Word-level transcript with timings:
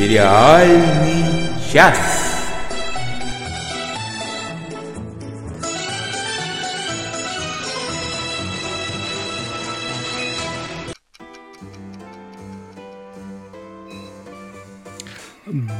Сериальный 0.00 1.50
час. 1.70 2.29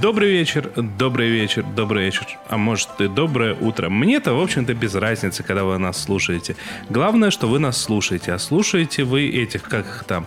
Добрый 0.00 0.30
вечер, 0.30 0.70
добрый 0.76 1.28
вечер, 1.28 1.62
добрый 1.62 2.06
вечер. 2.06 2.26
А 2.48 2.56
может 2.56 2.88
и 3.00 3.06
доброе 3.06 3.54
утро. 3.54 3.90
Мне-то, 3.90 4.32
в 4.32 4.40
общем-то, 4.40 4.72
без 4.72 4.94
разницы, 4.94 5.42
когда 5.42 5.64
вы 5.64 5.76
нас 5.76 6.02
слушаете. 6.02 6.56
Главное, 6.88 7.30
что 7.30 7.48
вы 7.48 7.58
нас 7.58 7.76
слушаете. 7.76 8.32
А 8.32 8.38
слушаете 8.38 9.04
вы 9.04 9.28
этих, 9.28 9.62
как 9.62 9.84
их 9.84 10.04
там, 10.04 10.26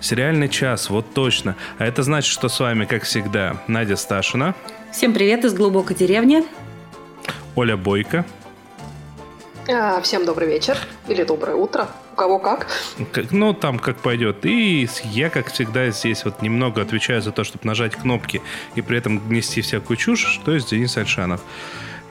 сериальный 0.00 0.48
час, 0.48 0.90
вот 0.90 1.14
точно. 1.14 1.54
А 1.78 1.84
это 1.84 2.02
значит, 2.02 2.32
что 2.32 2.48
с 2.48 2.58
вами, 2.58 2.84
как 2.84 3.04
всегда, 3.04 3.62
Надя 3.68 3.94
Сташина. 3.94 4.56
Всем 4.90 5.14
привет 5.14 5.44
из 5.44 5.54
глубокой 5.54 5.94
деревни. 5.94 6.44
Оля 7.54 7.76
Бойко. 7.76 8.24
А, 9.68 10.00
всем 10.00 10.26
добрый 10.26 10.48
вечер 10.48 10.76
или 11.06 11.22
доброе 11.22 11.54
утро 11.54 11.88
у 12.12 12.14
кого 12.16 12.38
как. 12.38 12.66
как. 13.12 13.30
Ну, 13.32 13.54
там 13.54 13.78
как 13.78 13.96
пойдет. 13.96 14.44
И 14.44 14.88
я, 15.04 15.30
как 15.30 15.50
всегда, 15.52 15.90
здесь 15.90 16.24
вот 16.24 16.42
немного 16.42 16.82
отвечаю 16.82 17.22
за 17.22 17.32
то, 17.32 17.42
чтобы 17.44 17.66
нажать 17.66 17.96
кнопки 17.96 18.42
и 18.74 18.82
при 18.82 18.98
этом 18.98 19.20
нести 19.30 19.62
всякую 19.62 19.96
чушь, 19.96 20.40
то 20.44 20.52
есть 20.52 20.70
Денис 20.70 20.96
Альшанов. 20.96 21.40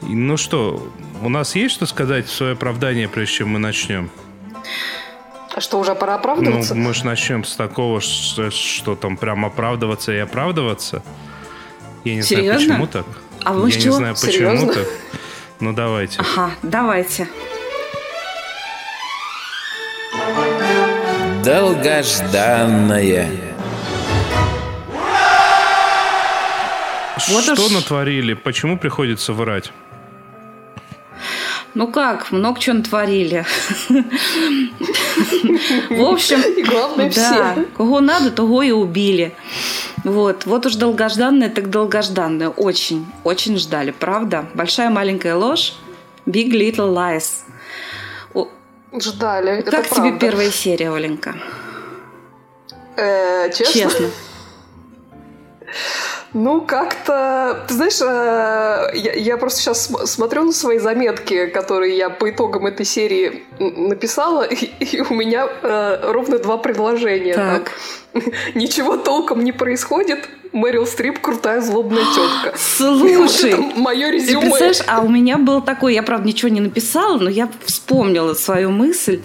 Ну 0.02 0.36
что, 0.38 0.92
у 1.22 1.30
нас 1.30 1.56
есть 1.56 1.76
что 1.76 1.86
сказать 1.86 2.26
в 2.26 2.32
свое 2.34 2.54
оправдание, 2.54 3.08
прежде 3.08 3.36
чем 3.38 3.50
мы 3.50 3.60
начнем? 3.60 4.10
А 5.54 5.62
что, 5.62 5.80
уже 5.80 5.94
пора 5.96 6.16
оправдываться? 6.16 6.74
Ну, 6.74 6.82
мы 6.82 6.94
же 6.94 7.06
начнем 7.06 7.44
с 7.44 7.56
такого, 7.56 8.02
что, 8.02 8.50
что 8.52 8.96
там 8.96 9.18
прям 9.18 9.46
оправдываться 9.46 10.12
и 10.12 10.18
оправдываться. 10.18 11.04
Я 12.04 12.16
не 12.16 12.24
Серьезно? 12.24 12.60
знаю, 12.60 12.88
почему 12.88 12.88
так. 12.88 13.06
А 13.44 13.54
вы 13.54 13.70
Я 13.70 13.80
что? 13.80 13.90
не 13.90 13.94
знаю, 13.94 14.16
почему 14.16 14.32
Серьезно? 14.32 14.74
так. 14.74 14.88
Ну, 15.60 15.74
давайте. 15.74 16.20
Ага, 16.20 16.52
давайте. 16.64 17.28
Долгожданное. 21.44 23.30
Вот 27.30 27.44
что 27.44 27.54
уж- 27.66 27.72
натворили? 27.72 28.34
Почему 28.34 28.78
приходится 28.78 29.34
врать? 29.34 29.72
Ну 31.74 31.88
как, 31.88 32.32
много 32.32 32.60
чего 32.60 32.78
натворили. 32.78 33.46
В 35.90 36.02
общем, 36.04 36.42
И 36.42 36.64
главное, 36.64 37.12
да, 37.14 37.54
все. 37.54 37.66
кого 37.78 38.00
надо, 38.02 38.30
того 38.32 38.62
и 38.64 38.72
убили. 38.72 39.34
Вот, 40.04 40.46
вот 40.46 40.66
уж 40.66 40.76
долгожданное, 40.76 41.50
так 41.50 41.70
долгожданное. 41.70 42.50
Очень, 42.50 43.06
очень 43.24 43.58
ждали, 43.58 43.92
правда? 43.92 44.46
Большая 44.54 44.90
маленькая 44.90 45.36
ложь. 45.36 45.74
Big 46.26 46.52
Little 46.52 46.94
Lies. 46.94 47.44
Ждали. 48.94 49.60
это 49.60 49.72
Как 49.72 49.88
тебе 49.88 50.10
правда. 50.10 50.20
первая 50.20 50.52
серия, 50.52 50.92
Оленька? 50.92 51.36
Э, 52.98 53.50
честно? 53.52 53.74
Честно. 53.74 54.08
Ну, 56.34 56.62
как-то... 56.62 57.66
Ты 57.68 57.74
знаешь, 57.74 58.02
э, 58.02 58.98
я, 58.98 59.14
я 59.14 59.38
просто 59.38 59.60
сейчас 59.62 59.92
смотрю 60.06 60.46
на 60.46 60.52
свои 60.54 60.78
заметки, 60.78 61.48
которые 61.48 61.98
я 61.98 62.10
по 62.10 62.30
итогам 62.30 62.68
этой 62.68 62.86
серии 62.86 63.44
написала, 63.60 64.44
и, 64.50 64.56
и 64.80 65.02
у 65.02 65.14
меня 65.14 65.48
э, 65.62 66.12
ровно 66.12 66.40
два 66.40 66.58
предложения. 66.58 67.34
Так. 67.34 67.64
Там 67.64 67.74
Ничего 68.56 68.98
толком 68.98 69.44
не 69.44 69.52
происходит. 69.52 70.30
Мэрил 70.54 70.86
Стрип 70.86 71.22
крутая 71.22 71.62
злобная 71.62 72.04
тетка. 72.04 72.58
Слушай, 72.78 73.56
мое 73.76 74.08
Ты 74.08 74.14
резюме. 74.14 74.42
представляешь, 74.42 74.82
а 74.88 75.00
у 75.00 75.08
меня 75.08 75.38
был 75.38 75.62
такой, 75.62 75.94
я, 75.94 76.04
правда, 76.04 76.28
ничего 76.28 76.50
не 76.50 76.60
написала, 76.60 77.18
но 77.18 77.30
я 77.30 77.50
вспомнила 77.66 78.34
свою 78.34 78.72
мысль. 78.72 79.22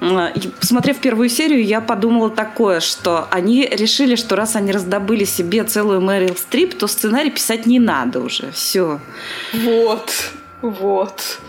И, 0.00 0.48
Посмотрев 0.60 0.98
первую 0.98 1.28
серию, 1.28 1.64
я 1.64 1.80
подумала 1.80 2.30
такое, 2.30 2.78
что 2.78 3.26
они 3.30 3.66
решили, 3.66 4.14
что 4.14 4.36
раз 4.36 4.54
они 4.54 4.70
раздобыли 4.70 5.24
себе 5.24 5.64
целую 5.64 6.00
Мэрил 6.00 6.36
Стрип, 6.36 6.78
то 6.78 6.86
сценарий 6.86 7.30
писать 7.30 7.66
не 7.66 7.80
надо 7.80 8.20
уже. 8.20 8.52
Все. 8.52 9.00
Вот, 9.52 10.12
вот. 10.62 11.40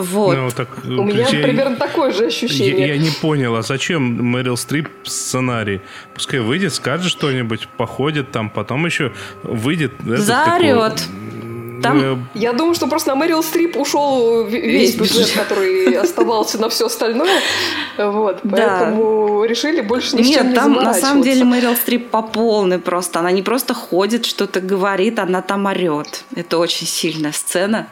Вот. 0.00 0.36
Ну, 0.36 0.50
так, 0.50 0.68
У 0.84 1.02
меня 1.04 1.26
я- 1.28 1.42
примерно 1.42 1.76
такое 1.76 2.12
же 2.12 2.22
Я, 2.22 2.28
ощущение. 2.28 2.88
я 2.88 2.96
не 2.98 3.10
понял, 3.10 3.54
а 3.56 3.62
зачем 3.62 4.02
Мэрил 4.02 4.56
Стрип 4.56 4.88
сценарий? 5.04 5.80
Пускай 6.14 6.40
выйдет, 6.40 6.74
скажет 6.74 7.10
что-нибудь, 7.10 7.68
походит 7.76 8.30
там, 8.30 8.50
потом 8.50 8.86
еще 8.86 9.12
выйдет... 9.42 9.92
этот, 10.00 10.20
Заорет. 10.20 10.92
какой, 10.92 11.82
Там- 11.82 12.00
э, 12.02 12.16
Я 12.34 12.52
думаю, 12.54 12.74
что 12.74 12.88
просто 12.88 13.10
на 13.10 13.14
Мэрил 13.14 13.40
Стрип 13.42 13.76
ушел 13.76 14.44
весь 14.44 14.64
Весь 14.64 14.94
бюджет, 14.96 15.30
который 15.30 15.94
оставался 15.96 16.58
на 16.58 16.68
все 16.68 16.86
остальное. 16.86 17.40
Вот, 17.96 18.40
Да. 18.42 18.50
поэтому 18.80 19.44
решили 19.44 19.80
больше 19.80 20.16
ни 20.16 20.22
с 20.22 20.26
чем 20.28 20.46
Нет, 20.46 20.46
не 20.46 20.54
там 20.54 20.72
на 20.72 20.92
самом 20.94 21.22
деле. 21.22 21.44
Мэрил 21.44 21.76
Стрип 21.76 22.10
по 22.10 22.22
полной 22.22 22.78
просто. 22.80 23.20
Она 23.20 23.30
не 23.30 23.42
просто 23.42 23.74
ходит, 23.74 24.26
что-то 24.26 24.60
говорит, 24.60 25.20
она 25.20 25.40
там 25.40 25.66
орет. 25.66 26.24
Это 26.34 26.58
очень 26.58 26.86
сильная 26.88 27.30
сцена. 27.32 27.86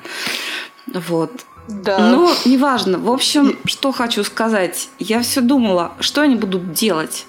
Вот. 0.92 1.30
Да. 1.68 1.98
Ну, 1.98 2.32
неважно. 2.44 2.98
В 2.98 3.10
общем, 3.10 3.58
что 3.64 3.92
хочу 3.92 4.22
сказать. 4.24 4.88
Я 4.98 5.22
все 5.22 5.40
думала, 5.40 5.92
что 6.00 6.22
они 6.22 6.36
будут 6.36 6.72
делать. 6.72 7.26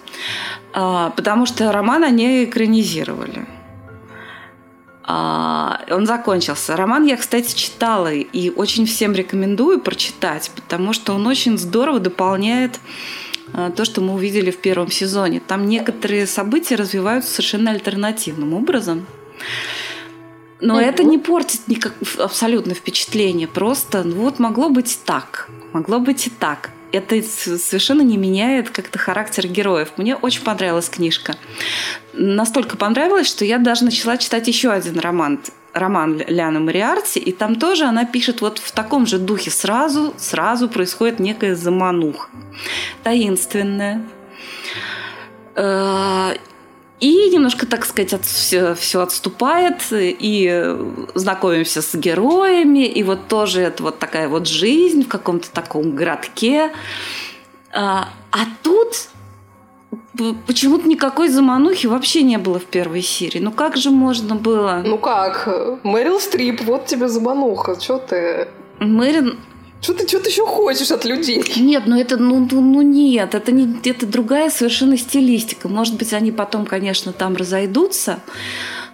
А, 0.74 1.12
потому 1.12 1.46
что 1.46 1.72
роман 1.72 2.04
они 2.04 2.46
экранизировали. 2.46 3.48
А, 5.04 5.82
он 5.90 6.06
закончился. 6.06 6.76
Роман 6.76 7.06
я, 7.06 7.18
кстати, 7.18 7.56
читала 7.56 8.12
и 8.14 8.50
очень 8.50 8.86
всем 8.86 9.14
рекомендую 9.14 9.80
прочитать, 9.80 10.52
потому 10.54 10.94
что 10.94 11.14
он 11.14 11.26
очень 11.26 11.58
здорово 11.58 12.00
дополняет 12.00 12.80
а, 13.54 13.72
то, 13.72 13.86
что 13.86 14.02
мы 14.02 14.14
увидели 14.14 14.52
в 14.52 14.58
первом 14.58 14.92
сезоне. 14.92 15.40
Там 15.40 15.66
некоторые 15.68 16.28
события 16.28 16.76
развиваются 16.76 17.32
совершенно 17.32 17.72
альтернативным 17.72 18.54
образом. 18.54 19.08
Но 20.60 20.76
Мгм. 20.76 20.84
это 20.84 21.04
не 21.04 21.18
портит 21.18 21.68
никак, 21.68 21.94
абсолютно 22.18 22.74
впечатление. 22.74 23.48
Просто, 23.48 24.04
ну 24.04 24.16
вот 24.24 24.40
могло 24.40 24.70
быть 24.70 25.00
так. 25.06 25.50
Могло 25.74 26.00
быть 26.00 26.28
и 26.28 26.30
так. 26.30 26.72
Это 26.92 27.22
совершенно 27.22 28.02
не 28.02 28.18
меняет 28.18 28.70
как-то 28.70 28.98
характер 28.98 29.48
героев. 29.48 29.90
Мне 29.98 30.16
очень 30.16 30.42
понравилась 30.42 30.90
книжка. 30.90 31.36
Настолько 32.14 32.78
понравилось, 32.78 33.28
что 33.28 33.46
я 33.46 33.60
даже 33.60 33.84
начала 33.86 34.18
читать 34.18 34.48
еще 34.48 34.72
один 34.72 35.00
роман 35.00 35.40
роман 35.74 36.24
Ляны 36.28 36.60
Мариарти, 36.60 37.20
и 37.20 37.32
там 37.32 37.56
тоже 37.56 37.84
она 37.84 38.06
пишет 38.06 38.42
вот 38.42 38.58
в 38.58 38.72
таком 38.72 39.06
же 39.06 39.20
духе. 39.20 39.52
Сразу, 39.52 40.14
сразу 40.18 40.70
происходит 40.70 41.20
некая 41.20 41.56
замануха. 41.56 42.30
Таинственная. 43.04 44.04
И 47.00 47.30
немножко, 47.30 47.68
так 47.68 47.86
сказать, 47.86 48.20
все, 48.24 49.02
отступает, 49.02 49.84
и 49.92 50.50
э, 50.52 50.94
знакомимся 51.14 51.84
с 51.84 51.94
героями, 51.94 52.88
и 52.88 53.04
вот 53.04 53.28
тоже 53.28 53.62
это 53.62 53.84
вот 53.84 54.00
такая 54.00 54.28
вот 54.28 54.48
жизнь 54.48 55.04
в 55.04 55.08
каком-то 55.08 55.52
таком 55.52 55.96
городке. 55.96 56.72
А, 57.72 58.10
а 58.32 58.40
тут 58.64 59.10
почему-то 60.48 60.88
никакой 60.88 61.30
заманухи 61.30 61.86
вообще 61.86 62.24
не 62.24 62.38
было 62.38 62.60
в 62.60 62.66
первой 62.66 63.04
серии. 63.04 63.40
Ну 63.40 63.52
как 63.52 63.78
же 63.78 63.92
можно 63.92 64.36
было? 64.36 64.82
Ну 64.84 64.98
как? 64.98 65.48
Мэрил 65.84 66.20
Стрип, 66.20 66.62
вот 66.64 66.88
тебе 66.88 67.08
замануха. 67.08 67.76
Че 67.76 68.00
ты? 68.00 68.48
Мэрин... 68.80 69.38
Что 69.82 69.94
ты, 69.94 70.08
что 70.08 70.20
ты 70.20 70.30
еще 70.30 70.46
хочешь 70.46 70.92
от 70.92 71.06
людей? 71.06 71.44
Нет, 71.58 71.84
ну 71.86 72.00
это, 72.00 72.18
ну, 72.18 72.48
ну, 72.52 72.62
ну 72.62 72.82
нет, 72.82 73.36
это 73.36 73.52
не, 73.52 73.68
это 73.88 74.06
другая 74.06 74.50
совершенно 74.50 74.98
стилистика. 74.98 75.68
Может 75.70 75.96
быть, 75.96 76.14
они 76.14 76.32
потом, 76.32 76.66
конечно, 76.66 77.14
там 77.14 77.36
разойдутся. 77.36 78.20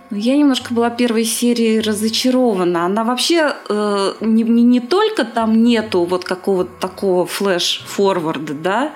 Но 0.10 0.18
я 0.18 0.38
немножко 0.38 0.74
была 0.74 0.90
первой 0.90 1.24
серии 1.24 1.80
разочарована. 1.80 2.86
Она 2.86 3.04
вообще 3.04 3.56
э, 3.70 4.14
не, 4.20 4.44
не, 4.44 4.64
не 4.64 4.80
только 4.80 5.24
там 5.24 5.64
нету 5.64 6.04
вот 6.04 6.26
какого-то 6.26 6.72
такого 6.80 7.26
флэш-форварда, 7.26 8.54
да, 8.54 8.94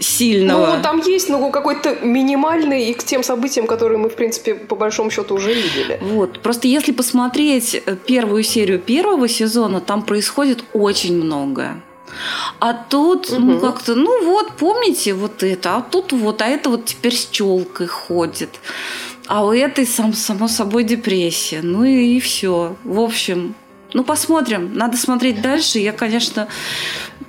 сильного. 0.00 0.76
Ну, 0.76 0.82
там 0.82 1.00
есть, 1.00 1.28
ну, 1.28 1.50
какой-то 1.50 1.96
минимальный 2.02 2.90
и 2.90 2.94
к 2.94 3.02
тем 3.04 3.22
событиям, 3.22 3.66
которые 3.66 3.98
мы, 3.98 4.08
в 4.08 4.14
принципе, 4.14 4.54
по 4.54 4.76
большому 4.76 5.10
счету 5.10 5.34
уже 5.34 5.54
видели. 5.54 5.98
Вот. 6.02 6.40
Просто 6.40 6.68
если 6.68 6.92
посмотреть 6.92 7.74
э, 7.74 7.96
первую 8.06 8.42
серию 8.42 8.78
первого 8.78 9.28
сезона, 9.28 9.80
там 9.80 10.02
происходит 10.02 10.64
очень 10.74 11.16
многое. 11.16 11.80
А 12.60 12.74
тут, 12.74 13.30
ну, 13.30 13.52
Мгм. 13.52 13.60
как-то, 13.60 13.94
ну 13.94 14.24
вот, 14.24 14.52
помните 14.58 15.14
вот 15.14 15.42
это, 15.42 15.76
а 15.76 15.80
тут 15.80 16.12
вот, 16.12 16.42
а 16.42 16.46
это 16.46 16.68
вот 16.70 16.84
теперь 16.84 17.14
с 17.14 17.26
челкой 17.30 17.86
ходит. 17.86 18.50
А 19.26 19.46
у 19.46 19.52
этой, 19.52 19.86
сам, 19.86 20.12
само 20.12 20.48
собой, 20.48 20.84
депрессия. 20.84 21.60
Ну 21.62 21.84
и, 21.84 22.20
все. 22.20 22.76
В 22.84 23.00
общем, 23.00 23.54
Ну, 23.94 24.04
посмотрим. 24.04 24.74
Надо 24.74 24.96
смотреть 24.96 25.42
дальше. 25.42 25.78
Я, 25.78 25.92
конечно, 25.92 26.48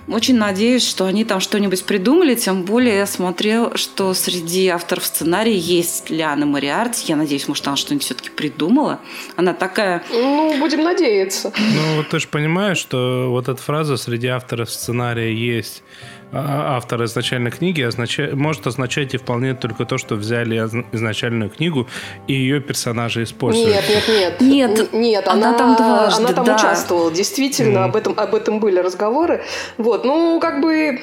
очень 0.08 0.36
надеюсь, 0.36 0.88
что 0.88 1.06
они 1.06 1.24
там 1.24 1.40
что-нибудь 1.40 1.86
придумали. 1.86 2.36
Тем 2.36 2.64
более 2.64 2.98
я 2.98 3.06
смотрел, 3.06 3.76
что 3.76 4.14
среди 4.14 4.68
авторов 4.68 5.06
сценария 5.06 5.58
есть 5.58 6.10
Лиана 6.10 6.46
Мариарти. 6.46 7.06
Я 7.08 7.16
надеюсь, 7.16 7.48
может, 7.48 7.68
она 7.68 7.76
что-нибудь 7.76 8.04
все-таки 8.04 8.30
придумала. 8.30 9.00
Она 9.36 9.54
такая... 9.54 10.04
Ну, 10.12 10.58
будем 10.60 10.84
надеяться. 10.84 11.54
Ну, 11.58 11.98
вот 11.98 12.10
ты 12.10 12.20
же 12.20 12.28
понимаешь, 12.28 12.78
что 12.78 13.28
вот 13.30 13.48
эта 13.48 13.62
фраза 13.62 13.98
среди 13.98 14.28
авторов 14.28 14.70
сценария 14.70 15.34
есть 15.34 15.84
а, 16.34 16.78
автор 16.78 17.04
изначальной 17.04 17.52
книги 17.52 17.82
означает, 17.82 18.34
может 18.34 18.66
означать 18.66 19.14
и 19.14 19.18
вполне 19.18 19.54
только 19.54 19.86
то, 19.86 20.00
что 20.00 20.16
взяли 20.16 20.58
изначальную 20.92 21.52
книгу 21.52 21.88
и 22.28 22.34
ее 22.34 22.60
персонажи 22.60 23.24
используют. 23.24 23.70
Нет, 23.70 23.84
нет, 23.88 24.08
нет. 24.10 24.42
Нет, 24.42 24.94
нет 24.94 25.28
она, 25.28 25.50
она 25.50 25.58
там 25.58 25.76
дважды, 25.76 26.24
Она 26.24 26.34
там 26.34 26.46
да. 26.46 26.56
участвовала, 26.56 27.12
действительно, 27.12 27.80
mm. 27.80 27.84
об, 27.84 27.96
этом, 27.96 28.14
об 28.18 28.34
этом 28.34 28.60
были 28.60 28.80
разговоры. 28.80 29.44
Вот, 29.78 30.06
ну, 30.06 30.40
как 30.40 30.62
бы 30.62 31.02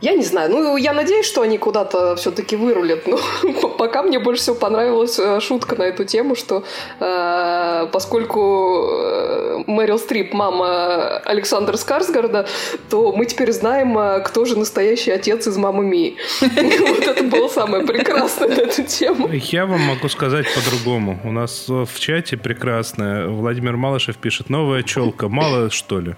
я 0.00 0.14
не 0.14 0.24
знаю. 0.24 0.50
Ну, 0.50 0.76
я 0.76 0.92
надеюсь, 0.92 1.26
что 1.26 1.42
они 1.42 1.58
куда-то 1.58 2.16
все-таки 2.16 2.56
вырулят. 2.56 3.06
Но 3.06 3.18
пока 3.78 4.02
мне 4.02 4.18
больше 4.18 4.42
всего 4.42 4.56
понравилась 4.56 5.18
э, 5.18 5.40
шутка 5.40 5.76
на 5.76 5.82
эту 5.82 6.04
тему, 6.04 6.34
что 6.34 6.64
э, 7.00 7.86
поскольку 7.92 8.88
э, 8.92 9.64
Мэрил 9.66 9.98
Стрип 9.98 10.32
мама 10.32 11.18
Александра 11.18 11.76
Скарсгарда, 11.76 12.46
то 12.88 13.12
мы 13.12 13.26
теперь 13.26 13.52
знаем, 13.52 13.96
э, 13.98 14.20
кто 14.20 14.44
же 14.44 14.58
настоящий 14.58 15.10
отец 15.10 15.46
из 15.46 15.56
«Мамы 15.56 15.84
Ми». 15.84 16.16
Вот 16.40 17.06
это 17.06 17.24
было 17.24 17.48
самое 17.48 17.84
прекрасное 17.84 18.48
на 18.48 18.60
эту 18.60 18.82
тему. 18.84 19.28
Я 19.32 19.66
вам 19.66 19.80
могу 19.80 20.08
сказать 20.08 20.46
по-другому. 20.54 21.20
У 21.24 21.32
нас 21.32 21.66
в 21.68 21.98
чате 21.98 22.36
прекрасное. 22.36 23.28
Владимир 23.28 23.76
Малышев 23.76 24.16
пишет 24.16 24.48
«Новая 24.50 24.82
челка. 24.82 25.28
Мало, 25.28 25.70
что 25.70 26.00
ли?» 26.00 26.16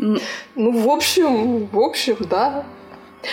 Ну, 0.00 0.18
в 0.56 0.88
общем, 0.88 1.66
в 1.66 1.78
общем, 1.78 2.16
да. 2.20 2.64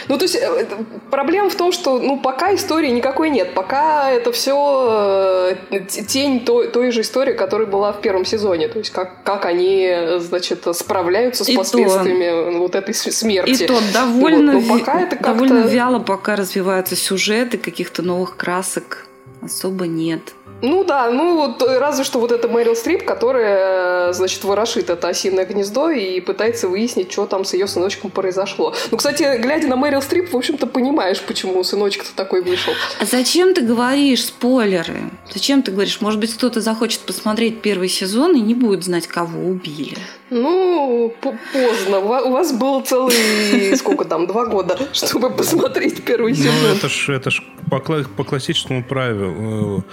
Ну, 0.09 0.17
то 0.17 0.23
есть, 0.23 0.35
э, 0.35 0.65
проблема 1.09 1.49
в 1.49 1.55
том, 1.55 1.71
что, 1.71 1.97
ну, 1.97 2.19
пока 2.19 2.53
истории 2.53 2.89
никакой 2.89 3.29
нет. 3.29 3.53
Пока 3.53 4.11
это 4.11 4.33
все 4.33 5.55
э, 5.71 5.79
тень 5.87 6.41
той, 6.41 6.67
той 6.67 6.91
же 6.91 7.01
истории, 7.01 7.33
которая 7.33 7.67
была 7.67 7.93
в 7.93 8.01
первом 8.01 8.25
сезоне. 8.25 8.67
То 8.67 8.79
есть, 8.79 8.91
как, 8.91 9.23
как 9.23 9.45
они, 9.45 10.19
значит, 10.19 10.67
справляются 10.75 11.45
с 11.45 11.49
и 11.49 11.55
последствиями 11.55 12.51
то, 12.51 12.57
вот 12.59 12.75
этой 12.75 12.93
смерти. 12.93 13.63
И 13.63 13.67
то 13.67 13.79
довольно, 13.93 14.59
вот. 14.59 14.67
Но 14.67 14.77
пока 14.79 14.99
это 14.99 15.17
довольно 15.23 15.67
вяло 15.67 15.99
пока 15.99 16.35
развиваются 16.35 16.97
сюжеты, 16.97 17.57
каких-то 17.57 18.01
новых 18.01 18.35
красок 18.35 19.07
особо 19.41 19.87
нет. 19.87 20.33
Ну 20.61 20.83
да, 20.83 21.11
ну 21.11 21.35
вот 21.35 21.61
разве 21.61 22.03
что 22.03 22.19
вот 22.19 22.31
это 22.31 22.47
Мэрил 22.47 22.75
Стрип, 22.75 23.05
которая, 23.05 24.11
значит, 24.13 24.43
ворошит 24.43 24.89
это 24.89 25.07
осиное 25.07 25.45
гнездо 25.45 25.91
и 25.91 26.19
пытается 26.19 26.67
выяснить, 26.67 27.11
что 27.11 27.27
там 27.27 27.45
с 27.45 27.53
ее 27.53 27.67
сыночком 27.67 28.09
произошло. 28.09 28.73
Ну, 28.89 28.97
кстати, 28.97 29.39
глядя 29.39 29.67
на 29.67 29.75
Мэрил 29.75 30.01
Стрип, 30.01 30.33
в 30.33 30.37
общем-то, 30.37 30.65
понимаешь, 30.65 31.21
почему 31.21 31.63
сыночек-то 31.63 32.15
такой 32.15 32.41
вышел. 32.41 32.73
А 32.99 33.05
зачем 33.05 33.53
ты 33.53 33.61
говоришь 33.61 34.25
спойлеры? 34.25 35.11
Зачем 35.31 35.61
ты 35.61 35.71
говоришь? 35.71 36.01
Может 36.01 36.19
быть, 36.19 36.33
кто-то 36.33 36.59
захочет 36.59 37.01
посмотреть 37.01 37.61
первый 37.61 37.89
сезон 37.89 38.35
и 38.35 38.41
не 38.41 38.55
будет 38.55 38.83
знать, 38.83 39.05
кого 39.05 39.47
убили. 39.47 39.97
Ну, 40.29 41.13
поздно. 41.21 41.99
У 41.99 42.31
вас 42.31 42.51
было 42.51 42.81
целый, 42.81 43.75
сколько 43.77 44.05
там, 44.05 44.25
два 44.25 44.45
года, 44.45 44.77
чтобы 44.91 45.29
посмотреть 45.29 46.03
первый 46.03 46.31
ну, 46.31 46.37
сезон. 46.37 46.53
Ну, 46.63 46.75
это 46.75 46.89
ж, 46.89 47.09
это 47.09 47.29
ж 47.29 47.43
по, 47.69 47.79
по 47.79 48.23
классическому 48.23 48.83
правилу. 48.83 49.83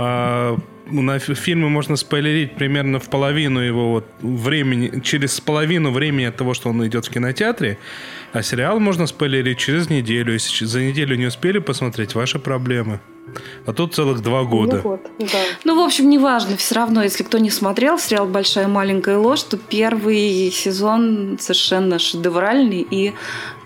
А, 0.00 0.56
на 0.86 1.18
фильме 1.18 1.66
можно 1.66 1.96
спойлерить 1.96 2.54
примерно 2.54 3.00
в 3.00 3.08
половину 3.10 3.58
его 3.58 3.90
вот 3.90 4.04
времени, 4.20 5.00
через 5.00 5.40
половину 5.40 5.90
времени 5.90 6.26
от 6.26 6.36
того, 6.36 6.54
что 6.54 6.68
он 6.70 6.86
идет 6.86 7.06
в 7.06 7.10
кинотеатре, 7.10 7.78
а 8.32 8.42
сериал 8.42 8.78
можно 8.78 9.08
спойлерить 9.08 9.58
через 9.58 9.90
неделю. 9.90 10.32
Если 10.34 10.66
за 10.66 10.80
неделю 10.80 11.16
не 11.16 11.26
успели 11.26 11.58
посмотреть, 11.58 12.14
ваши 12.14 12.38
проблемы. 12.38 13.00
А 13.66 13.72
тут 13.72 13.94
целых 13.94 14.22
два 14.22 14.44
года. 14.44 14.76
Ну, 14.84 14.90
вот, 14.90 15.10
да. 15.18 15.38
ну, 15.64 15.82
в 15.82 15.84
общем, 15.84 16.08
неважно. 16.08 16.56
Все 16.56 16.76
равно, 16.76 17.02
если 17.02 17.24
кто 17.24 17.38
не 17.38 17.50
смотрел 17.50 17.98
сериал 17.98 18.26
«Большая 18.26 18.68
маленькая 18.68 19.18
ложь», 19.18 19.42
то 19.42 19.56
первый 19.56 20.50
сезон 20.52 21.38
совершенно 21.40 21.98
шедевральный. 21.98 22.86
И 22.88 23.12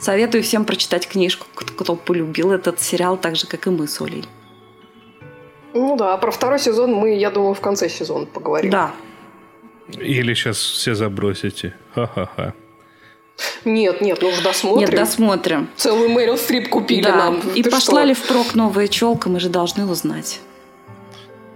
советую 0.00 0.42
всем 0.42 0.64
прочитать 0.64 1.06
книжку, 1.06 1.46
кто 1.54 1.94
полюбил 1.94 2.52
этот 2.52 2.80
сериал 2.80 3.18
так 3.18 3.36
же, 3.36 3.46
как 3.46 3.66
и 3.66 3.70
мы 3.70 3.86
с 3.86 4.00
Олей. 4.00 4.24
Ну 5.74 5.96
да, 5.96 6.14
а 6.14 6.18
про 6.18 6.30
второй 6.30 6.58
сезон 6.58 6.92
мы, 6.92 7.14
я 7.14 7.30
думаю, 7.30 7.54
в 7.54 7.60
конце 7.60 7.88
сезона 7.88 8.26
поговорим. 8.26 8.70
Да. 8.70 8.92
Или 9.88 10.34
сейчас 10.34 10.58
все 10.58 10.94
забросите. 10.94 11.74
Ха-ха-ха. 11.94 12.54
Нет, 13.64 14.00
нет, 14.00 14.18
ну 14.20 14.28
уж 14.28 14.40
досмотрим. 14.40 14.88
Нет, 14.88 14.94
досмотрим. 14.94 15.68
Целую 15.76 16.10
Мэрил 16.10 16.36
Стрип 16.36 16.68
купили 16.68 17.04
да. 17.04 17.16
нам. 17.16 17.40
И 17.54 17.62
Ты 17.62 17.70
пошла 17.70 18.00
что? 18.00 18.08
ли 18.08 18.14
впрок 18.14 18.54
новая 18.54 18.88
челка, 18.88 19.28
мы 19.28 19.40
же 19.40 19.48
должны 19.48 19.86
узнать. 19.86 20.40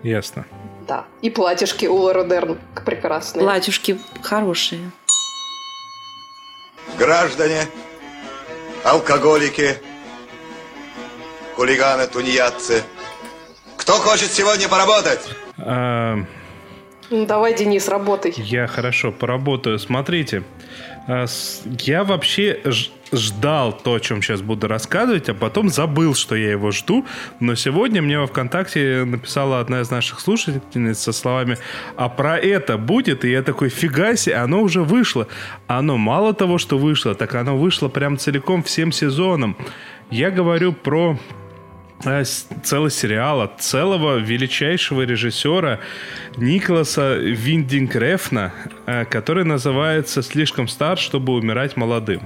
Ясно. 0.03 0.47
Да. 0.89 1.05
И 1.21 1.31
платьишки 1.31 1.87
у 1.87 1.97
Лора 1.97 2.25
Дерн 2.25 2.59
прекрасные. 2.85 3.43
Платьюшки 3.43 3.99
хорошие. 4.23 4.91
Граждане, 6.99 7.63
алкоголики, 8.85 9.77
хулиганы, 11.57 12.07
тунеядцы– 12.07 12.83
кто 13.87 13.99
хочет 13.99 14.33
сегодня 14.33 14.69
поработать? 14.69 15.21
А... 15.59 16.19
Ну, 17.09 17.25
давай, 17.25 17.55
Денис, 17.57 17.87
работай. 17.87 18.35
Я 18.37 18.67
хорошо 18.67 19.13
поработаю. 19.13 19.79
Смотрите, 19.79 20.43
а, 21.07 21.27
я 21.83 22.03
вообще 22.03 22.61
ждал 23.13 23.73
то, 23.73 23.95
о 23.95 24.01
чем 24.01 24.23
сейчас 24.23 24.43
буду 24.43 24.67
рассказывать, 24.67 25.29
а 25.29 25.35
потом 25.35 25.69
забыл, 25.69 26.17
что 26.17 26.35
я 26.35 26.51
его 26.51 26.73
жду. 26.73 27.07
Но 27.39 27.55
сегодня 27.55 28.03
мне 28.03 28.19
во 28.19 28.27
ВКонтакте 28.27 29.05
написала 29.07 29.61
одна 29.61 29.83
из 29.83 29.91
наших 29.93 30.19
слушательниц 30.19 30.99
со 30.99 31.13
словами 31.13 31.57
«А 31.95 32.09
про 32.09 32.37
это 32.39 32.79
будет?» 32.79 33.25
И 33.25 33.31
я 33.31 33.45
такой 33.45 33.69
«Фига 33.69 34.17
себе, 34.17 34.35
оно 34.35 34.63
уже 34.63 34.83
вышло». 34.83 35.29
Оно 35.69 35.97
мало 35.97 36.35
того, 36.35 36.59
что 36.59 36.77
вышло, 36.77 37.15
так 37.15 37.37
оно 37.37 37.57
вышло 37.57 37.87
прям 37.87 38.19
целиком 38.19 38.65
всем 38.65 38.91
сезоном. 38.91 39.57
Я 40.11 40.33
говорю 40.33 40.73
про 40.73 41.17
Э, 41.17 41.46
целый 42.63 42.91
сериал 42.91 43.41
от 43.41 43.61
целого 43.61 44.19
величайшего 44.19 45.03
режиссера 45.03 45.81
Николаса 46.37 47.17
Виндинг-Рефна, 47.17 48.53
э, 48.87 49.05
который 49.07 49.45
называется 49.45 50.23
«Слишком 50.23 50.69
стар, 50.69 50.99
чтобы 50.99 51.33
умирать 51.33 51.77
молодым». 51.77 52.23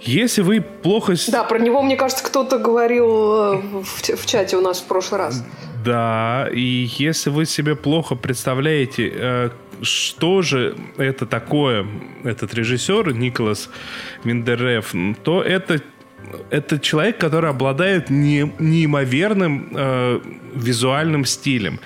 Если 0.00 0.42
вы 0.42 0.60
плохо... 0.60 1.14
Да, 1.28 1.44
про 1.44 1.58
него, 1.58 1.82
мне 1.82 1.96
кажется, 1.96 2.22
кто-то 2.24 2.58
говорил 2.58 3.06
э, 3.06 3.56
в, 3.82 4.16
в 4.16 4.26
чате 4.26 4.56
у 4.56 4.60
нас 4.60 4.80
в 4.80 4.84
прошлый 4.84 5.18
раз. 5.18 5.44
Да, 5.82 6.48
и 6.52 6.88
если 6.98 7.30
вы 7.30 7.46
себе 7.46 7.74
плохо 7.74 8.14
представляете, 8.14 9.50
что 9.82 10.42
же 10.42 10.76
это 10.96 11.26
такое, 11.26 11.86
этот 12.22 12.54
режиссер 12.54 13.12
Николас 13.14 13.70
Виндереф, 14.24 14.94
то 15.22 15.42
это 15.42 15.80
это 16.50 16.78
человек, 16.78 17.18
который 17.18 17.50
обладает 17.50 18.10
не, 18.10 18.52
неимоверным 18.58 19.68
э, 19.74 20.20
визуальным 20.54 21.24
стилем. 21.24 21.80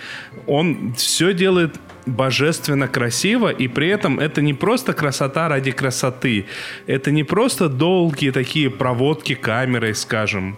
Он 0.46 0.94
все 0.94 1.32
делает 1.32 1.76
божественно 2.08 2.88
красиво, 2.88 3.50
и 3.50 3.68
при 3.68 3.88
этом 3.88 4.18
это 4.18 4.42
не 4.42 4.54
просто 4.54 4.92
красота 4.92 5.48
ради 5.48 5.70
красоты. 5.70 6.46
Это 6.86 7.10
не 7.10 7.24
просто 7.24 7.68
долгие 7.68 8.30
такие 8.30 8.70
проводки 8.70 9.34
камерой, 9.34 9.94
скажем. 9.94 10.56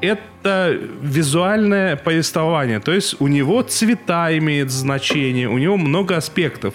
Это 0.00 0.78
визуальное 1.02 1.96
повествование. 1.96 2.80
То 2.80 2.92
есть 2.92 3.20
у 3.20 3.28
него 3.28 3.62
цвета 3.62 4.36
имеют 4.38 4.70
значение, 4.70 5.48
у 5.48 5.58
него 5.58 5.76
много 5.76 6.16
аспектов. 6.16 6.74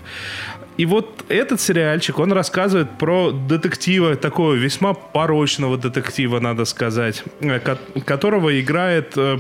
И 0.78 0.86
вот 0.86 1.24
этот 1.30 1.62
сериальчик, 1.62 2.20
он 2.20 2.34
рассказывает 2.34 2.98
про 2.98 3.32
детектива, 3.32 4.16
такого 4.18 4.54
весьма 4.56 4.94
порочного 4.94 5.78
детектива, 5.78 6.40
надо 6.42 6.66
сказать, 6.66 7.24
э, 7.40 7.60
которого 8.06 8.60
играет 8.60 9.14
э, 9.18 9.38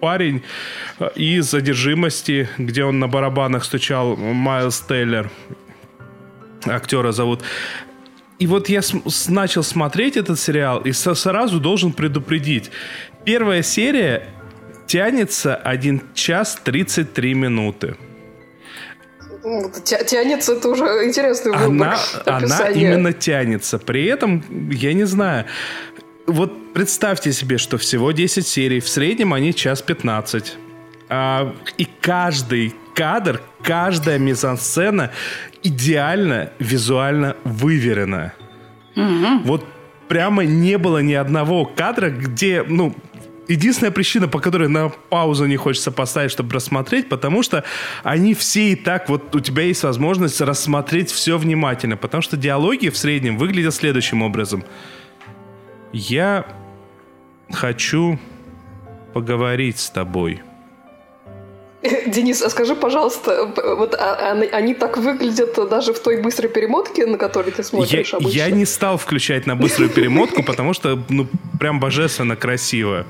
парень 0.00 0.42
э, 0.98 1.08
из 1.14 1.54
«Одержимости», 1.54 2.48
где 2.58 2.84
он 2.84 2.98
на 2.98 3.08
барабанах 3.08 3.64
стучал, 3.64 4.16
Майлз 4.16 4.80
Тейлор. 4.86 5.30
Актера 6.66 7.12
зовут. 7.12 7.40
И 8.38 8.46
вот 8.46 8.68
я 8.68 8.82
с- 8.82 9.28
начал 9.28 9.62
смотреть 9.62 10.18
этот 10.18 10.38
сериал 10.38 10.80
и 10.80 10.92
со- 10.92 11.14
сразу 11.14 11.58
должен 11.58 11.92
предупредить. 11.92 12.70
Первая 13.24 13.62
серия 13.62 14.28
тянется 14.86 15.54
1 15.56 16.02
час 16.14 16.60
33 16.62 17.34
минуты. 17.34 17.96
Тянется, 19.84 20.54
это 20.54 20.68
уже 20.68 20.84
интересный 21.04 21.52
выбор. 21.52 21.94
Она, 21.94 21.98
она 22.38 22.68
именно 22.70 23.12
тянется. 23.12 23.78
При 23.78 24.06
этом, 24.06 24.42
я 24.70 24.92
не 24.92 25.04
знаю, 25.04 25.46
вот 26.26 26.72
представьте 26.72 27.32
себе, 27.32 27.58
что 27.58 27.78
всего 27.78 28.12
10 28.12 28.46
серий, 28.46 28.80
в 28.80 28.88
среднем 28.88 29.32
они 29.32 29.54
час 29.54 29.82
15. 29.82 30.56
А, 31.08 31.54
и 31.78 31.86
каждый 32.00 32.74
кадр, 32.94 33.40
каждая 33.62 34.18
мизансцена 34.18 35.12
идеально 35.62 36.50
визуально 36.58 37.36
выверена. 37.44 38.32
Угу. 38.96 39.42
Вот 39.44 39.64
прямо 40.08 40.44
не 40.44 40.78
было 40.78 40.98
ни 40.98 41.14
одного 41.14 41.66
кадра, 41.66 42.10
где, 42.10 42.64
ну, 42.66 42.94
единственная 43.48 43.90
причина, 43.90 44.28
по 44.28 44.40
которой 44.40 44.68
на 44.68 44.88
паузу 44.88 45.46
не 45.46 45.56
хочется 45.56 45.92
поставить, 45.92 46.30
чтобы 46.30 46.54
рассмотреть, 46.54 47.08
потому 47.08 47.42
что 47.42 47.64
они 48.02 48.34
все 48.34 48.72
и 48.72 48.74
так, 48.76 49.08
вот 49.08 49.34
у 49.34 49.40
тебя 49.40 49.64
есть 49.64 49.82
возможность 49.82 50.40
рассмотреть 50.40 51.10
все 51.10 51.38
внимательно, 51.38 51.96
потому 51.96 52.22
что 52.22 52.36
диалоги 52.36 52.88
в 52.88 52.96
среднем 52.96 53.38
выглядят 53.38 53.74
следующим 53.74 54.22
образом. 54.22 54.64
Я 55.92 56.46
хочу 57.50 58.18
поговорить 59.12 59.78
с 59.78 59.90
тобой. 59.90 60.42
Денис, 62.06 62.42
а 62.42 62.50
скажи, 62.50 62.74
пожалуйста, 62.74 63.52
вот 63.78 63.94
а, 63.94 64.32
а, 64.32 64.56
они 64.56 64.74
так 64.74 64.96
выглядят 64.98 65.58
даже 65.68 65.92
в 65.92 65.98
той 65.98 66.22
быстрой 66.22 66.48
перемотке, 66.48 67.06
на 67.06 67.18
которой 67.18 67.50
ты 67.50 67.62
смотришь 67.62 68.12
я, 68.12 68.18
обычно? 68.18 68.36
Я 68.36 68.50
не 68.50 68.64
стал 68.64 68.96
включать 68.96 69.46
на 69.46 69.56
быструю 69.56 69.90
перемотку, 69.90 70.42
потому 70.42 70.74
что, 70.74 70.98
ну, 71.08 71.26
прям 71.58 71.80
божественно 71.80 72.36
красиво. 72.36 73.06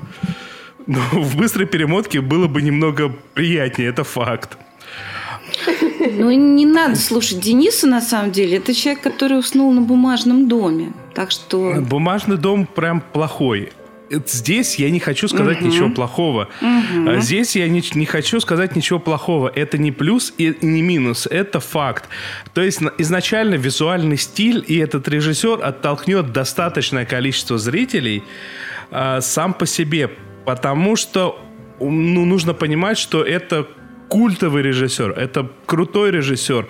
Но 0.85 0.99
в 1.11 1.35
быстрой 1.35 1.67
перемотке 1.67 2.21
было 2.21 2.47
бы 2.47 2.61
немного 2.61 3.13
приятнее, 3.33 3.89
это 3.89 4.03
факт. 4.03 4.57
Ну, 5.99 6.31
не 6.31 6.65
надо 6.65 6.95
слушать 6.95 7.39
Дениса, 7.39 7.87
на 7.87 8.01
самом 8.01 8.31
деле. 8.31 8.57
Это 8.57 8.73
человек, 8.73 9.01
который 9.01 9.39
уснул 9.39 9.71
на 9.73 9.81
бумажном 9.81 10.47
доме. 10.47 10.93
Так 11.13 11.31
что... 11.31 11.75
Бумажный 11.81 12.37
дом 12.37 12.65
прям 12.65 13.01
плохой 13.01 13.71
здесь 14.09 14.75
я 14.75 14.89
не 14.89 14.99
хочу 14.99 15.27
сказать 15.27 15.61
угу. 15.61 15.67
ничего 15.67 15.89
плохого. 15.89 16.49
Угу. 16.61 17.19
Здесь 17.19 17.55
я 17.55 17.67
не, 17.67 17.83
не 17.93 18.05
хочу 18.05 18.39
сказать 18.39 18.75
ничего 18.75 18.99
плохого. 18.99 19.51
Это 19.53 19.77
не 19.77 19.91
плюс 19.91 20.33
и 20.37 20.55
не 20.61 20.81
минус, 20.81 21.27
это 21.29 21.59
факт. 21.59 22.09
То 22.53 22.61
есть 22.61 22.81
изначально 22.97 23.55
визуальный 23.55 24.17
стиль 24.17 24.63
и 24.67 24.77
этот 24.77 25.07
режиссер 25.07 25.59
оттолкнет 25.63 26.31
достаточное 26.31 27.05
количество 27.05 27.57
зрителей 27.57 28.23
э, 28.91 29.19
сам 29.21 29.53
по 29.53 29.65
себе, 29.65 30.11
потому 30.45 30.95
что 30.95 31.39
ну, 31.79 32.25
нужно 32.25 32.53
понимать, 32.53 32.97
что 32.97 33.23
это 33.23 33.67
культовый 34.07 34.63
режиссер, 34.63 35.11
это 35.11 35.49
крутой 35.65 36.11
режиссер, 36.11 36.67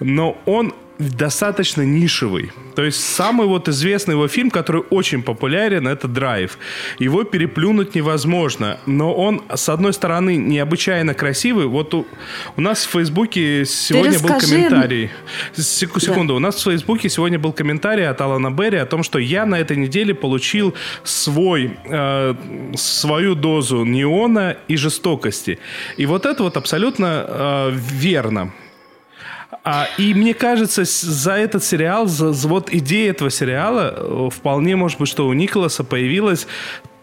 но 0.00 0.40
он 0.46 0.72
достаточно 0.98 1.82
нишевый. 1.82 2.52
То 2.74 2.82
есть 2.84 3.00
самый 3.00 3.46
вот 3.46 3.68
известный 3.68 4.12
его 4.12 4.28
фильм, 4.28 4.50
который 4.50 4.82
очень 4.90 5.22
популярен, 5.22 5.88
это 5.88 6.08
«Драйв». 6.08 6.58
Его 6.98 7.24
переплюнуть 7.24 7.94
невозможно, 7.94 8.78
но 8.86 9.14
он, 9.14 9.42
с 9.54 9.68
одной 9.68 9.92
стороны, 9.92 10.36
необычайно 10.36 11.14
красивый. 11.14 11.66
Вот 11.66 11.94
у, 11.94 12.06
у 12.56 12.60
нас 12.60 12.84
в 12.84 12.90
Фейсбуке 12.90 13.64
сегодня 13.64 14.18
был 14.18 14.38
комментарий. 14.38 15.10
Секу, 15.54 16.00
секунду, 16.00 16.34
да. 16.34 16.36
у 16.36 16.40
нас 16.40 16.56
в 16.56 16.62
Фейсбуке 16.64 17.08
сегодня 17.08 17.38
был 17.38 17.52
комментарий 17.52 18.08
от 18.08 18.20
Алана 18.20 18.50
Берри 18.50 18.78
о 18.78 18.86
том, 18.86 19.02
что 19.02 19.18
я 19.18 19.46
на 19.46 19.56
этой 19.56 19.76
неделе 19.76 20.14
получил 20.14 20.74
свой, 21.04 21.78
э, 21.84 22.34
свою 22.74 23.34
дозу 23.34 23.84
неона 23.84 24.56
и 24.68 24.76
жестокости. 24.76 25.58
И 25.96 26.06
вот 26.06 26.26
это 26.26 26.42
вот 26.42 26.56
абсолютно 26.56 27.24
э, 27.26 27.70
верно. 27.74 28.52
А, 29.64 29.88
и 29.98 30.14
мне 30.14 30.34
кажется, 30.34 30.84
за 30.84 31.32
этот 31.32 31.64
сериал, 31.64 32.06
за, 32.06 32.32
за 32.32 32.48
вот 32.48 32.72
идея 32.72 33.10
этого 33.10 33.30
сериала, 33.30 33.94
э, 33.96 34.28
вполне 34.32 34.76
может 34.76 34.98
быть, 34.98 35.08
что 35.08 35.26
у 35.26 35.32
Николаса 35.32 35.84
появилась 35.84 36.46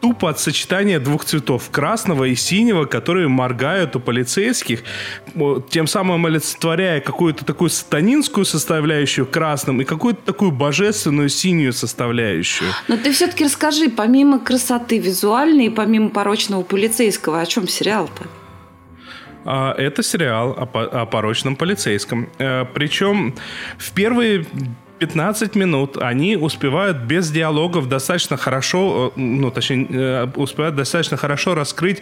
тупо 0.03 0.29
от 0.29 0.39
сочетания 0.39 0.99
двух 0.99 1.23
цветов, 1.23 1.69
красного 1.71 2.25
и 2.25 2.35
синего, 2.35 2.83
которые 2.83 3.29
моргают 3.29 3.95
у 3.95 4.01
полицейских, 4.01 4.83
тем 5.69 5.87
самым 5.87 6.25
олицетворяя 6.25 6.99
какую-то 6.99 7.45
такую 7.45 7.69
сатанинскую 7.69 8.43
составляющую 8.43 9.25
красным 9.25 9.79
и 9.79 9.85
какую-то 9.85 10.21
такую 10.25 10.51
божественную 10.51 11.29
синюю 11.29 11.71
составляющую. 11.71 12.69
Но 12.89 12.97
ты 12.97 13.13
все-таки 13.13 13.45
расскажи, 13.45 13.89
помимо 13.89 14.39
красоты 14.39 14.99
визуальной 14.99 15.67
и 15.67 15.69
помимо 15.69 16.09
порочного 16.09 16.63
полицейского, 16.63 17.39
о 17.39 17.45
чем 17.45 17.69
сериал-то? 17.69 18.25
А, 19.45 19.73
это 19.73 20.03
сериал 20.03 20.57
о 20.57 21.05
порочном 21.05 21.55
полицейском. 21.55 22.29
Э, 22.39 22.65
Причем 22.73 23.35
в 23.77 23.91
первые 23.91 24.45
15 24.99 25.55
минут 25.55 25.97
они 25.97 26.37
успевают 26.37 26.97
без 26.97 27.29
диалогов 27.29 27.89
достаточно 27.89 28.37
хорошо, 28.37 29.11
э, 29.15 29.19
ну, 29.19 29.51
точнее, 29.51 29.87
э, 29.89 30.27
успевают 30.35 30.75
достаточно 30.75 31.17
хорошо 31.17 31.55
раскрыть 31.55 32.01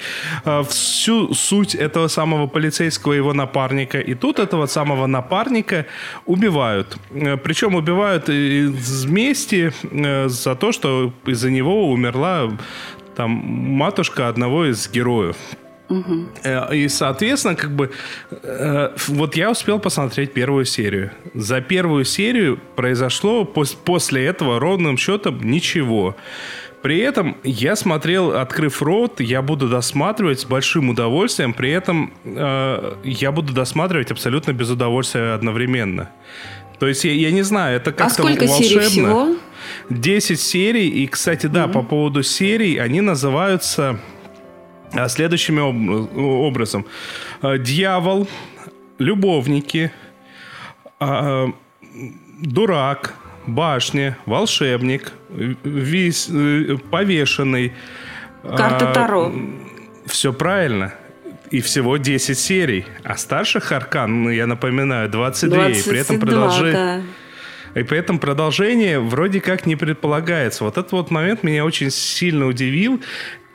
всю 0.68 1.34
суть 1.34 1.74
этого 1.74 2.10
самого 2.10 2.48
полицейского 2.48 3.14
и 3.14 3.18
его 3.18 3.34
напарника. 3.34 4.00
И 4.00 4.14
тут 4.14 4.40
этого 4.40 4.68
самого 4.68 5.08
напарника 5.08 5.86
убивают. 6.26 6.98
Причем 7.44 7.76
убивают 7.76 8.30
из 8.30 9.06
мести 9.06 9.72
за 10.28 10.56
то, 10.56 10.72
что 10.72 11.12
из-за 11.26 11.50
него 11.50 11.92
умерла 11.92 12.52
там 13.16 13.32
матушка 13.32 14.28
одного 14.28 14.66
из 14.66 14.90
героев. 14.90 15.36
Угу. 15.92 16.74
И, 16.74 16.88
соответственно, 16.88 17.56
как 17.56 17.72
бы, 17.76 17.92
э, 18.32 18.90
вот 19.08 19.36
я 19.36 19.52
успел 19.52 19.80
посмотреть 19.80 20.34
первую 20.34 20.66
серию. 20.66 21.12
За 21.34 21.60
первую 21.62 22.06
серию 22.06 22.60
произошло 22.76 23.44
пос- 23.44 23.78
после 23.84 24.26
этого 24.26 24.60
ровным 24.60 24.98
счетом 24.98 25.42
ничего. 25.44 26.16
При 26.82 26.98
этом 27.00 27.38
я 27.44 27.76
смотрел, 27.76 28.32
открыв 28.32 28.82
рот, 28.82 29.20
я 29.20 29.42
буду 29.42 29.68
досматривать 29.68 30.40
с 30.40 30.46
большим 30.46 30.90
удовольствием, 30.90 31.54
при 31.54 31.72
этом 31.72 32.14
э, 32.24 32.96
я 33.04 33.32
буду 33.32 33.54
досматривать 33.54 34.12
абсолютно 34.12 34.54
без 34.54 34.70
удовольствия 34.70 35.34
одновременно. 35.34 36.10
То 36.80 36.88
есть 36.88 37.04
я, 37.04 37.12
я 37.12 37.32
не 37.32 37.44
знаю, 37.44 37.76
это 37.76 37.92
как-то 37.92 38.06
а 38.06 38.10
сколько 38.10 38.46
волшебно. 38.46 38.64
серий 38.64 38.90
всего? 38.90 39.36
10 39.90 40.40
серий, 40.40 40.90
и, 40.90 41.06
кстати, 41.06 41.46
да, 41.46 41.66
угу. 41.66 41.74
по 41.74 41.84
поводу 41.84 42.24
серий, 42.24 42.78
они 42.78 43.02
называются 43.02 43.90
а 43.90 44.21
следующим 45.08 45.60
образом. 46.18 46.86
А, 47.42 47.58
дьявол, 47.58 48.28
любовники, 49.00 49.92
а, 51.00 51.48
дурак, 52.42 53.16
башня, 53.48 54.18
волшебник, 54.26 55.14
вис, 55.30 56.30
э, 56.30 56.78
повешенный. 56.90 57.74
Карта 58.44 58.92
Таро. 58.94 59.32
Все 60.06 60.34
правильно. 60.34 60.94
И 61.52 61.62
всего 61.62 61.98
10 61.98 62.38
серий. 62.38 62.86
А 63.04 63.18
старших 63.18 63.72
аркан, 63.72 64.24
ну, 64.24 64.30
я 64.30 64.48
напоминаю, 64.48 65.10
22. 65.10 65.58
22 65.58 65.80
и 65.80 65.90
при 65.90 66.00
этом 66.00 66.20
продолжение... 66.20 66.74
Да. 66.74 67.02
И 67.74 67.84
при 67.84 68.00
этом 68.00 68.20
продолжение 68.20 69.00
вроде 69.00 69.40
как 69.40 69.66
не 69.66 69.78
предполагается. 69.78 70.66
Вот 70.66 70.78
этот 70.78 70.92
вот 70.92 71.10
момент 71.10 71.44
меня 71.44 71.64
очень 71.64 71.90
сильно 71.90 72.46
удивил. 72.46 73.02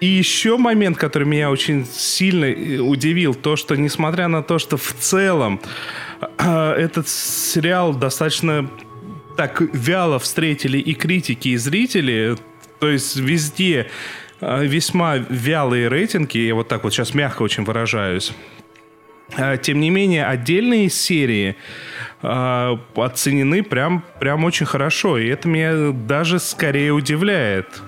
И 0.00 0.07
еще 0.07 0.59
момент, 0.59 0.99
который 0.99 1.26
меня 1.26 1.50
очень 1.50 1.87
сильно 1.87 2.45
э, 2.45 2.79
удивил, 2.79 3.35
то, 3.35 3.57
что 3.57 3.76
несмотря 3.76 4.29
на 4.29 4.43
то, 4.43 4.59
что 4.59 4.76
в 4.76 4.93
целом 4.93 5.61
э, 6.38 6.73
этот 6.73 7.09
сериал 7.09 7.95
достаточно 7.95 8.71
так 9.37 9.61
вяло 9.61 10.19
встретили 10.19 10.79
и 10.79 10.93
критики, 10.93 11.49
и 11.49 11.57
зрители, 11.57 12.37
то 12.79 12.91
есть 12.91 13.17
везде 13.17 13.88
э, 14.41 14.67
весьма 14.67 15.17
вялые 15.17 15.88
рейтинги, 15.88 16.38
я 16.38 16.55
вот 16.55 16.69
так 16.69 16.85
вот 16.85 16.93
сейчас 16.93 17.15
мягко 17.15 17.43
очень 17.43 17.65
выражаюсь, 17.65 18.33
тем 19.62 19.81
не 19.81 19.91
менее, 19.91 20.25
отдельные 20.25 20.88
серии 20.88 21.57
оценены 22.23 23.65
прям, 23.65 24.05
прям 24.21 24.45
очень 24.45 24.67
хорошо. 24.67 25.19
И 25.19 25.26
это 25.26 25.49
меня 25.49 25.91
даже 25.91 26.38
скорее 26.38 26.93
удивляет. 26.93 27.83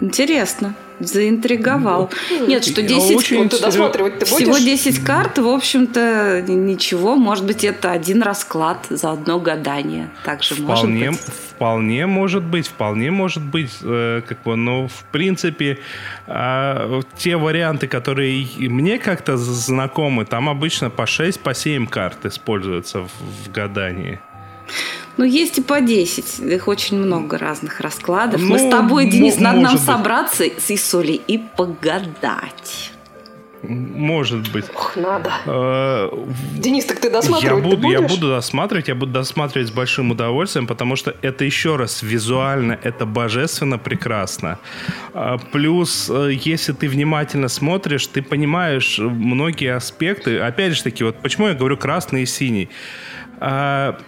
Интересно 0.00 0.74
заинтриговал. 1.00 2.10
Ну, 2.30 2.46
Нет, 2.46 2.64
что 2.64 2.82
10... 2.82 3.16
Очень 3.16 3.48
ты 3.48 3.60
досматривать 3.60 4.18
ты 4.18 4.26
Всего 4.26 4.58
10 4.58 5.04
карт, 5.04 5.38
в 5.38 5.48
общем-то, 5.48 6.44
ничего. 6.46 7.16
Может 7.16 7.44
быть, 7.44 7.64
это 7.64 7.92
один 7.92 8.22
расклад 8.22 8.86
за 8.90 9.12
одно 9.12 9.38
гадание. 9.38 10.10
Также 10.24 10.54
вполне, 10.54 11.10
может 11.10 11.24
быть. 11.24 11.34
Вполне 11.54 12.06
может 12.06 12.44
быть, 12.44 12.66
вполне 12.68 13.10
может 13.10 13.42
быть. 13.42 13.70
Э, 13.82 14.22
как 14.26 14.42
бы, 14.42 14.56
но, 14.56 14.88
в 14.88 15.04
принципе, 15.12 15.78
э, 16.26 17.00
те 17.16 17.36
варианты, 17.36 17.86
которые 17.86 18.46
мне 18.58 18.98
как-то 18.98 19.36
знакомы, 19.36 20.24
там 20.24 20.48
обычно 20.48 20.90
по 20.90 21.06
6, 21.06 21.40
по 21.40 21.54
7 21.54 21.86
карт 21.86 22.26
используются 22.26 23.00
в, 23.00 23.08
в 23.08 23.52
гадании. 23.52 24.20
Ну, 25.16 25.24
есть 25.24 25.58
и 25.58 25.62
по 25.62 25.80
10. 25.80 26.40
Их 26.40 26.68
очень 26.68 26.98
много 26.98 27.38
разных 27.38 27.80
раскладов. 27.80 28.40
Ну, 28.40 28.48
Мы 28.48 28.58
с 28.58 28.70
тобой, 28.70 29.08
Денис, 29.08 29.38
надо 29.38 29.60
нам 29.60 29.74
быть. 29.74 29.84
собраться 29.84 30.44
с 30.44 30.70
Исолей 30.70 31.20
и 31.26 31.38
погадать. 31.56 32.90
Может 33.68 34.52
быть. 34.52 34.66
Ох, 34.74 34.96
надо. 34.96 35.32
Э, 35.46 36.10
Денис, 36.58 36.84
так 36.84 37.00
ты 37.00 37.10
досматривать 37.10 37.64
я 37.64 37.70
буду, 37.70 37.76
будешь? 37.76 38.00
Я 38.00 38.06
буду 38.06 38.28
досматривать, 38.28 38.88
я 38.88 38.94
буду 38.94 39.12
досматривать 39.12 39.68
с 39.68 39.70
большим 39.70 40.10
удовольствием, 40.10 40.66
потому 40.66 40.96
что 40.96 41.14
это 41.22 41.44
еще 41.44 41.76
раз 41.76 42.02
визуально, 42.02 42.78
это 42.82 43.06
божественно 43.06 43.78
прекрасно. 43.78 44.58
А, 45.14 45.38
плюс, 45.38 46.10
э, 46.10 46.32
если 46.32 46.72
ты 46.72 46.88
внимательно 46.88 47.48
смотришь, 47.48 48.06
ты 48.06 48.20
понимаешь 48.20 48.98
многие 48.98 49.74
аспекты. 49.74 50.40
Опять 50.40 50.74
же 50.74 50.82
таки, 50.82 51.04
вот 51.04 51.16
почему 51.22 51.48
я 51.48 51.54
говорю 51.54 51.78
красный 51.78 52.24
и 52.24 52.26
синий. 52.26 52.68
А, 53.40 53.98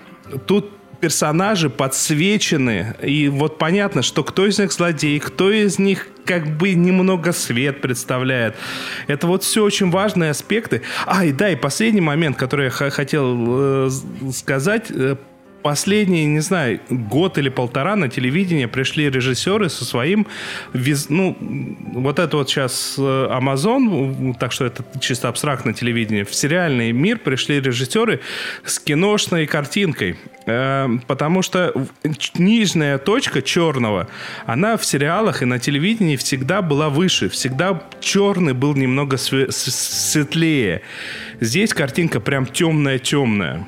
тут 0.47 0.71
персонажи 1.01 1.69
подсвечены, 1.71 2.97
и 3.03 3.29
вот 3.29 3.59
понятно, 3.59 4.03
что 4.03 4.25
кто 4.25 4.47
из 4.47 4.59
них 4.59 4.73
злодей, 4.73 5.19
кто 5.21 5.51
из 5.51 5.79
них 5.79 6.09
как 6.25 6.57
бы 6.57 6.75
немного 6.75 7.33
свет 7.33 7.81
представляет. 7.81 8.57
Это 9.07 9.27
вот 9.27 9.45
все 9.45 9.63
очень 9.63 9.91
важные 9.91 10.31
аспекты. 10.31 10.83
А, 11.07 11.25
и 11.25 11.33
да, 11.33 11.51
и 11.51 11.57
последний 11.57 12.01
момент, 12.01 12.37
который 12.37 12.67
я 12.67 12.91
хотел 12.91 13.87
э, 13.87 13.91
сказать, 14.33 14.87
э, 14.91 15.17
последние, 15.67 16.27
не 16.27 16.39
знаю, 16.39 16.79
год 16.91 17.39
или 17.39 17.49
полтора 17.49 17.97
на 17.97 18.09
телевидение 18.09 18.69
пришли 18.69 19.11
режиссеры 19.11 19.69
со 19.69 19.85
своим, 19.85 20.29
ну, 21.09 21.37
вот 21.93 22.21
это 22.21 22.37
вот 22.37 22.49
сейчас 22.49 22.95
э, 22.97 23.03
Amazon, 23.03 24.37
так 24.39 24.53
что 24.53 24.65
это 24.65 24.85
чисто 25.01 25.29
абстрактное 25.29 25.75
телевидение, 25.75 26.25
в 26.25 26.33
сериальный 26.33 26.93
мир 26.93 27.19
пришли 27.19 27.61
режиссеры 27.61 28.21
с 28.65 28.79
киношной 28.79 29.47
картинкой. 29.47 30.17
Э, 30.47 30.89
потому 31.09 31.43
что 31.43 31.73
нижняя 32.35 32.99
точка 32.99 33.43
черного, 33.43 34.07
она 34.47 34.77
в 34.77 34.85
сериалах 34.85 35.43
и 35.43 35.47
на 35.47 35.59
телевидении 35.59 36.15
всегда 36.15 36.63
была 36.63 36.91
выше, 36.91 37.29
всегда 37.29 37.83
черный 38.01 38.55
был 38.55 38.77
немного 38.77 39.17
светлее. 39.17 40.83
Здесь 41.41 41.75
картинка 41.75 42.21
прям 42.21 42.47
темная-темная. 42.47 43.67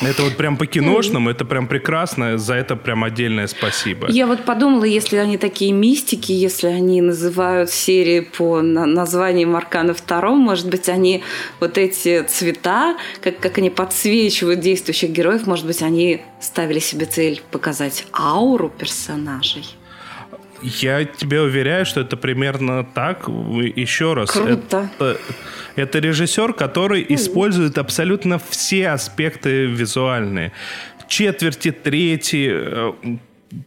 Это 0.00 0.22
вот 0.22 0.36
прям 0.36 0.56
по-киношному, 0.56 1.30
это 1.30 1.44
прям 1.44 1.66
прекрасно, 1.66 2.38
за 2.38 2.54
это 2.54 2.76
прям 2.76 3.04
отдельное 3.04 3.46
спасибо. 3.46 4.10
Я 4.10 4.26
вот 4.26 4.44
подумала, 4.44 4.84
если 4.84 5.16
они 5.16 5.38
такие 5.38 5.72
мистики, 5.72 6.32
если 6.32 6.68
они 6.68 7.00
называют 7.00 7.70
серии 7.70 8.20
по 8.20 8.62
названиям 8.62 9.54
Аркана 9.56 9.94
втором, 9.94 10.38
может 10.38 10.68
быть, 10.68 10.88
они 10.88 11.22
вот 11.60 11.78
эти 11.78 12.22
цвета, 12.22 12.96
как, 13.20 13.38
как 13.38 13.58
они 13.58 13.70
подсвечивают 13.70 14.60
действующих 14.60 15.10
героев, 15.10 15.46
может 15.46 15.66
быть, 15.66 15.82
они 15.82 16.22
ставили 16.40 16.78
себе 16.78 17.06
цель 17.06 17.42
показать 17.50 18.06
ауру 18.12 18.70
персонажей. 18.70 19.64
Я 20.62 21.04
тебе 21.04 21.40
уверяю, 21.40 21.84
что 21.86 22.00
это 22.00 22.16
примерно 22.16 22.84
так. 22.84 23.28
Еще 23.28 24.14
раз. 24.14 24.30
Круто. 24.30 24.88
Это, 24.96 25.18
это 25.76 25.98
режиссер, 25.98 26.52
который 26.52 27.04
использует 27.08 27.78
абсолютно 27.78 28.38
все 28.38 28.90
аспекты 28.90 29.66
визуальные. 29.66 30.52
Четверти, 31.08 31.72
трети, 31.72 32.50
э, 32.52 32.92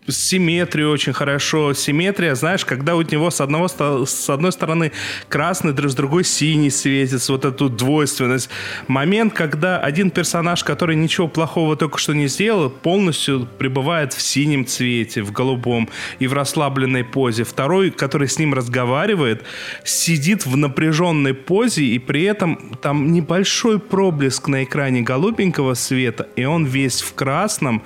симметрию 0.08 0.92
очень 0.92 1.14
хорошо. 1.14 1.74
Симметрия, 1.74 2.36
знаешь, 2.36 2.66
когда 2.66 2.96
у 2.96 3.02
него 3.02 3.30
с, 3.30 3.42
одного, 3.42 3.68
с 3.68 4.30
одной 4.30 4.52
стороны 4.52 4.92
красный, 5.30 5.74
с 5.76 5.96
другой 5.96 6.24
синий 6.24 6.70
светится, 6.70 7.32
вот 7.32 7.46
эту 7.46 7.70
двойственность. 7.70 8.50
Момент, 8.88 9.34
когда 9.34 9.80
один 9.80 10.10
персонаж, 10.10 10.64
который 10.64 10.96
ничего 10.96 11.28
плохого 11.28 11.76
только 11.76 11.98
что 11.98 12.14
не 12.14 12.28
сделал, 12.28 12.70
полностью 12.70 13.48
пребывает 13.58 14.14
в 14.14 14.22
синем 14.22 14.66
цвете, 14.66 15.22
в 15.22 15.32
голубом 15.32 15.90
и 16.20 16.28
в 16.28 16.34
расслабленной 16.34 17.04
позе. 17.04 17.44
Второй, 17.44 17.92
который 17.92 18.28
с 18.28 18.40
ним 18.40 18.54
разговаривает, 18.54 19.44
сидит 19.84 20.46
в 20.46 20.58
напряженной 20.58 21.34
позе, 21.34 21.86
и 21.86 22.00
при 22.00 22.24
этом 22.24 22.78
там 22.82 23.12
небольшой 23.12 23.80
проблеск 23.80 24.48
на 24.48 24.64
экране 24.64 25.02
голубенького 25.02 25.74
света, 25.74 26.28
и 26.36 26.46
он 26.46 26.66
весь 26.66 27.02
в 27.02 27.14
красном, 27.14 27.84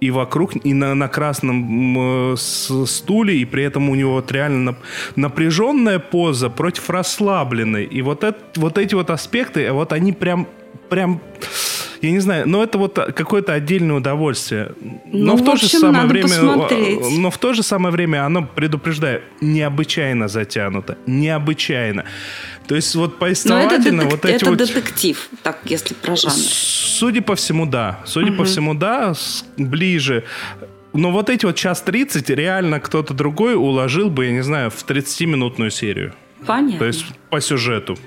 и 0.00 0.10
вокруг, 0.10 0.52
и 0.64 0.74
на, 0.74 0.94
на 0.94 1.08
красном 1.08 2.32
э, 2.32 2.36
стуле, 2.36 3.38
и 3.38 3.44
при 3.44 3.64
этом 3.64 3.88
у 3.88 3.94
него 3.94 4.12
вот 4.12 4.30
реально 4.30 4.76
напряженная 5.16 5.98
поза 5.98 6.50
против 6.50 6.90
расслабленной. 6.90 7.84
И 7.84 8.02
вот, 8.02 8.24
это, 8.24 8.38
вот 8.56 8.78
эти 8.78 8.94
вот 8.94 9.10
аспекты, 9.10 9.72
вот 9.72 9.92
они 9.92 10.12
прям, 10.12 10.46
прям 10.88 11.20
я 12.02 12.10
не 12.10 12.20
знаю, 12.20 12.48
но 12.48 12.62
это 12.62 12.78
вот 12.78 12.94
какое-то 12.94 13.52
отдельное 13.52 13.96
удовольствие. 13.96 14.72
Но 14.80 15.32
ну, 15.32 15.36
в, 15.36 15.42
в 15.42 15.44
то 15.44 15.52
общем, 15.52 15.68
же 15.68 15.78
самое 15.78 16.06
время, 16.06 16.28
посмотреть. 16.28 17.18
но 17.18 17.30
в 17.30 17.38
то 17.38 17.52
же 17.54 17.62
самое 17.62 17.92
время 17.92 18.24
оно 18.24 18.44
предупреждает 18.44 19.22
необычайно 19.40 20.28
затянуто, 20.28 20.98
необычайно. 21.06 22.04
То 22.66 22.74
есть 22.74 22.94
вот 22.94 23.18
повествовательно 23.18 24.02
это 24.02 24.10
вот 24.10 24.24
эти 24.24 24.36
это 24.36 24.50
вот... 24.50 24.58
детектив, 24.58 25.28
так 25.42 25.58
если 25.64 25.94
про 25.94 26.16
жанр. 26.16 26.34
Судя 26.34 27.22
по 27.22 27.34
всему, 27.34 27.66
да. 27.66 28.00
Судя 28.04 28.30
угу. 28.30 28.38
по 28.38 28.44
всему, 28.44 28.74
да, 28.74 29.14
ближе. 29.56 30.24
Но 30.92 31.10
вот 31.10 31.28
эти 31.30 31.44
вот 31.44 31.56
час 31.56 31.82
30 31.82 32.30
реально 32.30 32.80
кто-то 32.80 33.12
другой 33.14 33.54
уложил 33.54 34.08
бы, 34.08 34.26
я 34.26 34.32
не 34.32 34.42
знаю, 34.42 34.70
в 34.70 34.84
30-минутную 34.86 35.70
серию. 35.70 36.14
Понятно. 36.46 36.78
То 36.78 36.84
есть 36.86 37.04
по 37.30 37.40
сюжету. 37.40 37.98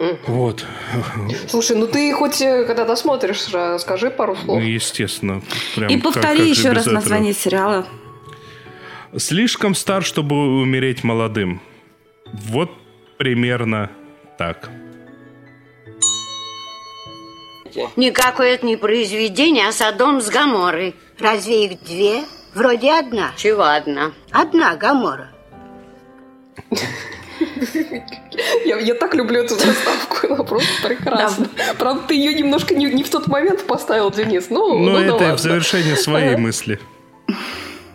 Угу. 0.00 0.18
Вот. 0.28 0.66
Слушай, 1.46 1.76
ну 1.76 1.86
ты 1.86 2.10
хоть 2.14 2.40
э, 2.40 2.64
когда 2.64 2.86
досмотришь, 2.86 3.42
скажи 3.80 4.10
пару 4.10 4.34
слов. 4.34 4.58
Ну, 4.58 4.58
естественно. 4.58 5.42
Прям 5.76 5.90
И 5.90 5.98
повтори 5.98 6.38
как, 6.38 6.38
как 6.38 6.46
еще 6.46 6.72
раз 6.72 6.86
название 6.86 7.34
сериала. 7.34 7.86
Слишком 9.14 9.74
стар, 9.74 10.02
чтобы 10.02 10.62
умереть 10.62 11.04
молодым. 11.04 11.60
Вот 12.32 12.70
примерно 13.18 13.90
так. 14.38 14.70
Никакое 17.96 18.54
это 18.54 18.64
не 18.64 18.76
произведение, 18.78 19.68
а 19.68 19.72
Содом 19.72 20.22
с 20.22 20.30
Гаморой. 20.30 20.94
Разве 21.18 21.66
их 21.66 21.82
две? 21.82 22.24
Вроде 22.54 22.92
одна. 22.92 23.32
Чего 23.36 23.64
одна? 23.64 24.12
Одна 24.30 24.76
Гамора. 24.76 25.28
Я, 28.64 28.78
я 28.78 28.94
так 28.94 29.14
люблю 29.14 29.42
эту 29.42 29.54
заставку, 29.54 30.26
она 30.32 30.44
просто 30.44 30.70
прекрасна. 30.82 31.48
Да. 31.56 31.74
Правда, 31.78 32.02
ты 32.08 32.14
ее 32.14 32.34
немножко 32.34 32.74
не, 32.74 32.86
не 32.86 33.02
в 33.02 33.10
тот 33.10 33.26
момент 33.26 33.66
поставил, 33.66 34.10
Денис. 34.10 34.46
Ну, 34.50 34.78
Но 34.78 34.92
ну, 34.92 34.98
это 34.98 35.18
да 35.18 35.36
в 35.36 35.40
завершение 35.40 35.96
своей 35.96 36.36
мысли. 36.36 36.80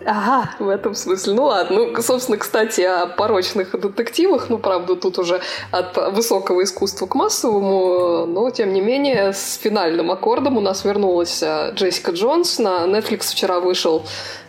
Ага, 0.05 0.51
в 0.59 0.69
этом 0.69 0.93
смысле. 0.93 1.33
Ну 1.33 1.45
ладно. 1.45 1.85
Ну, 1.87 2.01
собственно, 2.01 2.37
кстати, 2.37 2.81
о 2.81 3.07
порочных 3.07 3.71
детективах. 3.79 4.49
Ну, 4.49 4.59
правда, 4.59 4.95
тут 4.95 5.17
уже 5.17 5.41
от 5.71 5.97
высокого 6.13 6.63
искусства 6.63 7.07
к 7.07 7.15
массовому. 7.15 8.27
Но, 8.27 8.49
тем 8.51 8.71
не 8.73 8.81
менее, 8.81 9.33
с 9.33 9.55
финальным 9.55 10.11
аккордом 10.11 10.57
у 10.57 10.61
нас 10.61 10.85
вернулась 10.85 11.41
а, 11.41 11.71
Джессика 11.71 12.11
Джонс. 12.11 12.59
На 12.59 12.85
Netflix 12.85 13.31
вчера 13.31 13.59
вышел 13.59 14.03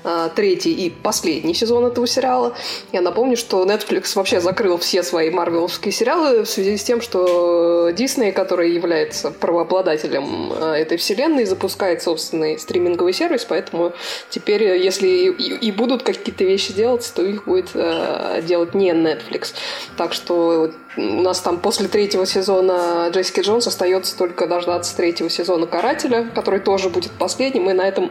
а, 0.09 0.29
третий 0.29 0.73
и 0.73 0.91
последний 0.91 1.53
сезон 1.53 1.85
этого 1.87 2.07
сериала. 2.07 2.55
Я 2.93 3.01
напомню, 3.01 3.37
что 3.37 3.65
Netflix 3.65 4.13
вообще 4.15 4.41
закрыл 4.41 4.79
все 4.79 5.03
свои 5.03 5.31
марвеловские 5.31 5.91
сериалы 5.91 6.45
в 6.45 6.49
связи 6.49 6.77
с 6.77 6.85
тем, 6.85 7.01
что 7.01 7.89
Disney, 7.91 8.31
который 8.31 8.71
является 8.73 9.33
правообладателем 9.33 10.53
а, 10.53 10.75
этой 10.77 10.97
вселенной, 10.97 11.45
запускает 11.45 12.03
собственный 12.03 12.57
стриминговый 12.57 13.15
сервис, 13.15 13.45
поэтому 13.45 13.95
теперь, 14.31 14.63
если 14.63 15.35
и, 15.49 15.73
будут 15.73 16.03
какие-то 16.03 16.45
вещи 16.45 16.73
делать, 16.73 17.11
то 17.15 17.23
их 17.23 17.45
будет 17.45 17.71
а, 17.75 18.41
делать 18.43 18.75
не 18.75 18.91
Netflix. 18.91 19.55
Так 19.97 20.13
что 20.13 20.73
у 20.97 21.01
нас 21.23 21.41
там 21.41 21.59
после 21.59 21.89
третьего 21.89 22.27
сезона 22.27 23.09
Джессики 23.11 23.41
Джонс 23.41 23.67
остается 23.67 24.17
только 24.17 24.47
дождаться 24.47 24.97
третьего 24.97 25.31
сезона 25.31 25.67
Карателя, 25.67 26.25
который 26.35 26.61
тоже 26.61 26.89
будет 26.89 27.13
последним, 27.13 27.71
и 27.71 27.73
на 27.73 27.87
этом 27.87 28.11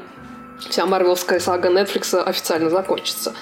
вся 0.60 0.86
марвелская 0.86 1.40
сага 1.40 1.70
Netflix 1.70 2.18
официально 2.18 2.70
закончится. 2.70 3.34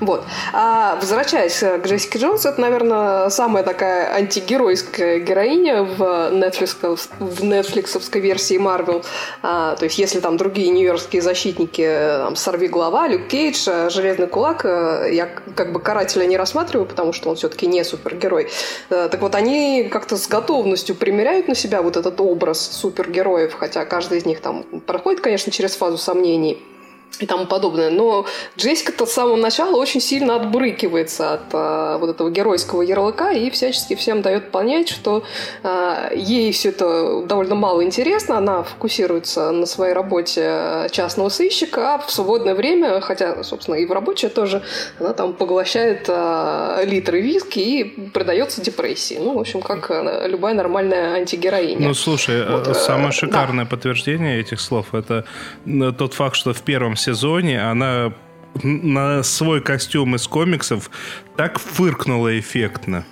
Вот. 0.00 0.24
А 0.52 0.96
возвращаясь 0.96 1.58
к 1.58 1.86
Джессике 1.86 2.18
Джонс, 2.18 2.46
это, 2.46 2.60
наверное, 2.60 3.28
самая 3.30 3.62
такая 3.62 4.14
антигеройская 4.14 5.20
героиня 5.20 5.82
в, 5.82 6.00
Netflix, 6.32 6.76
в 7.18 7.44
нетфликсовской 7.44 8.20
версии 8.20 8.58
Марвел. 8.58 9.04
А, 9.42 9.76
то 9.76 9.84
есть, 9.84 9.98
если 9.98 10.20
там 10.20 10.36
другие 10.36 10.70
нью-йоркские 10.70 11.22
защитники, 11.22 11.88
там, 12.30 12.36
Сорви 12.36 12.68
Глава, 12.68 13.08
Люк 13.08 13.28
Кейдж, 13.28 13.68
Железный 13.90 14.26
Кулак, 14.26 14.64
э, 14.64 15.10
я 15.12 15.28
как 15.54 15.72
бы 15.72 15.80
карателя 15.80 16.24
не 16.26 16.36
рассматриваю, 16.36 16.86
потому 16.86 17.12
что 17.12 17.30
он 17.30 17.36
все-таки 17.36 17.66
не 17.66 17.84
супергерой. 17.84 18.48
Э, 18.90 19.08
так 19.10 19.20
вот, 19.20 19.34
они 19.34 19.88
как-то 19.90 20.16
с 20.16 20.28
готовностью 20.28 20.94
примеряют 20.94 21.48
на 21.48 21.54
себя 21.54 21.82
вот 21.82 21.96
этот 21.96 22.20
образ 22.20 22.60
супергероев, 22.60 23.54
хотя 23.54 23.84
каждый 23.84 24.18
из 24.18 24.26
них 24.26 24.40
там 24.40 24.64
проходит, 24.86 25.20
конечно, 25.20 25.50
через 25.52 25.76
фазу 25.76 25.98
сомнений. 25.98 26.62
И 27.18 27.26
тому 27.26 27.46
подобное. 27.46 27.90
Но 27.90 28.26
Джессика-то 28.56 29.06
с 29.06 29.12
самого 29.12 29.36
начала 29.36 29.76
очень 29.76 30.00
сильно 30.00 30.36
отбрыкивается 30.36 31.34
от 31.34 31.42
а, 31.52 31.98
вот 31.98 32.10
этого 32.10 32.30
геройского 32.30 32.82
ярлыка 32.82 33.32
и 33.32 33.50
всячески 33.50 33.94
всем 33.94 34.22
дает 34.22 34.50
понять, 34.50 34.88
что 34.88 35.24
а, 35.62 36.10
ей 36.14 36.52
все 36.52 36.70
это 36.70 37.22
довольно 37.22 37.54
мало 37.54 37.84
интересно, 37.84 38.38
она 38.38 38.62
фокусируется 38.62 39.50
на 39.50 39.66
своей 39.66 39.92
работе 39.92 40.88
частного 40.92 41.28
сыщика, 41.28 41.94
а 41.94 41.98
в 41.98 42.10
свободное 42.10 42.54
время, 42.54 43.00
хотя, 43.00 43.42
собственно, 43.44 43.76
и 43.76 43.86
в 43.86 43.92
рабочее 43.92 44.30
тоже, 44.30 44.62
она 44.98 45.12
там 45.12 45.34
поглощает 45.34 46.06
а, 46.08 46.82
литры 46.84 47.20
виски 47.20 47.58
и 47.58 47.84
предается 48.10 48.62
депрессии. 48.62 49.18
Ну, 49.20 49.34
в 49.34 49.40
общем, 49.40 49.60
как 49.60 49.90
любая 50.26 50.54
нормальная 50.54 51.14
антигероиня. 51.14 51.88
Ну, 51.88 51.94
слушай, 51.94 52.44
вот, 52.46 52.68
э, 52.68 52.74
самое 52.74 53.12
шикарное 53.12 53.64
да. 53.64 53.70
подтверждение 53.70 54.40
этих 54.40 54.60
слов 54.60 54.94
это 54.94 55.24
тот 55.98 56.14
факт, 56.14 56.36
что 56.36 56.52
в 56.52 56.62
первом 56.62 56.96
сезоне 57.00 57.62
она 57.62 58.12
на 58.62 59.22
свой 59.22 59.60
костюм 59.60 60.16
из 60.16 60.26
комиксов 60.26 60.90
так 61.36 61.58
фыркнула 61.58 62.38
эффектно. 62.38 63.04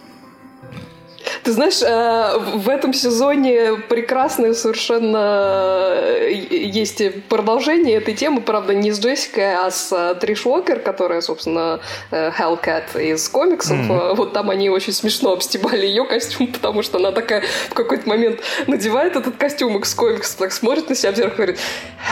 Ты 1.43 1.53
знаешь, 1.53 1.81
э, 1.83 2.39
в 2.39 2.69
этом 2.69 2.93
сезоне 2.93 3.77
прекрасное 3.89 4.55
совершенно 4.55 5.93
э, 5.95 6.33
есть 6.33 7.03
продолжение 7.29 7.97
этой 7.97 8.15
темы, 8.15 8.41
правда, 8.41 8.75
не 8.75 8.93
с 8.93 9.01
Джессикой, 9.01 9.55
а 9.57 9.71
с 9.71 9.93
э, 9.93 10.15
Триш 10.21 10.47
Уокер, 10.47 10.81
которая, 10.81 11.21
собственно, 11.21 11.81
Hellcat 12.11 13.01
из 13.01 13.29
комиксов. 13.29 13.77
Mm-hmm. 13.77 14.15
Вот 14.17 14.33
там 14.33 14.51
они 14.51 14.71
очень 14.71 14.93
смешно 14.93 15.33
обстебали 15.33 15.87
ее 15.87 16.05
костюм, 16.05 16.47
потому 16.53 16.83
что 16.83 16.99
она 16.99 17.13
такая 17.13 17.45
в 17.71 17.75
какой-то 17.75 18.09
момент 18.09 18.41
надевает 18.67 19.17
этот 19.17 19.37
костюм 19.37 19.79
из 19.79 19.95
комиксов, 19.95 20.37
так 20.39 20.53
смотрит 20.53 20.89
на 20.89 20.95
себя 20.95 21.13
в 21.13 21.17
зеркало 21.17 21.45
и 21.45 21.47
говорит 21.47 21.59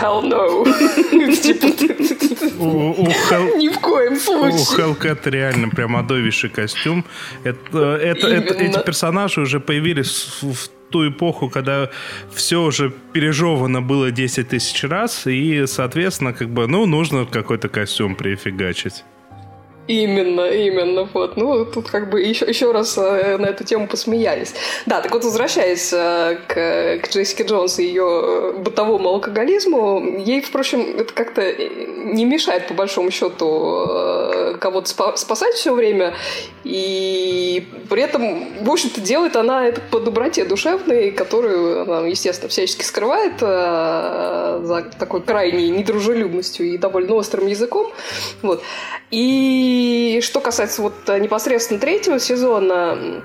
«Hell 0.01 0.23
no!» 0.23 1.37
типа, 1.37 1.67
Ни 3.57 3.69
в 3.69 3.79
коем 3.81 4.17
случае. 4.17 4.87
У 4.87 4.93
Hellcat 4.95 5.29
реально 5.31 5.69
прям 5.69 5.97
адовейший 5.97 6.51
костюм. 6.51 7.05
Эти 7.45 8.85
персонажи 8.85 9.16
персонажи 9.17 9.41
уже 9.41 9.61
появились 9.61 10.43
в, 10.43 10.69
ту 10.91 11.09
эпоху, 11.09 11.51
когда 11.51 11.89
все 12.33 12.63
уже 12.63 12.93
пережевано 13.13 13.83
было 13.83 14.11
10 14.13 14.49
тысяч 14.49 14.85
раз, 14.85 15.27
и, 15.27 15.67
соответственно, 15.67 16.33
как 16.33 16.49
бы, 16.49 16.69
ну, 16.69 16.87
нужно 16.87 17.25
какой-то 17.25 17.69
костюм 17.69 18.15
прифигачить. 18.15 19.05
Именно, 19.89 20.49
именно, 20.49 21.09
вот. 21.15 21.37
Ну, 21.37 21.65
тут 21.65 21.89
как 21.89 22.11
бы 22.11 22.21
еще, 22.21 22.45
еще 22.45 22.73
раз 22.73 22.99
э, 22.99 23.37
на 23.39 23.47
эту 23.47 23.63
тему 23.63 23.87
посмеялись. 23.87 24.53
Да, 24.85 25.01
так 25.01 25.13
вот, 25.13 25.25
возвращаясь 25.25 25.93
э, 25.93 26.39
к, 26.49 26.99
к 27.05 27.09
Джессике 27.09 27.45
Джонс 27.45 27.79
и 27.79 27.85
ее 27.85 28.05
э, 28.05 28.53
бытовому 28.59 29.09
алкоголизму, 29.11 30.19
ей, 30.19 30.41
впрочем, 30.41 30.97
это 30.99 31.13
как-то 31.13 31.53
не 31.53 32.25
мешает, 32.25 32.67
по 32.67 32.75
большому 32.75 33.13
счету, 33.13 34.57
кого-то 34.61 35.17
спасать 35.17 35.55
все 35.55 35.73
время, 35.73 36.15
и 36.65 37.69
при 37.89 38.03
этом, 38.03 38.65
в 38.65 38.71
общем-то, 38.71 39.01
делает 39.01 39.37
она 39.37 39.67
это 39.67 39.81
по 39.81 40.01
доброте 40.01 40.45
душевной, 40.45 41.13
которую 41.13 41.83
она, 41.83 42.07
естественно, 42.07 42.49
всячески 42.49 42.83
скрывает 42.83 43.39
за 43.41 44.87
такой 44.99 45.23
крайней 45.23 45.71
недружелюбностью 45.71 46.67
и 46.67 46.79
довольно 46.79 47.15
острым 47.15 47.47
языком. 47.47 47.93
Вот. 48.43 48.63
И 49.11 49.76
что 50.23 50.41
касается 50.41 50.83
вот 50.83 50.95
э, 51.09 51.19
непосредственно 51.19 51.81
третьего 51.81 52.19
сезона, 52.19 53.23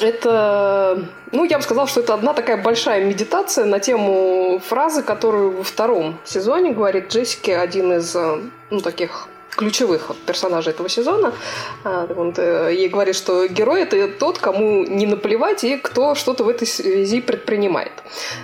это, 0.00 1.08
ну, 1.32 1.44
я 1.44 1.58
бы 1.58 1.64
сказала, 1.64 1.86
что 1.86 2.00
это 2.00 2.14
одна 2.14 2.34
такая 2.34 2.62
большая 2.62 3.04
медитация 3.04 3.64
на 3.64 3.80
тему 3.80 4.60
фразы, 4.64 5.02
которую 5.02 5.58
во 5.58 5.64
втором 5.64 6.18
сезоне 6.24 6.72
говорит 6.72 7.12
Джессики, 7.12 7.50
один 7.50 7.92
из, 7.92 8.14
э, 8.14 8.40
ну, 8.70 8.80
таких 8.80 9.28
ключевых 9.50 10.12
персонажей 10.26 10.72
этого 10.72 10.88
сезона. 10.88 11.32
А, 11.84 12.06
он 12.16 12.34
э, 12.36 12.72
ей 12.74 12.88
говорит, 12.88 13.16
что 13.16 13.46
герой 13.46 13.82
это 13.82 14.08
тот, 14.08 14.38
кому 14.38 14.84
не 14.84 15.06
наплевать 15.06 15.64
и 15.64 15.76
кто 15.76 16.14
что-то 16.14 16.44
в 16.44 16.48
этой 16.48 16.66
связи 16.66 17.20
предпринимает. 17.20 17.92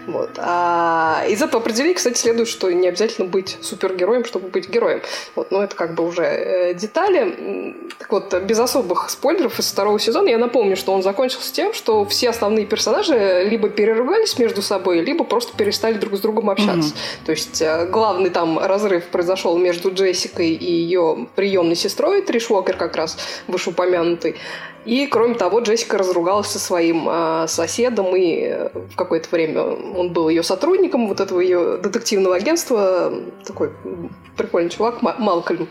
Вот. 0.06 0.30
А 0.38 1.24
из 1.28 1.42
этого 1.42 1.62
определения, 1.62 1.94
кстати, 1.94 2.18
следует, 2.18 2.48
что 2.48 2.70
не 2.70 2.88
обязательно 2.88 3.28
быть 3.28 3.58
супергероем, 3.60 4.24
чтобы 4.24 4.48
быть 4.48 4.68
героем. 4.68 5.02
Вот. 5.34 5.50
Но 5.50 5.62
это 5.62 5.76
как 5.76 5.94
бы 5.94 6.06
уже 6.06 6.22
э, 6.22 6.74
детали. 6.74 7.76
Так 7.98 8.10
вот, 8.10 8.34
без 8.42 8.58
особых 8.58 9.10
спойлеров 9.10 9.58
из 9.58 9.70
второго 9.70 9.98
сезона 9.98 10.28
я 10.28 10.38
напомню, 10.38 10.76
что 10.76 10.92
он 10.92 11.02
закончился 11.02 11.52
тем, 11.52 11.74
что 11.74 12.04
все 12.06 12.30
основные 12.30 12.66
персонажи 12.66 13.46
либо 13.48 13.68
переругались 13.68 14.38
между 14.38 14.62
собой, 14.62 15.00
либо 15.00 15.24
просто 15.24 15.56
перестали 15.56 15.94
друг 15.94 16.16
с 16.16 16.20
другом 16.20 16.50
общаться. 16.50 16.94
Mm-hmm. 16.94 17.26
То 17.26 17.32
есть 17.32 17.62
э, 17.62 17.86
главный 17.86 18.30
там 18.30 18.58
разрыв 18.58 19.04
произошел 19.08 19.58
между 19.58 19.92
Джессикой 19.92 20.50
и 20.50 20.91
ее 20.92 21.26
приемной 21.34 21.76
сестрой, 21.76 22.22
Триш 22.22 22.50
Уокер 22.50 22.76
как 22.76 22.96
раз 22.96 23.18
вышеупомянутый. 23.48 24.36
И, 24.84 25.06
кроме 25.06 25.34
того, 25.34 25.60
Джессика 25.60 25.96
разругалась 25.96 26.48
со 26.48 26.58
своим 26.58 27.08
э, 27.08 27.46
соседом, 27.46 28.16
и 28.16 28.40
э, 28.42 28.68
в 28.74 28.96
какое-то 28.96 29.28
время 29.30 29.62
он 29.62 30.12
был 30.12 30.28
ее 30.28 30.42
сотрудником 30.42 31.06
вот 31.06 31.20
этого 31.20 31.38
ее 31.38 31.76
детективного 31.76 32.34
агентства, 32.34 33.12
такой 33.44 33.70
прикольный 34.36 34.70
чувак, 34.70 35.00
Малкольм. 35.02 35.68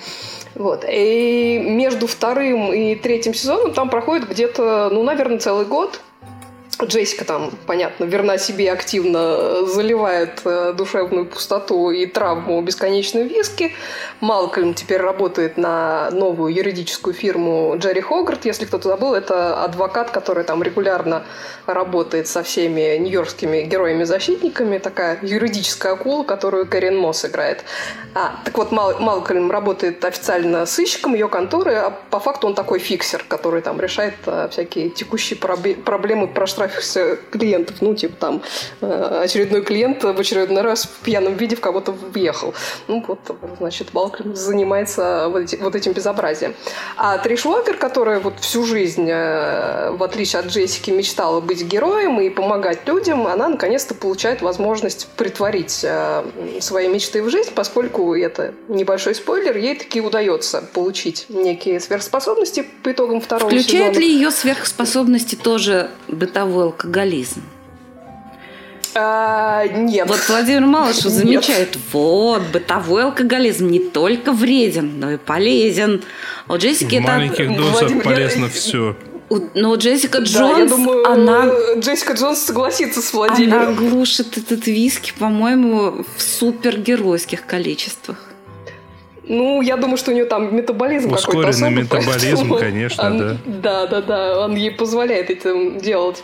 Вот. 0.55 0.85
И 0.89 1.59
между 1.61 2.07
вторым 2.07 2.73
и 2.73 2.95
третьим 2.95 3.33
сезоном 3.33 3.73
там 3.73 3.89
проходит 3.89 4.29
где-то, 4.29 4.89
ну, 4.91 5.03
наверное, 5.03 5.39
целый 5.39 5.65
год, 5.65 5.99
Джессика 6.83 7.25
там, 7.25 7.51
понятно, 7.67 8.05
верна 8.05 8.37
себе 8.37 8.71
активно 8.71 9.65
заливает 9.65 10.41
э, 10.45 10.73
душевную 10.75 11.25
пустоту 11.25 11.91
и 11.91 12.05
травму 12.05 12.59
бесконечной 12.61 13.27
виски. 13.27 13.73
Малкольм 14.19 14.73
теперь 14.73 15.01
работает 15.01 15.57
на 15.57 16.09
новую 16.11 16.53
юридическую 16.53 17.13
фирму 17.13 17.75
Джерри 17.77 18.01
Хогарт. 18.01 18.45
Если 18.45 18.65
кто-то 18.65 18.89
забыл, 18.89 19.13
это 19.13 19.63
адвокат, 19.63 20.09
который 20.09 20.43
там 20.43 20.63
регулярно 20.63 21.23
работает 21.67 22.27
со 22.27 22.41
всеми 22.41 22.97
нью-йоркскими 22.97 23.61
героями-защитниками. 23.61 24.79
Такая 24.79 25.19
юридическая 25.21 25.93
акула, 25.93 26.23
которую 26.23 26.65
Кэрин 26.65 26.97
Мосс 26.97 27.25
играет. 27.25 27.63
А, 28.15 28.39
так 28.43 28.57
вот, 28.57 28.71
Мал 28.71 28.99
Малкольм 28.99 29.51
работает 29.51 30.03
официально 30.03 30.65
сыщиком 30.65 31.13
ее 31.13 31.27
конторы, 31.27 31.75
а 31.75 31.89
по 32.09 32.19
факту 32.19 32.47
он 32.47 32.55
такой 32.55 32.79
фиксер, 32.79 33.23
который 33.27 33.61
там 33.61 33.79
решает 33.79 34.15
а, 34.25 34.49
всякие 34.49 34.89
текущие 34.89 35.37
проблемы 35.37 36.27
проштрафившихся 36.27 36.70
оставшихся 36.71 37.17
клиентов. 37.29 37.77
Ну, 37.81 37.95
типа 37.95 38.15
там 38.19 38.41
э, 38.81 39.21
очередной 39.23 39.61
клиент 39.61 40.03
в 40.03 40.19
очередной 40.19 40.61
раз 40.61 40.85
в 40.85 41.03
пьяном 41.03 41.35
виде 41.35 41.55
в 41.55 41.61
кого-то 41.61 41.91
въехал. 41.91 42.53
Ну, 42.87 43.03
вот, 43.07 43.19
значит, 43.59 43.89
Балкин 43.93 44.35
занимается 44.35 45.27
вот 45.29 45.75
этим 45.75 45.93
безобразием. 45.93 46.53
А 46.97 47.17
Триш 47.17 47.45
Уокер, 47.45 47.77
которая 47.77 48.19
вот 48.19 48.39
всю 48.39 48.65
жизнь, 48.65 49.07
э, 49.09 49.91
в 49.91 50.03
отличие 50.03 50.39
от 50.39 50.47
Джессики, 50.47 50.91
мечтала 50.91 51.41
быть 51.41 51.63
героем 51.63 52.19
и 52.21 52.29
помогать 52.29 52.87
людям, 52.87 53.27
она 53.27 53.49
наконец-то 53.49 53.93
получает 53.93 54.41
возможность 54.41 55.07
притворить 55.17 55.81
э, 55.83 56.23
свои 56.59 56.87
мечты 56.87 57.21
в 57.21 57.29
жизнь, 57.29 57.51
поскольку 57.53 58.15
это 58.15 58.53
небольшой 58.67 59.15
спойлер, 59.15 59.57
ей 59.57 59.75
таки 59.75 60.01
удается 60.01 60.63
получить 60.73 61.25
некие 61.29 61.79
сверхспособности 61.79 62.65
по 62.83 62.91
итогам 62.91 63.21
второго 63.21 63.49
Включает 63.49 63.69
сезона. 63.69 63.89
Включает 63.89 64.09
ли 64.09 64.15
ее 64.15 64.31
сверхспособности 64.31 65.35
тоже 65.35 65.91
бытовой 66.07 66.60
бытовой 66.61 66.67
алкоголизм? 66.67 67.41
А, 68.93 69.65
нет. 69.67 70.07
Вот 70.07 70.19
Владимир 70.27 70.61
Малышев 70.61 71.11
замечает, 71.11 71.77
вот, 71.93 72.41
бытовой 72.51 73.05
алкоголизм 73.05 73.67
не 73.67 73.79
только 73.79 74.33
вреден, 74.33 74.99
но 74.99 75.11
и 75.11 75.17
полезен. 75.17 76.03
У 76.49 76.57
Джессики 76.57 76.95
В 76.95 76.99
это... 76.99 77.07
маленьких 77.07 77.55
дозах 77.55 77.81
Владимир, 77.81 78.03
полезно 78.03 78.49
все. 78.49 78.97
Но 79.55 79.75
Джессика 79.75 80.17
Джонс, 80.17 80.55
да, 80.55 80.59
я 80.59 80.65
думаю, 80.65 81.09
она... 81.09 81.49
Джессика 81.77 82.13
Джонс 82.13 82.39
согласится 82.39 83.01
с 83.01 83.13
Владимиром. 83.13 83.61
Она 83.61 83.71
глушит 83.71 84.37
этот 84.37 84.67
виски, 84.67 85.13
по-моему, 85.17 86.05
в 86.17 86.21
супергеройских 86.21 87.45
количествах. 87.45 88.17
Ну, 89.33 89.61
я 89.61 89.77
думаю, 89.77 89.95
что 89.95 90.11
у 90.11 90.13
нее 90.13 90.25
там 90.25 90.53
метаболизм 90.53 91.09
какой-то 91.15 91.47
особый. 91.47 91.71
метаболизм, 91.83 92.53
конечно, 92.53 93.05
он, 93.05 93.17
да. 93.17 93.37
Да, 93.45 93.87
да, 93.87 94.01
да, 94.01 94.39
он 94.41 94.55
ей 94.55 94.71
позволяет 94.71 95.29
это 95.29 95.71
делать. 95.79 96.21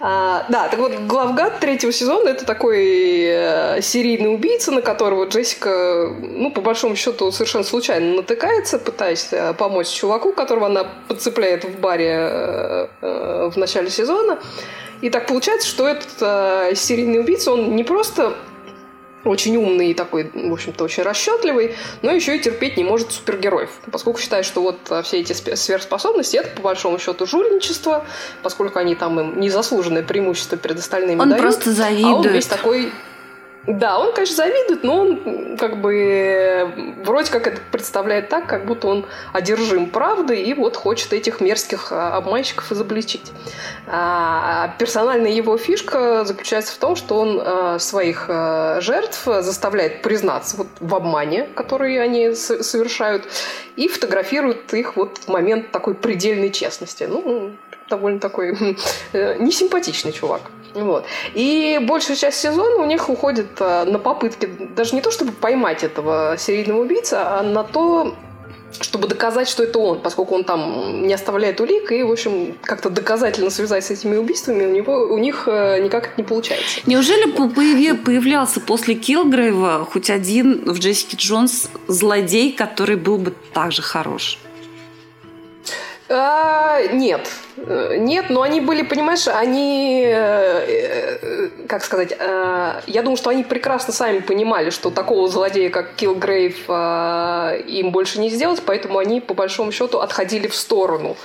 А, 0.00 0.46
да, 0.48 0.68
так 0.68 0.80
вот, 0.80 0.92
главгад 1.06 1.60
третьего 1.60 1.92
сезона– 1.92 2.28
это 2.30 2.46
такой 2.46 2.86
э, 3.26 3.82
серийный 3.82 4.32
убийца, 4.32 4.72
на 4.72 4.80
которого 4.80 5.26
Джессика, 5.26 6.16
ну, 6.22 6.50
по 6.50 6.62
большому 6.62 6.96
счету, 6.96 7.30
совершенно 7.32 7.64
случайно 7.64 8.16
натыкается, 8.16 8.78
пытаясь 8.78 9.28
э, 9.30 9.52
помочь 9.52 9.88
чуваку, 9.88 10.32
которого 10.32 10.68
она 10.68 10.86
подцепляет 11.06 11.64
в 11.64 11.78
баре 11.80 12.16
э, 12.18 12.86
э, 13.02 13.50
в 13.52 13.58
начале 13.58 13.90
сезона. 13.90 14.38
И 15.02 15.10
так 15.10 15.26
получается, 15.26 15.68
что 15.68 15.86
этот 15.86 16.08
э, 16.22 16.74
серийный 16.74 17.20
убийца, 17.20 17.52
он 17.52 17.76
не 17.76 17.84
просто 17.84 18.32
очень 19.28 19.56
умный 19.56 19.90
и 19.90 19.94
такой, 19.94 20.30
в 20.32 20.52
общем-то, 20.52 20.84
очень 20.84 21.02
расчетливый, 21.02 21.74
но 22.02 22.10
еще 22.10 22.36
и 22.36 22.40
терпеть 22.40 22.76
не 22.76 22.84
может 22.84 23.12
супергероев, 23.12 23.70
поскольку 23.90 24.20
считает, 24.20 24.44
что 24.44 24.62
вот 24.62 24.78
а, 24.90 25.02
все 25.02 25.20
эти 25.20 25.32
сверхспособности 25.32 26.36
это, 26.36 26.50
по 26.56 26.62
большому 26.62 26.98
счету, 26.98 27.26
жульничество, 27.26 28.04
поскольку 28.42 28.78
они 28.78 28.94
там 28.94 29.18
им 29.20 29.40
незаслуженное 29.40 30.02
преимущество 30.02 30.56
перед 30.56 30.78
остальными 30.78 31.20
он 31.20 31.30
дают. 31.30 31.42
просто 31.42 31.72
завидует. 31.72 32.26
А 32.26 32.28
он 32.28 32.28
весь 32.28 32.46
такой 32.46 32.92
Да, 33.66 33.98
он, 33.98 34.14
конечно, 34.14 34.36
завидует, 34.36 34.82
но 34.82 35.00
он 35.00 35.56
как 35.58 35.80
бы 35.80 36.94
вроде 37.04 37.30
как 37.30 37.46
это 37.46 37.60
представляет 37.70 38.30
так, 38.30 38.46
как 38.46 38.64
будто 38.64 38.88
он 38.88 39.06
одержим 39.32 39.90
правдой 39.90 40.42
и 40.42 40.54
вот 40.54 40.76
хочет 40.76 41.12
этих 41.12 41.40
мерзких 41.42 41.92
а, 41.92 42.16
обманщиков 42.16 42.72
изобличить. 42.72 43.30
А 43.86 44.74
персональная 44.78 45.32
его 45.32 45.58
фишка 45.58 46.24
заключается 46.24 46.72
в 46.74 46.78
том, 46.78 46.96
что 46.96 47.18
он 47.18 47.42
а, 47.44 47.78
своих 47.78 48.26
а, 48.28 48.80
жертв 48.80 49.24
заставляет 49.24 50.00
признаться 50.00 50.56
вот 50.56 50.68
в 50.80 50.94
обмане, 50.94 51.46
который 51.54 52.02
они 52.02 52.34
совершают, 52.34 53.28
и 53.76 53.88
фотографирует 53.88 54.72
их 54.72 54.96
вот 54.96 55.18
в 55.18 55.28
момент 55.28 55.72
такой 55.72 55.94
предельной 55.94 56.50
честности. 56.50 57.04
Ну, 57.04 57.52
довольно 57.88 58.20
такой 58.20 58.56
э, 59.12 59.36
несимпатичный 59.38 60.12
чувак. 60.12 60.42
Вот. 60.84 61.04
И 61.34 61.80
большая 61.82 62.16
часть 62.16 62.38
сезона 62.38 62.76
у 62.76 62.86
них 62.86 63.08
уходит 63.08 63.60
э, 63.60 63.84
на 63.84 63.98
попытки 63.98 64.46
даже 64.46 64.94
не 64.94 65.00
то, 65.00 65.10
чтобы 65.10 65.32
поймать 65.32 65.84
этого 65.84 66.36
серийного 66.38 66.82
убийца, 66.82 67.38
а 67.38 67.42
на 67.42 67.64
то, 67.64 68.14
чтобы 68.80 69.08
доказать, 69.08 69.48
что 69.48 69.62
это 69.62 69.78
он, 69.78 70.00
поскольку 70.00 70.34
он 70.34 70.44
там 70.44 71.06
не 71.06 71.14
оставляет 71.14 71.60
улик, 71.60 71.90
и, 71.90 72.02
в 72.02 72.12
общем, 72.12 72.54
как-то 72.62 72.90
доказательно 72.90 73.50
связать 73.50 73.84
с 73.84 73.90
этими 73.90 74.16
убийствами 74.16 74.64
у, 74.64 74.70
него, 74.70 74.92
у 75.14 75.18
них 75.18 75.44
э, 75.46 75.80
никак 75.80 76.16
не 76.18 76.24
получается. 76.24 76.80
Неужели 76.86 77.30
появился 77.30 78.60
после 78.60 78.94
Килгрейва 78.94 79.86
хоть 79.90 80.10
один 80.10 80.64
в 80.72 80.78
Джессике 80.78 81.16
Джонс 81.16 81.68
злодей, 81.86 82.52
который 82.52 82.96
был 82.96 83.18
бы 83.18 83.32
так 83.52 83.72
же 83.72 83.82
хорош? 83.82 84.38
А, 86.10 86.80
нет. 86.90 87.28
Нет, 87.56 88.30
но 88.30 88.42
они 88.42 88.60
были, 88.60 88.82
понимаешь, 88.82 89.28
они, 89.28 90.04
э, 90.06 90.64
э, 90.66 91.48
как 91.68 91.84
сказать, 91.84 92.14
э, 92.18 92.80
я 92.86 93.02
думаю, 93.02 93.16
что 93.18 93.30
они 93.30 93.44
прекрасно 93.44 93.92
сами 93.92 94.20
понимали, 94.20 94.70
что 94.70 94.90
такого 94.90 95.28
злодея, 95.28 95.68
как 95.68 95.94
Килгрейв, 95.96 96.68
им 96.68 97.90
больше 97.90 98.20
не 98.20 98.30
сделать, 98.30 98.62
поэтому 98.64 98.98
они, 98.98 99.20
по 99.20 99.34
большому 99.34 99.70
счету, 99.70 99.98
отходили 99.98 100.46
в 100.46 100.54
сторону. 100.54 101.16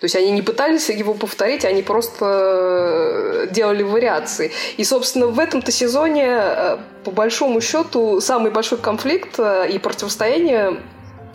То 0.00 0.04
есть 0.04 0.16
они 0.16 0.30
не 0.32 0.42
пытались 0.42 0.90
его 0.90 1.14
повторить, 1.14 1.64
они 1.64 1.82
просто 1.82 3.48
делали 3.50 3.82
вариации. 3.82 4.52
И, 4.76 4.84
собственно, 4.84 5.28
в 5.28 5.40
этом-то 5.40 5.72
сезоне, 5.72 6.78
по 7.04 7.10
большому 7.10 7.62
счету, 7.62 8.20
самый 8.20 8.50
большой 8.50 8.76
конфликт 8.76 9.38
и 9.38 9.78
противостояние 9.78 10.76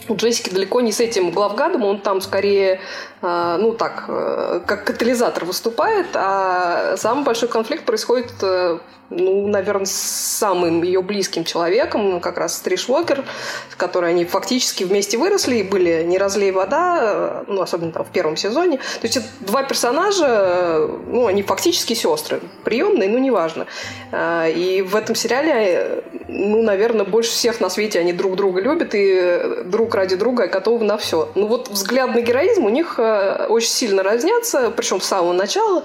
у 0.07 0.15
Джессики 0.15 0.49
далеко 0.49 0.81
не 0.81 0.91
с 0.91 0.99
этим 0.99 1.31
главгадом, 1.31 1.83
он 1.83 1.99
там 1.99 2.21
скорее, 2.21 2.79
э, 3.21 3.57
ну 3.59 3.73
так, 3.73 4.05
э, 4.07 4.61
как 4.65 4.85
катализатор 4.85 5.45
выступает, 5.45 6.07
а 6.13 6.95
самый 6.97 7.23
большой 7.23 7.49
конфликт 7.49 7.85
происходит 7.85 8.31
э, 8.41 8.79
ну, 9.11 9.47
наверное, 9.47 9.85
с 9.85 9.91
самым 9.91 10.83
ее 10.83 11.01
близким 11.01 11.43
человеком, 11.43 12.21
как 12.21 12.37
раз 12.37 12.55
Стриш 12.57 12.87
Уокер, 12.87 13.25
с 13.69 13.75
которой 13.75 14.11
они 14.11 14.25
фактически 14.25 14.85
вместе 14.85 15.17
выросли 15.17 15.57
и 15.57 15.63
были 15.63 16.03
«Не 16.03 16.17
разлей 16.17 16.51
вода», 16.51 17.43
ну, 17.47 17.61
особенно 17.61 17.91
там 17.91 18.05
в 18.05 18.09
первом 18.09 18.37
сезоне. 18.37 18.77
То 18.77 19.03
есть 19.03 19.17
это 19.17 19.27
два 19.41 19.63
персонажа, 19.63 20.87
ну, 21.07 21.27
они 21.27 21.43
фактически 21.43 21.93
сестры, 21.93 22.39
приемные, 22.63 23.09
ну, 23.09 23.17
неважно. 23.17 23.67
И 24.13 24.85
в 24.87 24.95
этом 24.95 25.15
сериале, 25.15 26.03
ну, 26.29 26.61
наверное, 26.63 27.05
больше 27.05 27.31
всех 27.31 27.59
на 27.59 27.69
свете 27.69 27.99
они 27.99 28.13
друг 28.13 28.37
друга 28.37 28.61
любят 28.61 28.91
и 28.93 29.63
друг 29.65 29.90
ради 29.93 30.15
друга 30.15 30.47
готовы 30.47 30.85
на 30.85 30.97
все. 30.97 31.29
Ну, 31.35 31.47
вот 31.47 31.69
взгляд 31.69 32.13
на 32.13 32.21
героизм 32.21 32.65
у 32.65 32.69
них 32.69 32.95
э, 32.97 33.45
очень 33.47 33.69
сильно 33.69 34.03
разнятся, 34.03 34.71
причем 34.71 35.01
с 35.01 35.05
самого 35.05 35.33
начала. 35.33 35.83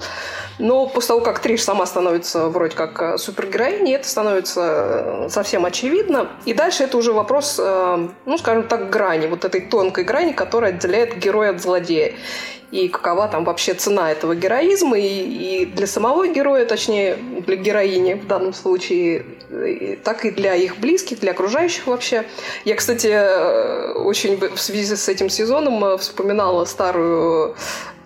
Но 0.59 0.87
после 0.87 1.09
того, 1.09 1.21
как 1.21 1.39
Триш 1.41 1.63
сама 1.63 1.87
становится 1.87 2.49
вроде 2.49 2.77
как 2.77 3.01
э, 3.01 3.19
супергероиней, 3.19 3.95
это 3.95 4.09
становится 4.09 4.61
э, 4.63 5.29
совсем 5.31 5.65
очевидно. 5.65 6.29
И 6.45 6.55
дальше 6.55 6.85
это 6.85 6.97
уже 6.97 7.13
вопрос, 7.13 7.59
ну, 7.59 8.39
скажем 8.39 8.65
так, 8.65 8.91
грани, 8.91 9.27
вот 9.27 9.45
этой 9.45 9.61
тонкой 9.61 10.05
грани, 10.05 10.33
которая 10.33 10.73
отделяет 10.73 11.19
героя 11.19 11.51
от 11.51 11.61
злодея. 11.61 12.15
И 12.71 12.89
какова 12.89 13.29
там 13.29 13.45
вообще 13.45 13.75
цена 13.75 14.11
этого 14.11 14.35
героизма, 14.35 14.99
и, 14.99 15.63
и 15.63 15.67
для 15.67 15.87
самого 15.87 16.27
героя, 16.27 16.67
точнее, 16.67 17.17
для 17.47 17.57
героини 17.57 18.15
в 18.15 18.27
данном 18.27 18.53
случае, 18.53 19.25
так 20.03 20.25
и 20.25 20.31
для 20.31 20.55
их 20.55 20.79
близких, 20.79 21.21
для 21.21 21.31
окружающих 21.31 21.87
вообще. 21.87 22.25
Я, 22.65 22.75
кстати, 22.75 23.97
очень 23.97 24.37
в 24.37 24.61
связи 24.61 24.97
с 24.97 25.09
этим 25.09 25.31
сезоном 25.31 25.97
вспоминала 25.99 26.65
старую 26.65 27.55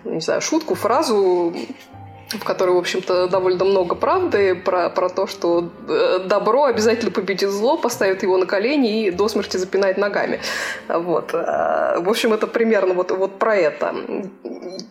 не 0.03 0.19
знаю, 0.19 0.41
шутку, 0.41 0.75
фразу 0.75 1.53
в 2.33 2.43
которой, 2.43 2.71
в 2.71 2.77
общем-то, 2.77 3.27
довольно 3.27 3.65
много 3.65 3.95
правды 3.95 4.55
про, 4.55 4.89
про 4.89 5.09
то, 5.09 5.27
что 5.27 5.69
э, 5.87 6.19
добро 6.25 6.65
обязательно 6.65 7.11
победит 7.11 7.49
зло, 7.49 7.77
поставит 7.77 8.23
его 8.23 8.37
на 8.37 8.45
колени 8.45 9.05
и 9.05 9.11
до 9.11 9.27
смерти 9.27 9.57
запинает 9.57 9.97
ногами. 9.97 10.39
Вот. 10.87 11.33
Э, 11.33 11.99
в 11.99 12.09
общем, 12.09 12.33
это 12.33 12.47
примерно 12.47 12.93
вот, 12.93 13.11
вот 13.11 13.39
про 13.39 13.55
это. 13.55 13.95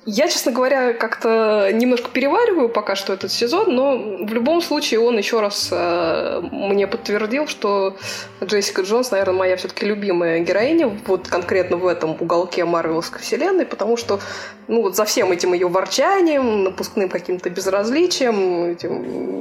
Я, 0.06 0.28
честно 0.28 0.52
говоря, 0.52 0.92
как-то 0.92 1.70
немножко 1.72 2.10
перевариваю 2.10 2.68
пока 2.68 2.94
что 2.94 3.12
этот 3.12 3.30
сезон, 3.30 3.74
но 3.74 3.96
в 4.24 4.32
любом 4.32 4.60
случае 4.62 5.00
он 5.00 5.16
еще 5.16 5.40
раз 5.40 5.68
э, 5.70 6.40
мне 6.50 6.86
подтвердил, 6.86 7.46
что 7.46 7.96
Джессика 8.42 8.82
Джонс, 8.82 9.10
наверное, 9.10 9.34
моя 9.34 9.56
все-таки 9.56 9.86
любимая 9.86 10.40
героиня, 10.40 10.88
вот 11.06 11.28
конкретно 11.28 11.76
в 11.76 11.86
этом 11.86 12.16
уголке 12.18 12.64
Марвеловской 12.64 13.20
вселенной, 13.20 13.66
потому 13.66 13.96
что 13.96 14.20
ну, 14.68 14.82
вот 14.82 14.96
за 14.96 15.04
всем 15.04 15.32
этим 15.32 15.52
ее 15.52 15.68
ворчанием, 15.68 16.64
напускным 16.64 17.08
каким-то 17.30 17.50
безразличием, 17.50 18.72
этим 18.72 19.40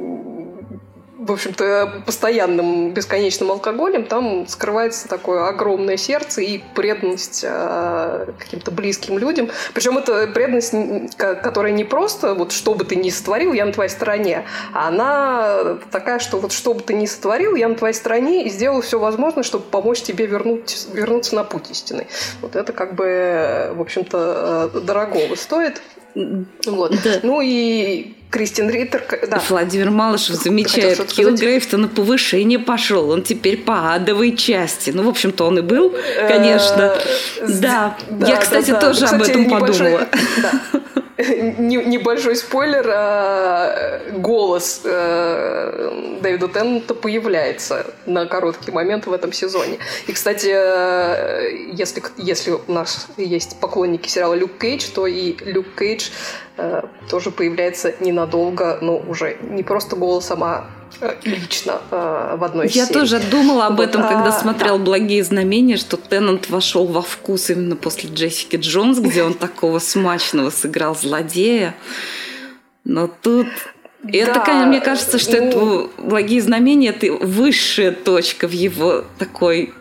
в 1.20 1.34
общем-то, 1.34 2.04
постоянным 2.06 2.92
бесконечным 2.92 3.52
алкоголем, 3.52 4.06
там 4.06 4.48
скрывается 4.48 5.08
такое 5.08 5.48
огромное 5.48 5.98
сердце 5.98 6.42
и 6.42 6.60
преданность 6.76 7.46
э, 7.48 8.32
каким-то 8.40 8.72
близким 8.72 9.20
людям. 9.20 9.50
Причем 9.74 9.98
это 9.98 10.28
преданность, 10.28 10.74
которая 11.18 11.72
не 11.72 11.84
просто 11.84 12.34
вот 12.34 12.52
что 12.52 12.74
бы 12.74 12.84
ты 12.84 12.96
ни 12.96 13.10
сотворил, 13.10 13.54
я 13.54 13.66
на 13.66 13.74
твоей 13.74 13.92
стороне, 13.92 14.46
а 14.74 14.88
она 14.88 15.78
такая, 15.92 16.20
что 16.20 16.40
вот 16.40 16.52
что 16.52 16.74
бы 16.74 16.82
ты 16.82 16.94
ни 16.96 17.06
сотворил, 17.06 17.54
я 17.56 17.68
на 17.68 17.76
твоей 17.76 17.94
стороне 17.94 18.46
и 18.46 18.50
сделал 18.50 18.82
все 18.82 18.98
возможное, 18.98 19.44
чтобы 19.44 19.66
помочь 19.66 20.02
тебе 20.02 20.26
вернуть, 20.26 20.88
вернуться 20.94 21.36
на 21.36 21.44
путь 21.44 21.70
истины. 21.70 22.08
Вот 22.42 22.56
это 22.56 22.74
как 22.74 22.96
бы, 22.96 23.72
в 23.76 23.82
общем-то, 23.82 24.72
э, 24.74 24.80
дорогого 24.80 25.36
стоит. 25.36 25.82
Вот. 26.16 26.92
Да. 27.04 27.20
Ну 27.24 27.42
и 27.42 28.14
Кристин 28.30 28.70
Риттер, 28.70 29.04
да. 29.30 29.42
Владимир 29.50 29.90
Малышев 29.90 30.36
замечает, 30.36 31.04
Килгрейв-то 31.06 31.78
на 31.78 31.88
повышение 31.88 32.60
пошел, 32.60 33.10
он 33.10 33.24
теперь 33.24 33.58
по 33.58 33.94
адовой 33.96 34.36
части. 34.36 34.92
Ну, 34.92 35.04
в 35.04 35.10
общем-то, 35.10 35.46
он 35.46 35.60
и 35.60 35.62
был, 35.62 35.96
э, 35.96 36.28
конечно. 36.28 36.96
Да, 37.48 37.98
я, 38.28 38.38
кстати, 38.38 38.72
тоже 38.80 39.06
об 39.06 39.22
этом 39.22 39.50
подумала. 39.50 40.08
небольшой 40.70 40.89
спойлер, 42.36 42.86
э, 42.88 44.12
голос 44.20 44.82
э, 44.86 46.20
Дэвида 46.22 46.48
Теннета 46.48 46.96
появляется 46.96 47.94
на 48.06 48.26
короткий 48.26 48.72
момент 48.72 49.06
в 49.06 49.12
этом 49.12 49.34
сезоне. 49.34 49.80
И, 50.08 50.14
кстати, 50.14 50.50
э, 50.50 51.72
если, 51.74 52.02
если 52.18 52.52
у 52.52 52.72
нас 52.72 53.08
есть 53.18 53.60
поклонники 53.60 54.08
сериала 54.08 54.34
«Люк 54.34 54.58
Кейдж», 54.58 54.86
то 54.94 55.08
и 55.08 55.36
Люк 55.44 55.68
Кейдж 55.78 56.10
тоже 57.10 57.32
появляется 57.32 57.96
ненадолго, 58.02 58.80
но 58.82 58.98
уже 58.98 59.38
не 59.42 59.64
просто 59.64 59.96
голосом, 59.96 60.44
а 60.44 60.70
лично 61.24 61.82
э, 61.92 62.36
в 62.38 62.44
одной 62.44 62.68
Я 62.68 62.86
серии. 62.86 62.94
тоже 62.94 63.20
думала 63.20 63.68
об 63.68 63.80
этом, 63.80 64.02
вот, 64.02 64.12
когда 64.12 64.30
а, 64.30 64.40
смотрел 64.40 64.78
да. 64.78 64.84
«Благие 64.84 65.24
знамения», 65.24 65.78
что 65.78 65.98
Теннант 65.98 66.50
вошел 66.50 66.86
во 66.86 67.02
вкус 67.02 67.50
именно 67.50 67.76
после 67.76 68.10
Джессики 68.10 68.56
Джонс, 68.56 69.00
где 69.00 69.24
он 69.24 69.34
такого 69.36 69.80
смачного 69.80 70.50
сыграл 70.50 70.96
злодея. 70.96 71.76
Но 72.84 73.08
тут 73.08 73.48
да, 74.04 74.18
это, 74.18 74.40
конечно, 74.40 74.68
мне 74.68 74.82
кажется, 74.82 75.20
что 75.20 75.38
ну... 75.38 75.44
это 75.44 75.90
благие 75.98 76.42
знамения 76.42 76.90
это 76.90 77.12
высшая 77.12 77.92
точка 77.92 78.48
в 78.48 78.52
его 78.52 79.04
такой 79.18 79.74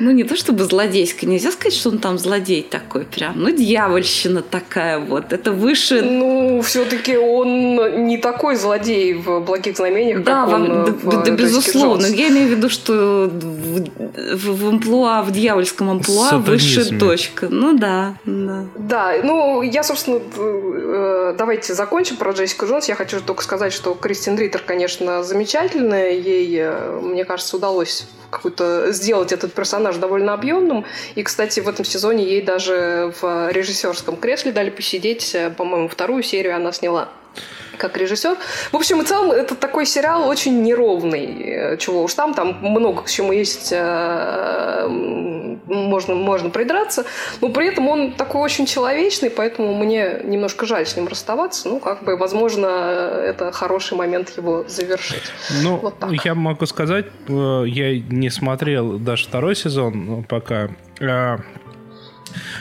ну, 0.00 0.10
не 0.10 0.24
то 0.24 0.36
чтобы 0.36 0.64
злодейская, 0.64 1.28
нельзя 1.28 1.50
сказать, 1.50 1.74
что 1.74 1.90
он 1.90 1.98
там 1.98 2.18
злодей 2.18 2.62
такой 2.62 3.04
прям. 3.04 3.40
Ну, 3.40 3.50
дьявольщина 3.50 4.42
такая 4.42 4.98
вот. 4.98 5.32
Это 5.32 5.52
выше... 5.52 6.02
Ну, 6.02 6.62
все-таки 6.62 7.16
он 7.16 8.06
не 8.06 8.18
такой 8.18 8.56
злодей 8.56 9.14
в 9.14 9.40
«Благих 9.40 9.76
знамениях», 9.76 10.22
да, 10.22 10.44
как 10.44 10.54
он 10.54 10.66
да, 10.66 10.92
в 10.92 11.24
да, 11.24 11.30
безусловно. 11.30 12.02
Джонс. 12.02 12.14
Я 12.14 12.28
имею 12.28 12.48
в 12.48 12.50
виду, 12.52 12.68
что 12.68 13.30
в, 13.32 14.36
в, 14.36 14.62
в 14.62 14.68
амплуа, 14.68 15.22
в 15.22 15.32
дьявольском 15.32 15.90
амплуа 15.90 16.38
высшая 16.38 16.98
точка. 16.98 17.48
Ну, 17.50 17.76
да, 17.76 18.14
да. 18.24 18.64
Да, 18.76 19.14
ну, 19.22 19.62
я, 19.62 19.82
собственно, 19.82 20.20
э, 20.36 21.34
давайте 21.36 21.74
закончим 21.74 22.16
про 22.16 22.32
Джессику 22.32 22.66
Джонс. 22.66 22.88
Я 22.88 22.94
хочу 22.94 23.20
только 23.20 23.42
сказать, 23.42 23.72
что 23.72 23.94
Кристин 23.94 24.36
Риттер, 24.38 24.62
конечно, 24.64 25.22
замечательная. 25.22 26.12
Ей, 26.12 26.56
э, 26.58 27.00
мне 27.02 27.24
кажется, 27.24 27.56
удалось 27.56 28.06
какой-то 28.30 28.92
сделать 28.92 29.32
этот 29.32 29.52
персонаж 29.52 29.87
довольно 29.96 30.34
объемным. 30.34 30.84
И, 31.14 31.22
кстати, 31.22 31.60
в 31.60 31.68
этом 31.68 31.84
сезоне 31.84 32.24
ей 32.24 32.42
даже 32.42 33.12
в 33.20 33.50
режиссерском 33.50 34.16
кресле 34.16 34.52
дали 34.52 34.70
посидеть. 34.70 35.36
По-моему, 35.56 35.88
вторую 35.88 36.22
серию 36.22 36.56
она 36.56 36.72
сняла. 36.72 37.08
Как 37.78 37.96
режиссер. 37.96 38.36
В 38.72 38.76
общем 38.76 39.00
и 39.02 39.04
целом, 39.04 39.30
это 39.30 39.54
такой 39.54 39.86
сериал 39.86 40.28
очень 40.28 40.62
неровный. 40.62 41.76
Чего 41.78 42.02
уж 42.02 42.14
там, 42.14 42.34
там 42.34 42.58
много 42.60 43.02
к 43.02 43.10
чему 43.10 43.32
есть, 43.32 43.72
э, 43.72 44.86
можно, 45.66 46.14
можно 46.14 46.50
придраться. 46.50 47.04
Но 47.40 47.48
при 47.50 47.68
этом 47.68 47.88
он 47.88 48.12
такой 48.12 48.42
очень 48.42 48.66
человечный, 48.66 49.30
поэтому 49.30 49.74
мне 49.74 50.20
немножко 50.24 50.66
жаль 50.66 50.86
с 50.86 50.96
ним 50.96 51.08
расставаться. 51.08 51.68
Ну, 51.68 51.80
как 51.80 52.04
бы, 52.04 52.16
возможно, 52.16 52.66
это 52.66 53.52
хороший 53.52 53.96
момент 53.96 54.32
его 54.36 54.64
завершить. 54.68 55.22
Ну, 55.62 55.76
вот 55.76 55.94
я 56.24 56.34
могу 56.34 56.66
сказать, 56.66 57.06
э, 57.28 57.64
я 57.66 57.98
не 57.98 58.30
смотрел 58.30 58.98
даже 58.98 59.26
второй 59.26 59.56
сезон 59.56 60.24
пока. 60.28 60.68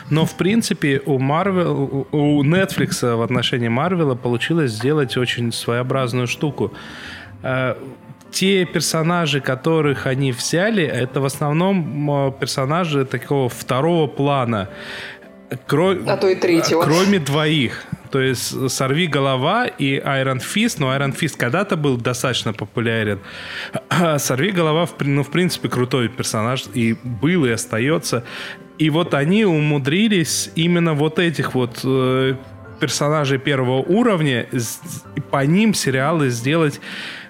Но, 0.09 0.25
в 0.25 0.35
принципе, 0.35 1.01
у 1.05 1.19
Marvel, 1.19 2.07
у 2.11 2.43
Netflix 2.43 3.15
в 3.15 3.21
отношении 3.21 3.67
Марвела 3.67 4.15
получилось 4.15 4.71
сделать 4.71 5.17
очень 5.17 5.51
своеобразную 5.51 6.27
штуку. 6.27 6.71
Э, 7.43 7.75
те 8.31 8.65
персонажи, 8.65 9.39
которых 9.39 10.05
они 10.05 10.31
взяли, 10.31 10.83
это 10.83 11.21
в 11.21 11.25
основном 11.25 12.33
персонажи 12.39 13.05
такого 13.05 13.49
второго 13.49 14.07
плана. 14.07 14.69
Кро... 15.65 15.95
А 16.05 16.17
то 16.17 16.27
и 16.27 16.35
третьего. 16.35 16.83
Кроме 16.83 17.19
двоих. 17.19 17.85
То 18.11 18.21
есть 18.21 18.69
«Сорви 18.69 19.07
голова» 19.07 19.67
и 19.67 19.99
Iron 19.99 20.39
Fist. 20.39 20.75
Но 20.79 20.93
Iron 20.95 21.15
Fist 21.17 21.37
когда-то 21.37 21.75
был 21.75 21.97
достаточно 21.97 22.53
популярен. 22.53 23.19
А 23.89 24.17
«Сорви 24.19 24.51
голова», 24.51 24.87
ну, 24.99 25.23
в 25.23 25.31
принципе, 25.31 25.69
крутой 25.69 26.09
персонаж. 26.09 26.65
И 26.73 26.95
был, 27.03 27.45
и 27.45 27.51
остается. 27.51 28.23
И 28.77 28.89
вот 28.89 29.13
они 29.13 29.45
умудрились 29.45 30.51
именно 30.55 30.93
вот 30.93 31.19
этих 31.19 31.55
вот 31.55 31.79
э, 31.83 32.35
персонажей 32.79 33.39
первого 33.39 33.81
уровня, 33.81 34.47
по 35.31 35.45
ним 35.45 35.73
сериалы 35.73 36.29
сделать 36.29 36.79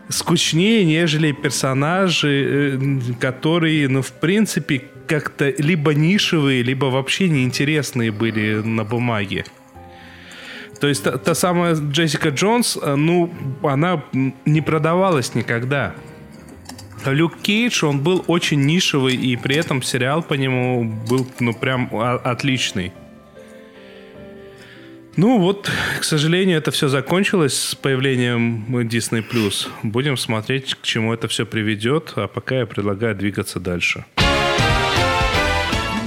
скучнее, 0.09 0.85
нежели 0.85 1.31
персонажи, 1.31 2.77
э, 2.77 3.13
которые, 3.19 3.87
ну, 3.87 4.01
в 4.01 4.11
принципе, 4.11 4.83
как-то 5.07 5.49
либо 5.57 5.93
нишевые, 5.93 6.63
либо 6.63 6.85
вообще 6.85 7.29
неинтересные 7.29 8.11
были 8.11 8.55
на 8.55 8.83
бумаге. 8.83 9.45
То 10.79 10.87
есть 10.87 11.03
та, 11.03 11.17
та 11.17 11.33
самая 11.33 11.75
Джессика 11.75 12.29
Джонс, 12.29 12.77
э, 12.81 12.95
ну, 12.95 13.33
она 13.63 14.03
не 14.45 14.61
продавалась 14.61 15.33
никогда. 15.35 15.95
Люк 17.05 17.37
Кейдж, 17.41 17.85
он 17.85 18.01
был 18.01 18.23
очень 18.27 18.61
нишевый, 18.65 19.15
и 19.15 19.35
при 19.37 19.55
этом 19.55 19.81
сериал 19.81 20.21
по 20.21 20.33
нему 20.33 20.83
был, 21.09 21.27
ну, 21.39 21.53
прям 21.53 21.89
отличный. 22.23 22.91
Ну 25.15 25.39
вот, 25.39 25.71
к 25.99 26.03
сожалению, 26.03 26.59
это 26.59 26.69
все 26.69 26.89
закончилось 26.89 27.57
с 27.57 27.75
появлением 27.75 28.65
Disney+. 28.87 29.23
Будем 29.81 30.15
смотреть, 30.15 30.75
к 30.75 30.83
чему 30.83 31.11
это 31.11 31.27
все 31.27 31.45
приведет, 31.45 32.13
а 32.15 32.27
пока 32.27 32.59
я 32.59 32.65
предлагаю 32.67 33.15
двигаться 33.15 33.59
дальше. 33.59 34.05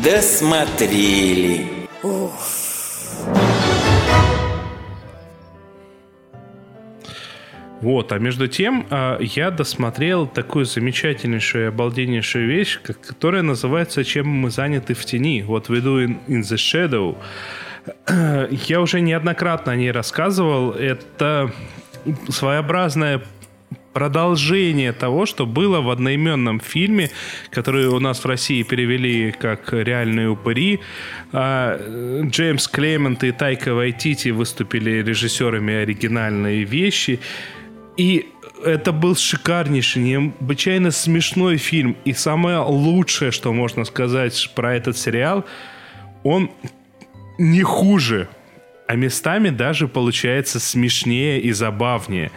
Досмотрели. 0.04 1.66
Вот, 7.82 8.12
а 8.12 8.18
между 8.18 8.48
тем 8.48 8.86
а, 8.90 9.18
я 9.20 9.50
досмотрел 9.50 10.26
такую 10.26 10.64
замечательнейшую, 10.64 11.68
обалденнейшую 11.68 12.46
вещь, 12.46 12.80
которая 12.80 13.42
называется 13.42 14.02
«Чем 14.04 14.28
мы 14.28 14.50
заняты 14.50 14.94
в 14.94 15.04
тени». 15.04 15.42
Вот 15.42 15.68
«We 15.68 15.82
do 15.82 16.18
in, 16.26 16.40
the 16.40 16.56
shadow». 16.56 17.16
Я 18.68 18.80
уже 18.80 19.00
неоднократно 19.00 19.72
о 19.72 19.76
ней 19.76 19.90
рассказывал. 19.90 20.72
Это 20.72 21.52
своеобразное 22.28 23.22
продолжение 23.92 24.92
того, 24.92 25.26
что 25.26 25.46
было 25.46 25.80
в 25.80 25.90
одноименном 25.90 26.60
фильме, 26.60 27.10
который 27.50 27.86
у 27.88 27.98
нас 28.00 28.24
в 28.24 28.26
России 28.26 28.62
перевели 28.62 29.32
как 29.32 29.72
«Реальные 29.72 30.28
упыри». 30.30 30.80
А, 31.32 31.78
Джеймс 32.24 32.68
Клемент 32.68 33.24
и 33.24 33.32
Тайка 33.32 33.74
Вайтити 33.74 34.30
выступили 34.30 35.02
режиссерами 35.02 35.74
оригинальной 35.74 36.64
вещи– 36.64 37.20
и 38.00 38.30
это 38.64 38.92
был 38.92 39.14
шикарнейший, 39.14 40.02
необычайно 40.02 40.90
смешной 40.90 41.58
фильм. 41.58 41.98
И 42.06 42.14
самое 42.14 42.60
лучшее, 42.60 43.30
что 43.30 43.52
можно 43.52 43.84
сказать 43.84 44.50
про 44.54 44.74
этот 44.74 44.96
сериал, 44.96 45.44
он 46.22 46.50
не 47.36 47.62
хуже, 47.62 48.28
а 48.86 48.96
местами 48.96 49.50
даже 49.50 49.86
получается 49.86 50.60
смешнее 50.60 51.42
и 51.42 51.52
забавнее. 51.52 52.30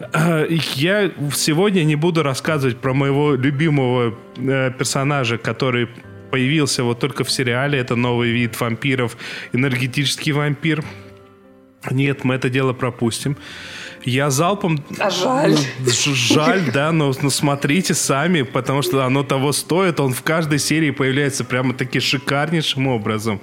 Я 0.00 1.10
сегодня 1.34 1.84
не 1.84 1.96
буду 1.96 2.22
рассказывать 2.22 2.78
про 2.78 2.94
моего 2.94 3.34
любимого 3.34 4.14
э, 4.36 4.70
персонажа, 4.78 5.36
который 5.36 5.88
появился 6.30 6.84
вот 6.84 7.00
только 7.00 7.24
в 7.24 7.30
сериале. 7.30 7.78
Это 7.78 7.96
новый 7.96 8.30
вид 8.30 8.58
вампиров, 8.58 9.16
энергетический 9.52 10.32
вампир. 10.32 10.82
Нет, 11.90 12.24
мы 12.24 12.34
это 12.34 12.48
дело 12.48 12.72
пропустим. 12.72 13.36
Я 14.04 14.30
залпом... 14.30 14.82
А 14.98 15.10
жаль. 15.10 15.56
Жаль, 15.86 16.70
да, 16.72 16.92
но, 16.92 17.12
но 17.20 17.30
смотрите 17.30 17.94
сами, 17.94 18.42
потому 18.42 18.82
что 18.82 19.04
оно 19.04 19.22
того 19.22 19.52
стоит. 19.52 20.00
Он 20.00 20.14
в 20.14 20.22
каждой 20.22 20.58
серии 20.58 20.90
появляется 20.90 21.44
прямо 21.44 21.74
таки 21.74 22.00
шикарнейшим 22.00 22.86
образом. 22.86 23.40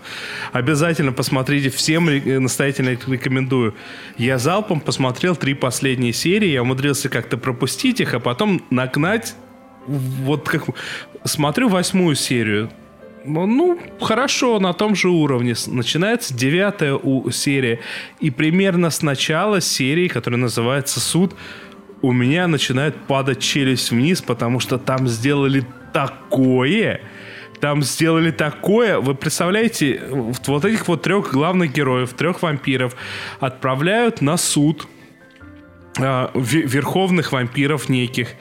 Обязательно 0.54 1.12
посмотрите, 1.12 1.70
всем 1.70 2.10
настоятельно 2.41 2.98
рекомендую. 3.08 3.76
Я 4.17 4.38
залпом 4.38 4.82
посмотрел 4.82 5.36
три 5.36 5.54
последние 5.54 6.13
серии, 6.13 6.50
я 6.50 6.63
умудрился 6.63 7.10
как-то 7.10 7.38
пропустить 7.38 8.00
их, 8.00 8.13
а 8.13 8.20
потом 8.20 8.63
нагнать 8.70 9.36
вот 9.88 10.48
как... 10.48 10.65
Смотрю 11.24 11.70
восьмую 11.70 12.15
серию, 12.15 12.70
ну, 13.25 13.80
хорошо, 13.99 14.60
на 14.60 14.73
том 14.73 14.95
же 14.95 15.10
уровне. 15.10 15.53
Начинается 15.67 16.34
девятая 16.34 16.99
серия. 17.32 17.80
И 18.19 18.30
примерно 18.30 18.89
с 18.89 19.01
начала 19.01 19.62
серии, 19.62 20.08
которая 20.08 20.39
называется 20.39 20.99
«Суд», 20.99 21.36
у 22.01 22.12
меня 22.12 22.47
начинает 22.47 22.95
падать 23.08 23.39
челюсть 23.39 23.91
вниз, 23.91 24.21
потому 24.21 24.60
что 24.60 24.77
там 24.77 25.08
сделали 25.08 25.65
такое, 25.93 27.01
там 27.60 27.82
сделали 27.82 28.32
такое. 28.32 28.99
Вы 28.99 29.15
представляете, 29.15 30.01
вот 30.10 30.65
этих 30.65 30.88
вот 30.88 31.01
трех 31.01 31.34
главных 31.34 31.73
героев, 31.73 32.13
трех 32.13 32.41
вампиров 32.43 32.95
отправляют 33.39 34.21
на 34.21 34.38
суд 34.38 34.88
э, 35.97 36.27
верховных 36.36 37.32
вампиров 37.32 37.89
неких. 37.89 38.36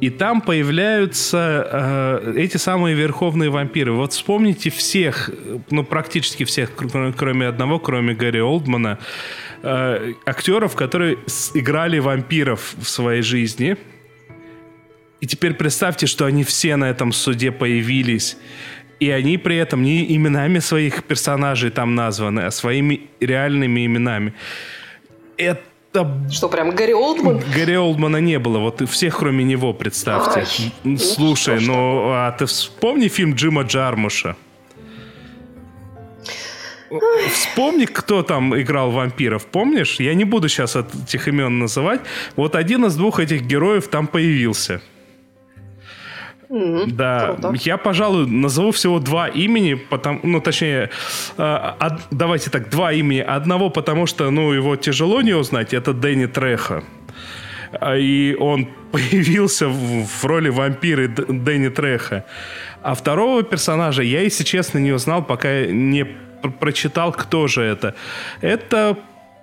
И 0.00 0.10
там 0.10 0.40
появляются 0.40 2.22
э, 2.26 2.34
эти 2.36 2.56
самые 2.56 2.94
верховные 2.94 3.50
вампиры. 3.50 3.92
Вот 3.92 4.12
вспомните 4.12 4.70
всех, 4.70 5.30
ну 5.70 5.84
практически 5.84 6.44
всех, 6.44 6.72
кроме 7.16 7.46
одного, 7.46 7.78
кроме 7.78 8.14
Гарри 8.14 8.40
Олдмана, 8.40 8.98
э, 9.62 10.12
актеров, 10.26 10.74
которые 10.74 11.18
играли 11.54 11.98
вампиров 11.98 12.74
в 12.78 12.88
своей 12.88 13.22
жизни. 13.22 13.76
И 15.20 15.26
теперь 15.26 15.54
представьте, 15.54 16.06
что 16.06 16.26
они 16.26 16.44
все 16.44 16.76
на 16.76 16.90
этом 16.90 17.12
суде 17.12 17.50
появились. 17.50 18.36
И 19.00 19.10
они 19.10 19.38
при 19.38 19.56
этом 19.56 19.82
не 19.82 20.14
именами 20.14 20.58
своих 20.58 21.04
персонажей 21.04 21.70
там 21.70 21.94
названы, 21.94 22.40
а 22.40 22.50
своими 22.50 23.08
реальными 23.20 23.86
именами. 23.86 24.32
Это 25.36 25.62
да. 25.96 26.30
Что, 26.30 26.48
прям 26.48 26.70
Гарри 26.70 26.92
Олдман? 26.92 27.40
Гарри 27.54 27.76
Олдмана 27.76 28.18
не 28.18 28.38
было, 28.38 28.58
вот 28.58 28.86
всех 28.88 29.18
кроме 29.18 29.44
него 29.44 29.72
представьте. 29.72 30.46
Ай, 30.84 30.98
Слушай, 30.98 31.60
ну, 31.60 32.10
а 32.12 32.32
ты 32.32 32.44
вспомни 32.44 33.08
фильм 33.08 33.34
Джима 33.34 33.62
Джармуша. 33.62 34.36
Вспомни, 37.32 37.86
кто 37.86 38.22
там 38.22 38.54
играл 38.54 38.90
вампиров, 38.90 39.46
помнишь? 39.46 39.96
Я 39.98 40.14
не 40.14 40.24
буду 40.24 40.48
сейчас 40.48 40.76
этих 40.76 41.28
имен 41.28 41.58
называть. 41.58 42.00
Вот 42.36 42.54
один 42.54 42.84
из 42.84 42.94
двух 42.96 43.18
этих 43.18 43.42
героев 43.42 43.88
там 43.88 44.06
появился. 44.06 44.80
Mm-hmm. 46.48 46.92
Да, 46.92 47.34
Круто. 47.38 47.54
я, 47.64 47.76
пожалуй, 47.76 48.26
назову 48.26 48.70
всего 48.70 48.98
два 48.98 49.28
имени, 49.28 49.74
потому, 49.74 50.20
ну, 50.22 50.40
точнее, 50.40 50.90
э, 51.38 51.72
од, 51.80 52.00
давайте 52.10 52.50
так, 52.50 52.70
два 52.70 52.92
имени. 52.92 53.20
Одного, 53.20 53.70
потому 53.70 54.06
что, 54.06 54.30
ну, 54.30 54.52
его 54.52 54.76
тяжело 54.76 55.22
не 55.22 55.34
узнать, 55.34 55.74
это 55.74 55.92
Дэнни 55.92 56.26
Треха. 56.26 56.82
И 57.98 58.36
он 58.38 58.68
появился 58.92 59.68
в, 59.68 60.06
в 60.06 60.24
роли 60.24 60.50
вампира 60.50 61.08
Дэнни 61.08 61.68
Треха. 61.68 62.24
А 62.82 62.94
второго 62.94 63.42
персонажа 63.42 64.02
я, 64.02 64.20
если 64.20 64.44
честно, 64.44 64.78
не 64.78 64.92
узнал, 64.92 65.24
пока 65.24 65.66
не 65.66 66.04
прочитал, 66.60 67.12
кто 67.12 67.48
же 67.48 67.62
это. 67.62 67.94
Это 68.40 68.96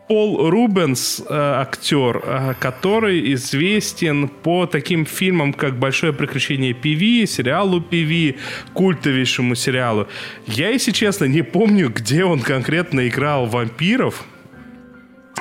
Пол 0.08 0.50
Рубенс, 0.50 1.22
э, 1.22 1.24
актер, 1.30 2.22
э, 2.24 2.54
который 2.60 3.34
известен 3.34 4.28
по 4.28 4.66
таким 4.66 5.06
фильмам, 5.06 5.54
как 5.54 5.80
«Большое 5.80 6.12
приключение 6.12 6.74
Пиви», 6.74 7.26
сериалу 7.26 7.80
Пиви, 7.80 8.38
культовейшему 8.74 9.56
сериалу. 9.56 10.08
Я, 10.46 10.70
если 10.70 10.92
честно, 10.92 11.26
не 11.26 11.42
помню, 11.42 11.90
где 11.90 12.26
он 12.26 12.42
конкретно 12.42 13.08
играл 13.08 13.46
вампиров. 13.46 14.26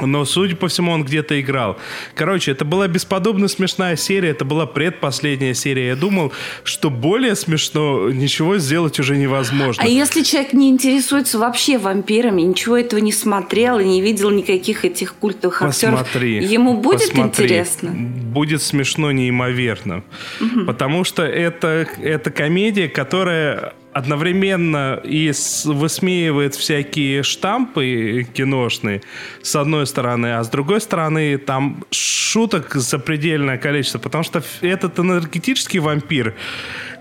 Но, 0.07 0.25
судя 0.25 0.57
по 0.57 0.69
всему, 0.69 0.93
он 0.93 1.05
где-то 1.05 1.41
играл. 1.41 1.79
Короче, 2.15 2.53
это 2.53 2.65
была 2.65 2.89
бесподобно 2.89 3.49
смешная 3.49 3.97
серия, 3.97 4.31
это 4.31 4.45
была 4.45 4.67
предпоследняя 4.67 5.55
серия. 5.55 5.89
Я 5.89 5.97
думал, 5.97 6.33
что 6.65 6.91
более 6.91 7.37
смешно 7.37 8.11
ничего 8.11 8.59
сделать 8.59 8.99
уже 8.99 9.17
невозможно. 9.17 9.83
А 9.83 9.87
если 9.87 10.23
человек 10.23 10.53
не 10.53 10.69
интересуется 10.71 11.39
вообще 11.39 11.79
вампирами, 11.79 12.43
ничего 12.43 12.77
этого 12.77 13.01
не 13.01 13.13
смотрел 13.13 13.79
и 13.79 13.85
не 13.85 14.01
видел 14.01 14.31
никаких 14.31 14.85
этих 14.85 15.15
культовых 15.15 15.61
посмотри, 15.61 16.37
актеров, 16.37 16.53
ему 16.53 16.77
будет 16.77 17.11
посмотри. 17.11 17.45
интересно? 17.45 17.91
Будет 17.91 18.63
смешно 18.63 19.13
неимоверно. 19.13 20.05
Угу. 20.41 20.65
Потому 20.67 21.05
что 21.05 21.23
это, 21.23 21.87
это 22.01 22.31
комедия, 22.31 22.89
которая 22.89 23.75
одновременно 23.93 25.01
и 25.05 25.33
высмеивает 25.65 26.55
всякие 26.55 27.23
штампы 27.23 28.27
киношные, 28.35 29.03
с 29.43 29.55
одной 29.57 29.87
стороны, 29.87 30.39
а 30.39 30.45
с 30.45 30.49
другой 30.49 30.81
стороны, 30.81 31.39
там 31.39 31.85
шуток 31.91 32.75
запредельное 32.75 33.59
количество, 33.59 33.99
потому 33.99 34.25
что 34.25 34.43
этот 34.63 34.99
энергетический 34.99 35.81
вампир, 35.81 36.35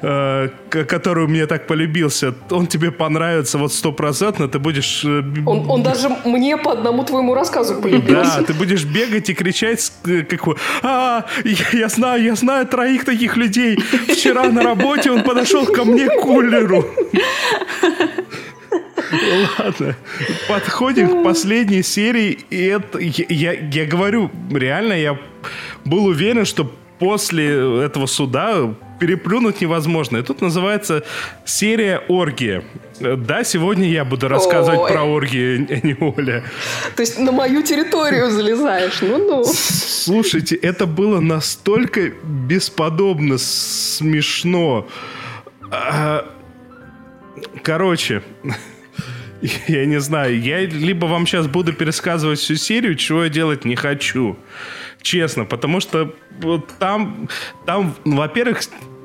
э, 0.01 0.49
который 0.69 1.27
мне 1.27 1.45
так 1.45 1.67
полюбился, 1.67 2.33
он 2.49 2.67
тебе 2.67 2.91
понравится 2.91 3.57
вот 3.57 3.73
стопроцентно, 3.73 4.47
ты 4.47 4.59
будешь... 4.59 5.03
Э, 5.05 5.23
он, 5.45 5.69
он 5.69 5.83
даже 5.83 6.09
мне 6.25 6.57
по 6.57 6.71
одному 6.71 7.03
твоему 7.03 7.33
рассказу 7.33 7.81
полюбился. 7.81 8.39
Да, 8.39 8.43
ты 8.43 8.53
будешь 8.53 8.85
бегать 8.85 9.29
и 9.29 9.33
кричать, 9.33 9.91
э, 10.05 10.23
как 10.23 10.41
а, 10.83 11.25
я, 11.43 11.79
я 11.79 11.89
знаю, 11.89 12.23
я 12.23 12.35
знаю 12.35 12.65
троих 12.67 13.05
таких 13.05 13.37
людей. 13.37 13.77
Вчера 14.09 14.49
на 14.49 14.63
работе 14.63 15.11
он 15.11 15.23
подошел 15.23 15.65
ко 15.65 15.85
мне 15.85 16.07
к 16.07 16.21
кулеру. 16.21 16.85
Ладно, 19.59 19.95
подходим 20.47 21.21
к 21.21 21.23
последней 21.23 21.83
серии, 21.83 22.39
и 22.49 22.65
это, 22.65 22.99
я, 22.99 23.53
я 23.53 23.85
говорю, 23.85 24.31
реально, 24.51 24.93
я 24.93 25.17
был 25.85 26.05
уверен, 26.05 26.45
что 26.45 26.71
после 26.99 27.83
этого 27.83 28.05
суда 28.05 28.73
переплюнуть 29.01 29.61
невозможно. 29.61 30.17
И 30.17 30.21
тут 30.21 30.41
называется 30.41 31.03
серия 31.43 32.03
«Оргия». 32.07 32.63
Да, 32.99 33.43
сегодня 33.43 33.89
я 33.89 34.05
буду 34.05 34.27
рассказывать 34.27 34.79
Ой. 34.79 34.91
про 34.91 35.03
оргии, 35.03 35.67
а 35.73 35.87
не 35.87 35.97
Оля. 35.99 36.43
То 36.95 37.01
есть 37.01 37.17
на 37.17 37.31
мою 37.31 37.63
территорию 37.63 38.29
залезаешь, 38.29 39.01
ну-ну. 39.01 39.43
Слушайте, 39.43 40.55
это 40.55 40.85
было 40.85 41.19
настолько 41.19 42.11
бесподобно 42.23 43.39
смешно. 43.39 44.87
А, 45.71 46.31
короче, 47.63 48.21
я 49.67 49.85
не 49.85 49.99
знаю, 49.99 50.39
я 50.39 50.59
либо 50.59 51.07
вам 51.07 51.25
сейчас 51.25 51.47
буду 51.47 51.73
пересказывать 51.73 52.37
всю 52.37 52.55
серию, 52.55 52.95
чего 52.95 53.23
я 53.23 53.29
делать 53.29 53.65
не 53.65 53.75
хочу. 53.75 54.37
Честно, 55.01 55.45
потому 55.45 55.79
что 55.79 56.13
вот 56.39 56.69
там, 56.77 57.27
там, 57.65 57.95
во-первых, 58.05 58.61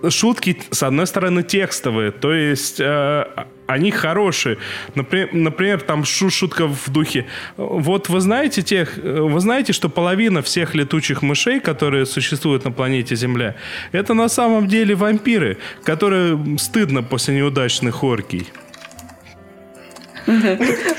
шутки, 0.08 0.58
с 0.70 0.82
одной 0.82 1.06
стороны, 1.06 1.42
текстовые, 1.42 2.10
то 2.10 2.32
есть 2.32 2.80
э, 2.80 3.24
они 3.66 3.90
хорошие. 3.90 4.58
Например, 4.94 5.28
например, 5.32 5.80
там 5.80 6.04
шутка 6.04 6.66
в 6.66 6.88
духе. 6.88 7.26
Вот 7.56 8.08
вы 8.08 8.20
знаете 8.20 8.62
тех, 8.62 8.96
вы 8.96 9.40
знаете, 9.40 9.72
что 9.72 9.88
половина 9.88 10.42
всех 10.42 10.74
летучих 10.74 11.22
мышей, 11.22 11.60
которые 11.60 12.06
существуют 12.06 12.64
на 12.64 12.72
планете 12.72 13.16
Земля, 13.16 13.56
это 13.92 14.14
на 14.14 14.28
самом 14.28 14.68
деле 14.68 14.94
вампиры, 14.94 15.58
которые 15.84 16.58
стыдно 16.58 17.02
после 17.02 17.36
неудачных 17.36 18.04
оргий. 18.04 18.46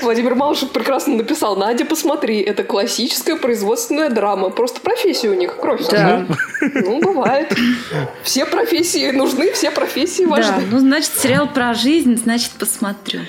Владимир 0.02 0.34
Малышев 0.34 0.70
прекрасно 0.70 1.16
написал. 1.16 1.56
Надя, 1.56 1.84
посмотри, 1.84 2.40
это 2.40 2.64
классическая 2.64 3.36
производственная 3.36 4.10
драма. 4.10 4.50
Просто 4.50 4.80
профессия 4.80 5.28
у 5.28 5.34
них, 5.34 5.56
кровь. 5.56 5.82
Да. 5.90 6.26
Ну, 6.60 7.00
бывает. 7.00 7.54
Все 8.22 8.46
профессии 8.46 9.10
нужны, 9.10 9.52
все 9.52 9.70
профессии 9.70 10.24
важны. 10.24 10.62
Да, 10.62 10.66
ну, 10.70 10.78
значит, 10.78 11.12
сериал 11.16 11.48
про 11.48 11.74
жизнь, 11.74 12.16
значит, 12.16 12.52
посмотрю. 12.58 13.20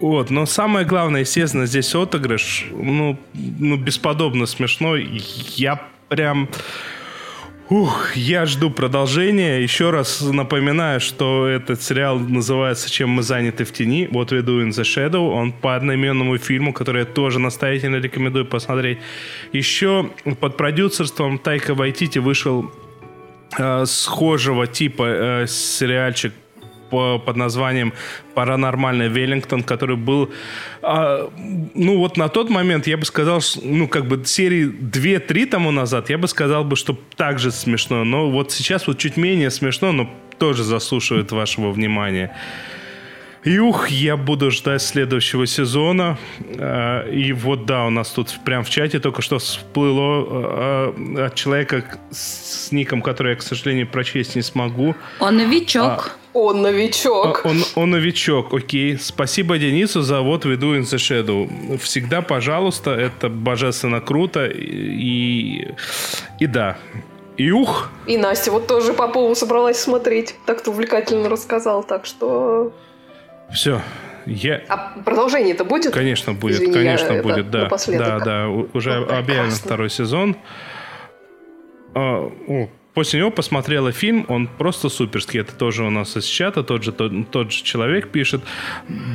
Вот, 0.00 0.30
но 0.30 0.46
самое 0.46 0.86
главное, 0.86 1.20
естественно, 1.20 1.66
здесь 1.66 1.94
отыгрыш, 1.94 2.68
ну, 2.72 3.18
ну 3.34 3.76
бесподобно 3.76 4.46
смешно. 4.46 4.96
Я 4.96 5.82
прям 6.08 6.48
Ух, 7.72 8.16
я 8.16 8.44
жду 8.44 8.68
продолжения. 8.68 9.62
Еще 9.62 9.88
раз 9.88 10.20
напоминаю, 10.20 11.00
что 11.00 11.46
этот 11.46 11.80
сериал 11.80 12.18
называется 12.18 12.90
«Чем 12.90 13.08
мы 13.08 13.22
заняты 13.22 13.64
в 13.64 13.72
тени». 13.72 14.06
What 14.12 14.28
we 14.28 14.42
do 14.42 14.62
in 14.62 14.68
the 14.68 14.82
shadow. 14.82 15.30
Он 15.30 15.52
по 15.52 15.74
одноименному 15.74 16.36
фильму, 16.36 16.74
который 16.74 16.98
я 16.98 17.04
тоже 17.06 17.38
настоятельно 17.38 17.96
рекомендую 17.96 18.44
посмотреть. 18.44 18.98
Еще 19.54 20.10
под 20.38 20.58
продюсерством 20.58 21.38
Тайка 21.38 21.74
Вайтити 21.74 22.18
вышел 22.18 22.70
э, 23.58 23.86
схожего 23.86 24.66
типа 24.66 25.04
э, 25.06 25.46
сериальчик 25.46 26.34
по, 26.92 27.18
под 27.18 27.36
названием 27.36 27.94
«Паранормальный 28.34 29.08
Веллингтон», 29.08 29.62
который 29.62 29.96
был, 29.96 30.30
а, 30.82 31.30
ну 31.74 31.96
вот 31.96 32.18
на 32.18 32.28
тот 32.28 32.50
момент 32.50 32.86
я 32.86 32.98
бы 32.98 33.04
сказал, 33.06 33.40
ну 33.62 33.88
как 33.88 34.06
бы 34.06 34.22
серии 34.26 34.66
2-3 34.66 35.46
тому 35.46 35.70
назад, 35.70 36.10
я 36.10 36.18
бы 36.18 36.28
сказал 36.28 36.64
бы, 36.64 36.76
что 36.76 36.98
так 37.16 37.38
же 37.38 37.50
смешно, 37.50 38.04
но 38.04 38.30
вот 38.30 38.52
сейчас 38.52 38.86
вот 38.86 38.98
чуть 38.98 39.16
менее 39.16 39.50
смешно, 39.50 39.92
но 39.92 40.10
тоже 40.38 40.64
заслушивает 40.64 41.32
вашего 41.32 41.72
внимания. 41.72 42.36
И 43.44 43.58
ух, 43.58 43.88
я 43.88 44.16
буду 44.16 44.52
ждать 44.52 44.82
следующего 44.82 45.46
сезона. 45.46 46.16
А, 46.58 47.08
и 47.08 47.32
вот 47.32 47.66
да, 47.66 47.86
у 47.86 47.90
нас 47.90 48.10
тут 48.10 48.38
прям 48.44 48.62
в 48.62 48.70
чате 48.70 49.00
только 49.00 49.20
что 49.20 49.38
всплыло 49.38 50.26
а, 50.28 51.26
от 51.26 51.34
человека 51.34 51.98
с 52.10 52.70
ником, 52.70 53.02
который 53.02 53.30
я, 53.30 53.36
к 53.36 53.42
сожалению, 53.42 53.88
прочесть 53.88 54.36
не 54.36 54.42
смогу. 54.42 54.94
Он 55.18 55.36
новичок. 55.36 56.18
Он 56.34 56.62
новичок. 56.62 57.42
А, 57.44 57.48
он, 57.48 57.64
он 57.74 57.90
новичок, 57.90 58.54
окей. 58.54 58.96
Спасибо 58.96 59.58
Денису 59.58 60.02
за 60.02 60.20
вот 60.20 60.46
Do 60.46 60.78
in 60.78 60.82
the 60.82 60.96
Shadow. 60.96 61.78
Всегда, 61.78 62.22
пожалуйста, 62.22 62.92
это 62.92 63.28
божественно 63.28 64.00
круто. 64.00 64.46
И, 64.46 65.68
и 66.38 66.46
да, 66.46 66.78
и 67.36 67.50
ух. 67.50 67.90
И 68.06 68.16
Настя 68.16 68.52
вот 68.52 68.68
тоже 68.68 68.92
по 68.92 69.08
поводу 69.08 69.34
собралась 69.34 69.78
смотреть. 69.78 70.36
Так-то 70.46 70.70
увлекательно 70.70 71.28
рассказал, 71.28 71.82
так 71.82 72.06
что... 72.06 72.72
Все, 73.52 73.82
я... 74.26 74.62
А 74.68 75.00
продолжение-то 75.04 75.64
будет? 75.64 75.92
Конечно 75.92 76.32
будет, 76.32 76.56
Извини, 76.56 76.72
конечно 76.72 77.22
будет, 77.22 77.50
да. 77.50 77.68
Да, 77.88 78.18
да, 78.20 78.48
уже 78.48 79.00
вот 79.00 79.12
объявлен 79.12 79.50
второй 79.50 79.90
сезон. 79.90 80.36
А, 81.94 82.30
После 82.94 83.20
него 83.20 83.30
посмотрела 83.30 83.90
фильм, 83.90 84.26
он 84.28 84.46
просто 84.46 84.90
суперский. 84.90 85.40
Это 85.40 85.54
тоже 85.54 85.82
у 85.82 85.88
нас 85.88 86.14
из 86.16 86.24
чата, 86.24 86.62
тот 86.62 86.82
же, 86.82 86.92
тот, 86.92 87.30
тот 87.30 87.50
же 87.50 87.62
человек 87.62 88.10
пишет. 88.10 88.42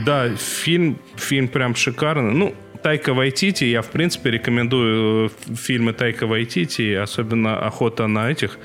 Да, 0.03 0.29
фильм, 0.35 0.97
фильм 1.15 1.47
прям 1.47 1.75
шикарный. 1.75 2.33
Ну, 2.33 2.55
Тайка 2.87 3.13
Вайтити, 3.13 3.65
я, 3.65 3.81
в 3.81 3.87
принципе, 3.87 4.31
рекомендую 4.31 5.25
э, 5.25 5.55
фильмы 5.55 5.91
Тайка 5.91 6.25
Вайтити, 6.25 6.93
особенно 6.93 7.59
«Охота 7.59 8.07
на 8.07 8.31
этих», 8.31 8.57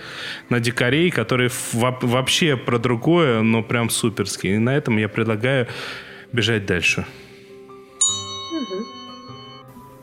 на 0.49 0.61
дикарей, 0.61 1.11
которые 1.11 1.51
вообще 1.73 2.57
про 2.57 2.79
другое, 2.79 3.43
но 3.43 3.65
прям 3.65 3.91
суперские. 3.91 4.55
И 4.55 4.59
на 4.59 4.77
этом 4.77 4.97
я 4.99 5.09
предлагаю 5.09 5.67
бежать 6.33 6.67
дальше. 6.67 7.05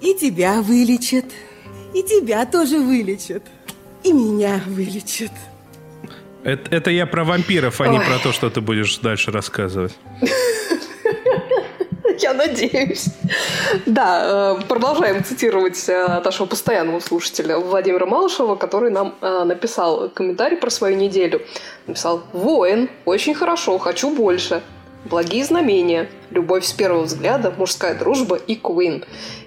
И 0.01 0.13
тебя 0.15 0.61
вылечат, 0.61 1.25
и 1.93 2.03
тебя 2.03 2.45
тоже 2.45 2.77
вылечат 2.77 3.43
и 4.03 4.11
меня 4.11 4.61
вылечит. 4.67 5.31
Это, 6.43 6.75
это 6.75 6.91
я 6.91 7.05
про 7.05 7.23
вампиров, 7.23 7.79
а 7.79 7.85
Ой. 7.85 7.89
не 7.91 7.99
про 7.99 8.19
то, 8.19 8.33
что 8.33 8.49
ты 8.49 8.59
будешь 8.59 8.97
дальше 8.97 9.31
рассказывать. 9.31 9.95
Я 12.29 12.35
надеюсь. 12.35 13.05
Да, 13.87 14.55
э, 14.59 14.61
продолжаем 14.67 15.23
цитировать 15.23 15.89
э, 15.89 16.21
нашего 16.23 16.45
постоянного 16.45 16.99
слушателя 16.99 17.57
Владимира 17.57 18.05
Малышева, 18.05 18.55
который 18.55 18.91
нам 18.91 19.15
э, 19.21 19.43
написал 19.45 20.09
комментарий 20.09 20.57
про 20.57 20.69
свою 20.69 20.95
неделю. 20.95 21.41
Написал 21.87 22.21
«Воин, 22.31 22.89
очень 23.05 23.33
хорошо, 23.33 23.79
хочу 23.79 24.15
больше. 24.15 24.61
Благие 25.09 25.43
знамения, 25.43 26.09
любовь 26.29 26.65
с 26.65 26.71
первого 26.71 27.03
взгляда, 27.03 27.51
мужская 27.57 27.95
дружба 27.95 28.35
и 28.35 28.55
Куин. 28.55 29.03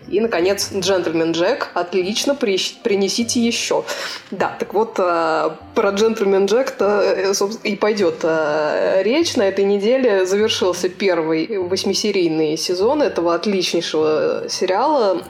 И, 0.08 0.20
наконец, 0.20 0.70
«Джентльмен 0.74 1.32
Джек». 1.32 1.70
Отлично, 1.74 2.34
при, 2.34 2.58
принесите 2.82 3.40
еще. 3.40 3.84
Да, 4.30 4.54
так 4.58 4.74
вот, 4.74 4.96
э, 4.98 5.50
про 5.74 5.90
«Джентльмен 5.90 6.46
Джек»-то 6.46 7.02
э, 7.02 7.32
и 7.62 7.76
пойдет 7.76 8.16
э, 8.22 9.02
речь. 9.02 9.36
На 9.36 9.42
этой 9.42 9.64
неделе 9.64 10.26
завершился 10.26 10.88
первый 10.88 11.56
восьмисерийный 11.56 12.58
сезон 12.58 13.00
этого 13.00 13.34
отличнейшего 13.34 14.44
сериала 14.48 15.22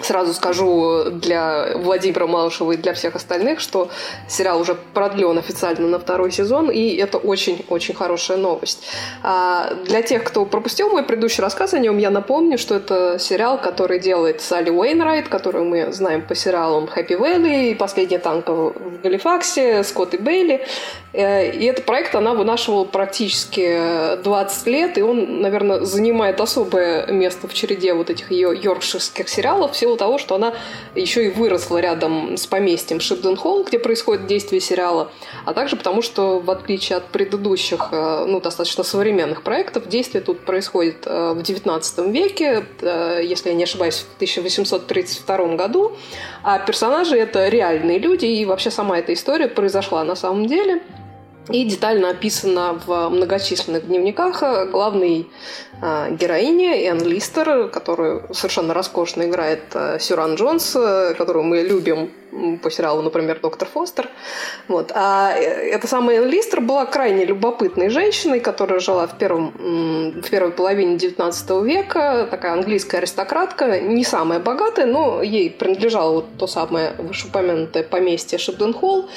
Сразу 0.00 0.34
скажу 0.34 1.04
для 1.10 1.76
Владимира 1.76 2.26
Малышева 2.26 2.72
и 2.72 2.76
для 2.76 2.94
всех 2.94 3.14
остальных, 3.14 3.60
что 3.60 3.88
сериал 4.28 4.60
уже 4.60 4.74
продлен 4.74 5.38
официально 5.38 5.88
на 5.88 5.98
второй 5.98 6.32
сезон, 6.32 6.70
и 6.70 6.96
это 6.96 7.18
очень-очень 7.18 7.94
хорошая 7.94 8.38
новость. 8.38 8.84
А 9.22 9.74
для 9.84 10.02
тех, 10.02 10.24
кто 10.24 10.44
пропустил 10.44 10.90
мой 10.90 11.04
предыдущий 11.04 11.42
рассказ 11.42 11.74
о 11.74 11.78
нем, 11.78 11.98
я 11.98 12.10
напомню, 12.10 12.58
что 12.58 12.74
это 12.74 13.18
сериал, 13.18 13.58
который 13.58 13.98
делает 13.98 14.40
Салли 14.40 14.70
Уэйнрайт, 14.70 15.28
которую 15.28 15.64
мы 15.64 15.92
знаем 15.92 16.22
по 16.22 16.34
сериалам 16.34 16.86
«Хэппи 16.86 17.14
Вэлли», 17.14 17.74
«Последний 17.74 18.18
танк 18.18 18.48
в 18.48 19.00
Галифаксе», 19.02 19.82
«Скотт 19.84 20.14
и 20.14 20.18
Бейли». 20.18 20.66
Э, 21.12 21.50
и 21.50 21.64
этот 21.66 21.84
проект 21.84 22.14
она 22.14 22.34
вынашивала 22.34 22.84
практически 22.84 24.16
20 24.22 24.66
лет, 24.66 24.98
и 24.98 25.02
он, 25.02 25.40
наверное, 25.40 25.80
занимает 25.80 26.40
особое 26.40 27.06
место 27.06 27.46
в 27.46 27.54
череде 27.54 27.94
вот 27.94 28.10
этих 28.10 28.30
ее 28.30 28.52
йоркширских 28.54 29.28
сериалов 29.28 29.76
силу 29.84 29.96
того, 29.96 30.18
что 30.18 30.36
она 30.36 30.54
еще 30.94 31.26
и 31.26 31.28
выросла 31.28 31.78
рядом 31.78 32.36
с 32.36 32.46
поместьем 32.46 33.00
Шипден 33.00 33.36
Холл, 33.36 33.64
где 33.64 33.78
происходит 33.78 34.26
действие 34.26 34.60
сериала, 34.60 35.10
а 35.44 35.52
также 35.52 35.76
потому, 35.76 36.00
что 36.00 36.40
в 36.40 36.50
отличие 36.50 36.96
от 36.96 37.04
предыдущих, 37.06 37.88
э, 37.92 38.24
ну, 38.26 38.40
достаточно 38.40 38.82
современных 38.82 39.42
проектов, 39.42 39.88
действие 39.88 40.22
тут 40.22 40.40
происходит 40.46 41.06
э, 41.06 41.34
в 41.34 41.42
19 41.42 41.98
веке, 42.06 42.64
если 43.22 43.50
я 43.50 43.54
не 43.54 43.64
ошибаюсь, 43.64 44.06
в 44.12 44.16
1832 44.16 45.56
году, 45.56 45.92
а 46.42 46.58
персонажи 46.58 47.16
это 47.16 47.48
реальные 47.48 47.98
люди, 47.98 48.26
и 48.26 48.44
вообще 48.46 48.70
сама 48.70 48.98
эта 48.98 49.12
история 49.12 49.48
произошла 49.48 50.04
на 50.04 50.16
самом 50.16 50.46
деле– 50.46 50.82
и 51.50 51.64
детально 51.64 52.10
описано 52.10 52.80
в 52.86 53.10
многочисленных 53.10 53.86
дневниках. 53.86 54.42
Главной 54.70 55.28
э, 55.82 56.10
героини 56.12 56.86
Энн 56.86 57.02
Листер, 57.02 57.68
которую 57.68 58.32
совершенно 58.32 58.74
роскошно 58.74 59.24
играет 59.24 59.62
э, 59.74 59.98
Сюран 60.00 60.34
Джонс, 60.34 60.76
э, 60.76 61.14
которую 61.14 61.44
мы 61.44 61.62
любим 61.62 62.10
по 62.62 62.70
сериалу, 62.70 63.02
например, 63.02 63.38
«Доктор 63.40 63.68
Фостер». 63.68 64.08
Вот. 64.68 64.90
А 64.94 65.32
э, 65.36 65.70
эта 65.70 65.86
самая 65.86 66.18
Энн 66.18 66.28
Листер 66.28 66.60
была 66.60 66.84
крайне 66.84 67.24
любопытной 67.24 67.88
женщиной, 67.90 68.40
которая 68.40 68.80
жила 68.80 69.06
в, 69.06 69.16
первом, 69.18 69.52
в 70.20 70.30
первой 70.30 70.50
половине 70.50 70.96
XIX 70.96 71.64
века, 71.64 72.26
такая 72.30 72.52
английская 72.52 72.98
аристократка, 72.98 73.80
не 73.80 74.04
самая 74.04 74.40
богатая, 74.40 74.86
но 74.86 75.22
ей 75.22 75.50
принадлежало 75.50 76.14
вот 76.14 76.26
то 76.38 76.46
самое 76.46 76.92
вышеупомянутое 76.98 77.84
поместье 77.84 78.38
Шебден-Холл 78.38 79.08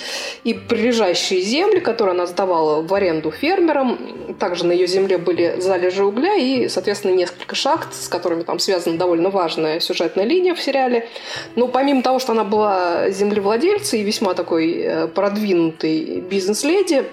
и 0.43 0.53
прилежащие 0.53 1.41
земли, 1.41 1.79
которые 1.79 2.13
она 2.13 2.27
сдавала 2.27 2.81
в 2.81 2.93
аренду 2.93 3.31
фермерам. 3.31 4.35
Также 4.39 4.65
на 4.65 4.71
ее 4.71 4.87
земле 4.87 5.17
были 5.17 5.59
залежи 5.59 6.03
угля 6.03 6.35
и, 6.35 6.46
соответственно, 6.69 7.13
несколько 7.13 7.55
шахт, 7.55 7.93
с 7.93 8.07
которыми 8.07 8.43
там 8.43 8.59
связана 8.59 8.97
довольно 8.97 9.29
важная 9.29 9.79
сюжетная 9.79 10.25
линия 10.25 10.53
в 10.53 10.61
сериале. 10.61 11.07
Но 11.55 11.67
помимо 11.67 12.01
того, 12.01 12.19
что 12.19 12.31
она 12.33 12.43
была 12.43 13.09
землевладельца 13.09 13.97
и 13.97 14.03
весьма 14.03 14.33
такой 14.33 14.73
э, 14.73 15.07
продвинутый 15.07 16.21
бизнес-леди, 16.21 17.05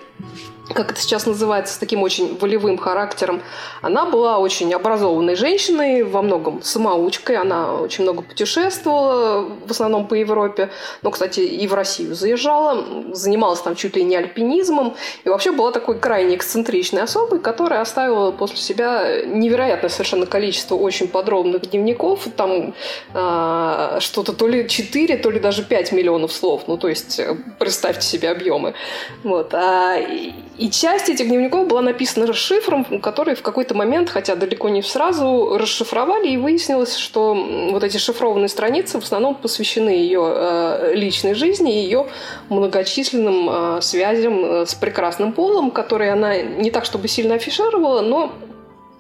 как 0.73 0.93
это 0.93 1.01
сейчас 1.01 1.27
называется, 1.27 1.75
с 1.75 1.79
таким 1.79 2.03
очень 2.03 2.39
волевым 2.39 2.79
характером. 2.79 3.43
Она 3.83 4.07
была 4.07 4.39
очень 4.39 4.73
образованной 4.73 5.37
женщиной, 5.37 6.05
во 6.05 6.23
многом 6.23 6.63
самоучкой. 6.63 7.37
Она 7.37 7.75
очень 7.75 8.05
много 8.05 8.23
путешествовала, 8.23 9.47
в 9.67 9.71
основном 9.71 10.07
по 10.07 10.15
Европе. 10.15 10.71
Но, 11.03 11.11
кстати, 11.11 11.41
и 11.41 11.67
в 11.67 11.75
Россию 11.75 12.15
заезжала. 12.15 13.13
Занималась 13.13 13.61
там 13.61 13.75
чуть 13.75 13.97
ли 13.97 14.05
не 14.05 14.17
альпинизмом. 14.17 14.97
И 15.25 15.29
вообще 15.29 15.53
была 15.53 15.71
такой 15.71 15.99
крайне 15.99 16.37
эксцентричной 16.37 17.03
особой, 17.03 17.41
которая 17.41 17.83
оставила 17.83 18.31
после 18.31 18.57
себя 18.57 19.23
невероятное 19.27 19.91
совершенно 19.91 20.25
количество 20.25 20.77
очень 20.77 21.09
подробных 21.09 21.71
дневников. 21.71 22.27
Там 22.37 22.75
э, 23.13 23.97
что-то 24.01 24.33
то 24.33 24.49
ли 24.49 24.67
4, 24.67 25.19
то 25.19 25.31
ли 25.31 25.41
даже 25.41 25.63
5 25.63 25.93
миллионов 25.93 26.33
слов. 26.33 26.63
Ну, 26.69 26.79
то 26.79 26.89
есть, 26.89 27.21
э, 27.21 27.37
представьте 27.59 28.07
себе 28.07 28.31
объемы. 28.31 28.75
Вот. 29.25 29.53
А, 29.53 29.97
и 30.57 30.71
часть 30.71 31.09
этих 31.09 31.27
дневников 31.27 31.67
была 31.67 31.83
написана 31.83 32.33
шифром, 32.33 32.85
который 33.01 33.35
в 33.35 33.43
какой-то 33.43 33.75
момент, 33.75 34.09
хотя 34.09 34.37
далеко 34.37 34.69
не 34.69 34.83
сразу, 34.83 35.57
расшифровали, 35.59 36.29
и 36.29 36.37
выяснилось, 36.37 36.97
что 36.97 37.35
вот 37.71 37.83
эти 37.83 37.97
шифрованные 37.97 38.49
страницы 38.49 39.01
в 39.01 39.05
основном 39.05 39.35
посвящены 39.35 39.91
ее 39.91 40.23
э, 40.25 40.93
личной 40.95 41.35
жизни 41.35 41.75
и 41.75 41.83
ее 41.83 42.07
многочисленным 42.51 43.51
э, 43.51 43.81
связям 43.83 44.45
э, 44.45 44.67
с 44.67 44.75
прекрасным 44.75 45.33
полом, 45.33 45.73
которые 45.73 46.13
она 46.13 46.41
не 46.41 46.71
так 46.71 46.85
чтобы 46.85 47.09
сильно 47.09 47.35
афишировала, 47.35 48.03
но 48.03 48.33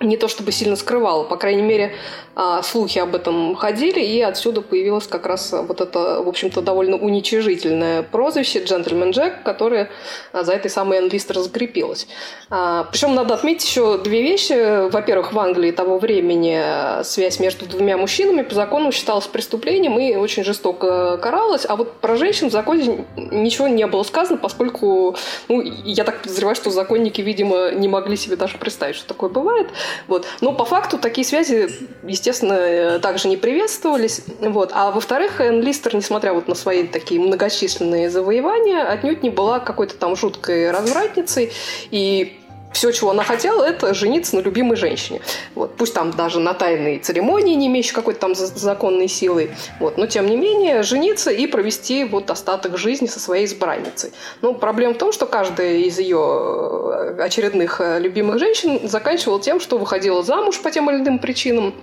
не 0.05 0.16
то 0.16 0.28
чтобы 0.28 0.52
сильно 0.52 0.76
скрывала, 0.76 1.24
по 1.24 1.36
крайней 1.36 1.62
мере, 1.62 1.94
а, 2.36 2.62
слухи 2.62 2.98
об 2.98 3.14
этом 3.14 3.55
ходили, 3.55 4.00
и 4.00 4.20
отсюда 4.20 4.61
появилось 4.61 5.07
как 5.07 5.26
раз 5.26 5.52
вот 5.52 5.80
это, 5.80 6.22
в 6.22 6.28
общем-то, 6.28 6.62
довольно 6.62 6.96
уничижительное 6.96 8.02
прозвище 8.02 8.62
«Джентльмен 8.64 9.11
Джек», 9.11 9.42
которое 9.44 9.90
за 10.32 10.52
этой 10.52 10.70
самой 10.70 10.98
Энлистер 10.98 11.38
закрепилось. 11.38 12.09
А, 12.50 12.84
Причем 12.90 13.14
надо 13.14 13.34
отметить 13.34 13.68
еще 13.68 13.98
две 13.98 14.22
вещи. 14.22 14.88
Во-первых, 14.88 15.32
в 15.32 15.38
Англии 15.38 15.70
того 15.70 15.98
времени 15.98 17.02
связь 17.05 17.38
между 17.38 17.66
двумя 17.66 17.96
мужчинами 17.96 18.42
по 18.42 18.55
закону 18.55 18.90
считалась 18.90 19.26
преступлением 19.26 19.98
и 19.98 20.16
очень 20.16 20.44
жестоко 20.44 21.18
каралась, 21.18 21.64
а 21.68 21.76
вот 21.76 21.92
про 22.00 22.16
женщин 22.16 22.48
в 22.48 22.52
законе 22.52 23.05
ничего 23.16 23.68
не 23.68 23.86
было 23.86 24.02
сказано, 24.02 24.38
поскольку, 24.38 25.16
ну, 25.48 25.62
я 25.62 26.05
так 26.05 26.22
подозреваю, 26.22 26.57
что 26.57 26.70
законники, 26.70 27.20
видимо, 27.20 27.70
не 27.70 27.88
могли 27.88 28.16
себе 28.16 28.36
даже 28.36 28.59
представить, 28.59 28.96
что 28.96 29.07
такое 29.07 29.30
бывает. 29.30 29.68
Вот. 30.09 30.26
Но 30.40 30.53
по 30.53 30.64
факту 30.64 30.99
такие 30.99 31.24
связи, 31.24 31.68
естественно, 32.03 32.55
э, 32.55 32.99
также 32.99 33.28
не 33.28 33.36
приветствовались. 33.36 34.22
Вот. 34.40 34.70
А 34.74 34.90
во-вторых, 34.90 35.40
Энн 35.40 35.61
Листер, 35.61 35.95
несмотря 35.95 36.32
вот 36.32 36.49
на 36.49 36.55
свои 36.55 36.86
такие 36.86 37.20
многочисленные 37.20 38.11
завоевания, 38.11 38.84
отнюдь 38.84 39.22
не 39.22 39.30
была 39.30 39.61
какой-то 39.61 39.97
там 39.97 40.16
жуткой 40.16 40.70
развратницей. 40.70 41.53
И 41.90 42.40
все, 42.75 42.91
чего 42.91 43.11
она 43.12 43.25
хотела, 43.25 43.64
это 43.64 43.95
жениться 43.95 44.37
на 44.37 44.41
любимой 44.41 44.77
женщине. 44.77 45.20
Вот. 45.55 45.77
Пусть 45.77 45.95
там 45.95 46.11
даже 46.11 46.41
на 46.41 46.55
тайной 46.55 46.99
церемонии, 46.99 47.55
не 47.55 47.68
имеющей 47.68 47.95
какой-то 47.95 48.20
там 48.20 48.35
законной 48.35 49.09
силы. 49.09 49.51
Вот. 49.81 49.97
Но, 49.97 50.07
тем 50.07 50.27
не 50.27 50.37
менее, 50.37 50.83
жениться 50.83 51.31
и 51.31 51.47
провести 51.47 52.05
вот 52.05 52.31
остаток 52.31 52.77
жизни 52.77 53.07
со 53.07 53.20
своей 53.20 53.47
избранницей. 53.47 54.12
Ну, 54.43 54.55
проблема 54.55 54.95
в 54.95 54.99
том, 54.99 55.12
что 55.12 55.27
каждая 55.27 55.77
из 55.77 55.99
ее 55.99 56.18
э, 56.18 57.22
очередных 57.22 57.81
э, 57.81 58.01
любимых 58.01 58.39
женщин 58.39 58.81
заканчивала 58.89 59.41
тем, 59.41 59.61
что 59.61 59.79
выходила 59.79 60.22
замуж 60.22 60.61
по 60.61 60.70
тем 60.70 60.91
или 60.91 60.99
иным 60.99 61.18
причинам, 61.18 61.75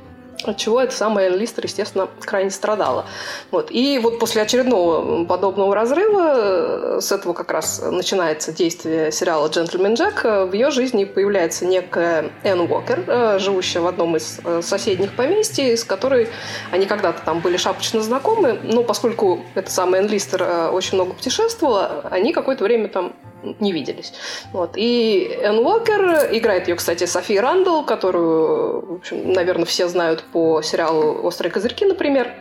от 0.46 0.58
чего 0.58 0.82
эта 0.82 0.96
самая 0.96 1.30
Листер, 1.30 1.66
естественно, 1.66 2.08
крайне 2.20 2.52
страдала. 2.52 3.06
Вот. 3.52 3.72
И 3.72 4.00
вот 4.00 4.20
после 4.20 4.42
очередного 4.42 5.26
подобного 5.26 5.76
разрыва, 5.76 6.98
э, 6.98 7.02
с 7.02 7.12
этого 7.12 7.34
как 7.34 7.52
раз 7.52 7.82
начинается 7.92 8.52
действие 8.52 9.12
сериала 9.12 9.48
«Джентльмен 9.48 9.94
Джек», 9.96 10.26
э, 10.26 10.46
в 10.46 10.54
ее 10.54 10.72
жизни 10.72 11.06
появляется 11.06 11.66
некая 11.66 12.32
Энн 12.44 12.62
Уокер, 12.62 13.04
э, 13.08 13.40
живущая 13.40 13.82
в 13.82 13.88
одном 13.88 14.18
из 14.18 14.40
соседних 14.62 15.16
поместий, 15.16 15.76
с 15.78 15.84
которой 15.84 16.30
они 16.72 16.86
когда-то 16.86 17.22
там 17.24 17.40
были 17.40 17.58
шапочно 17.58 18.02
знакомы, 18.02 18.60
но 18.64 18.84
поскольку 18.84 19.42
эта 19.56 19.70
самая 19.72 20.02
Энн 20.02 20.10
Листер 20.10 20.72
очень 20.72 20.96
много 20.96 21.14
путешествовала, 21.14 22.06
они 22.10 22.34
какое-то 22.34 22.64
время 22.64 22.88
там 22.88 23.14
не 23.60 23.72
виделись. 23.72 24.14
Вот. 24.54 24.72
И 24.76 25.38
Энн 25.42 25.60
Уокер, 25.60 26.30
играет 26.32 26.68
ее, 26.68 26.76
кстати, 26.76 27.06
Софи 27.06 27.36
Рандall, 27.36 27.86
которую, 27.86 28.86
в 28.86 28.96
общем, 28.96 29.34
наверное, 29.34 29.66
все 29.66 29.88
знают 29.88 30.24
по 30.32 30.62
сериалу 30.62 31.24
«Острые 31.24 31.52
козырьки», 31.52 31.86
например. 31.86 32.32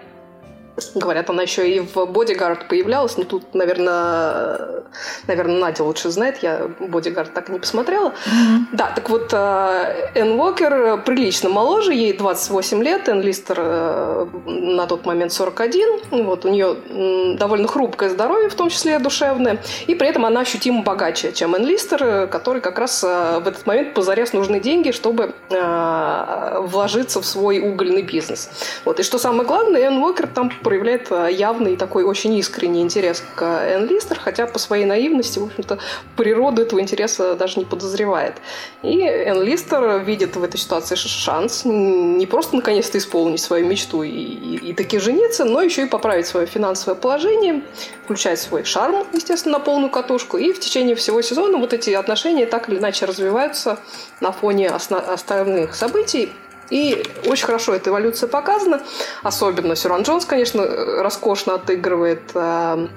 Говорят, 0.94 1.30
она 1.30 1.42
еще 1.42 1.68
и 1.68 1.80
в 1.80 2.06
«Бодигард» 2.06 2.68
появлялась, 2.68 3.16
но 3.16 3.24
тут, 3.24 3.54
наверное, 3.54 4.82
наверное, 5.26 5.58
Надя 5.58 5.84
лучше 5.84 6.10
знает, 6.10 6.38
я 6.42 6.68
«Бодигард» 6.80 7.32
так 7.34 7.48
и 7.48 7.52
не 7.52 7.58
посмотрела. 7.58 8.08
Mm-hmm. 8.08 8.58
Да, 8.72 8.92
так 8.94 9.10
вот, 9.10 9.32
э, 9.32 10.10
Энн 10.14 10.38
Уокер 10.38 11.02
прилично 11.02 11.48
моложе, 11.48 11.94
ей 11.94 12.12
28 12.12 12.82
лет, 12.82 13.08
Энн 13.08 13.20
Листер 13.20 13.56
э, 13.60 14.26
на 14.46 14.86
тот 14.86 15.06
момент 15.06 15.32
41, 15.32 16.24
вот, 16.24 16.44
у 16.44 16.48
нее 16.48 17.36
довольно 17.36 17.68
хрупкое 17.68 18.08
здоровье, 18.10 18.48
в 18.48 18.54
том 18.54 18.68
числе 18.70 18.98
душевное, 18.98 19.58
и 19.86 19.94
при 19.94 20.08
этом 20.08 20.24
она 20.24 20.40
ощутимо 20.40 20.82
богаче, 20.82 21.32
чем 21.32 21.54
Энн 21.54 21.66
Листер, 21.66 22.28
который 22.28 22.60
как 22.60 22.78
раз 22.78 23.04
э, 23.04 23.40
в 23.40 23.48
этот 23.48 23.66
момент 23.66 23.94
позарез 23.94 24.32
нужны 24.32 24.60
деньги, 24.60 24.90
чтобы 24.90 25.34
вложиться 25.50 27.20
в 27.20 27.26
свой 27.26 27.60
угольный 27.60 28.02
бизнес. 28.02 28.50
Вот, 28.84 29.00
и 29.00 29.02
что 29.02 29.18
самое 29.18 29.46
главное, 29.46 29.82
Энн 29.82 30.02
Уокер 30.02 30.26
там 30.26 30.50
проявляет 30.70 31.10
э, 31.10 31.30
явный 31.32 31.76
такой 31.76 32.04
очень 32.04 32.32
искренний 32.34 32.80
интерес 32.80 33.24
к 33.34 33.42
Энн 33.42 33.88
Листер, 33.88 34.20
хотя 34.20 34.46
по 34.46 34.60
своей 34.60 34.84
наивности, 34.84 35.40
в 35.40 35.46
общем-то, 35.46 35.80
природу 36.16 36.62
этого 36.62 36.80
интереса 36.80 37.34
даже 37.34 37.58
не 37.58 37.64
подозревает. 37.64 38.34
И 38.84 39.00
Энн 39.00 39.42
Листер 39.42 39.98
видит 39.98 40.36
в 40.36 40.44
этой 40.44 40.58
ситуации 40.58 40.94
шанс 40.94 41.62
не 41.64 42.24
просто 42.26 42.54
наконец-то 42.54 42.98
исполнить 42.98 43.40
свою 43.40 43.66
мечту 43.66 44.04
и, 44.04 44.10
и, 44.10 44.70
и 44.70 44.72
таки 44.72 45.00
жениться, 45.00 45.44
но 45.44 45.60
еще 45.60 45.82
и 45.82 45.86
поправить 45.86 46.28
свое 46.28 46.46
финансовое 46.46 46.94
положение, 46.94 47.62
включать 48.04 48.38
свой 48.38 48.62
шарм, 48.62 49.04
естественно, 49.12 49.58
на 49.58 49.64
полную 49.64 49.90
катушку. 49.90 50.36
И 50.36 50.52
в 50.52 50.60
течение 50.60 50.94
всего 50.94 51.20
сезона 51.20 51.58
вот 51.58 51.72
эти 51.72 51.90
отношения 51.90 52.46
так 52.46 52.68
или 52.68 52.78
иначе 52.78 53.06
развиваются 53.06 53.80
на 54.20 54.30
фоне 54.30 54.68
остальных 54.68 55.74
событий. 55.74 56.30
И 56.70 57.04
очень 57.26 57.46
хорошо 57.46 57.74
эта 57.74 57.90
эволюция 57.90 58.28
показана. 58.28 58.80
Особенно 59.22 59.76
Сюран 59.76 60.02
Джонс, 60.02 60.24
конечно, 60.24 60.64
роскошно 61.02 61.54
отыгрывает 61.54 62.22
э, 62.34 62.88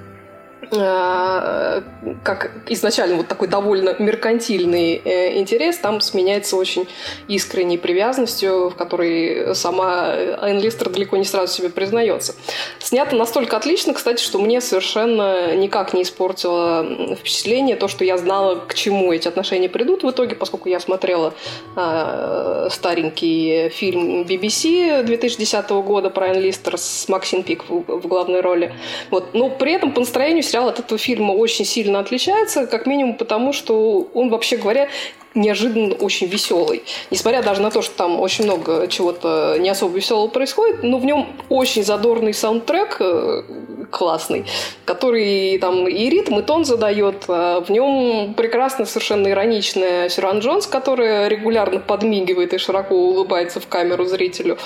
как 0.70 2.52
изначально 2.68 3.18
вот 3.18 3.28
такой 3.28 3.48
довольно 3.48 3.96
меркантильный 4.00 5.02
э, 5.04 5.38
интерес, 5.38 5.78
там 5.78 6.02
сменяется 6.02 6.56
очень 6.56 6.88
искренней 7.28 7.78
привязанностью, 7.78 8.70
в 8.70 8.76
которой 8.76 9.56
сама 9.56 10.12
Айн 10.42 10.60
Листер 10.60 10.90
далеко 10.90 11.18
не 11.18 11.26
сразу 11.26 11.54
себе 11.54 11.70
признается. 11.70 12.36
Снято 12.80 13.16
настолько 13.16 13.58
отлично, 13.58 13.94
кстати, 13.94 14.22
что 14.22 14.40
мне 14.40 14.62
совершенно 14.62 15.56
никак 15.56 15.94
не 15.94 16.04
испортило 16.04 17.16
впечатление 17.16 17.76
то, 17.76 17.88
что 17.88 18.06
я 18.06 18.18
знала, 18.18 18.56
к 18.56 18.74
чему 18.74 19.12
эти 19.12 19.28
отношения 19.28 19.70
придут 19.70 20.04
в 20.04 20.10
итоге, 20.10 20.36
поскольку 20.36 20.70
я 20.70 20.80
смотрела 20.80 21.34
э, 21.76 22.68
старенький 22.72 23.70
фильм 23.70 24.24
BBC 24.24 25.04
2010 25.04 25.70
года 25.70 26.10
про 26.10 26.28
Айн 26.28 26.42
Листер 26.42 26.78
с 26.78 27.08
Максин 27.10 27.44
Пик 27.44 27.66
в 27.70 28.08
главной 28.08 28.42
роли. 28.42 28.74
Вот. 29.10 29.34
Но 29.34 29.50
при 29.50 29.74
этом 29.74 29.92
по 29.92 30.00
настроению 30.00 30.44
сериал 30.54 30.70
от 30.70 30.78
этого 30.78 31.00
фильма 31.00 31.32
очень 31.32 31.66
сильно 31.66 32.00
отличается, 32.00 32.68
как 32.68 32.86
минимум 32.86 33.16
потому, 33.16 33.54
что 33.54 34.08
он, 34.14 34.30
вообще 34.30 34.58
говоря, 34.58 34.88
неожиданно 35.36 35.96
очень 35.96 36.28
веселый. 36.28 36.84
Несмотря 37.12 37.42
даже 37.42 37.62
на 37.62 37.72
то, 37.72 37.82
что 37.82 37.96
там 37.96 38.20
очень 38.20 38.46
много 38.46 38.88
чего-то 38.88 39.58
не 39.60 39.70
особо 39.70 39.96
веселого 39.96 40.28
происходит, 40.28 40.84
но 40.84 40.98
в 40.98 41.06
нем 41.06 41.28
очень 41.50 41.84
задорный 41.84 42.34
саундтрек 42.34 42.98
э, 43.00 43.44
классный, 43.90 44.46
который 44.86 45.58
там 45.60 45.88
и 45.88 46.10
ритм, 46.10 46.40
и 46.40 46.42
тон 46.44 46.66
задает. 46.66 47.26
А 47.28 47.62
в 47.62 47.70
нем 47.70 48.34
прекрасно 48.36 48.86
совершенно 48.86 49.30
ироничная 49.30 50.10
Сюран 50.10 50.40
Джонс, 50.40 50.68
которая 50.68 51.28
регулярно 51.28 51.80
подмигивает 51.80 52.54
и 52.54 52.58
широко 52.58 52.96
улыбается 52.96 53.60
в 53.60 53.68
камеру 53.68 54.06
зрителю. 54.06 54.58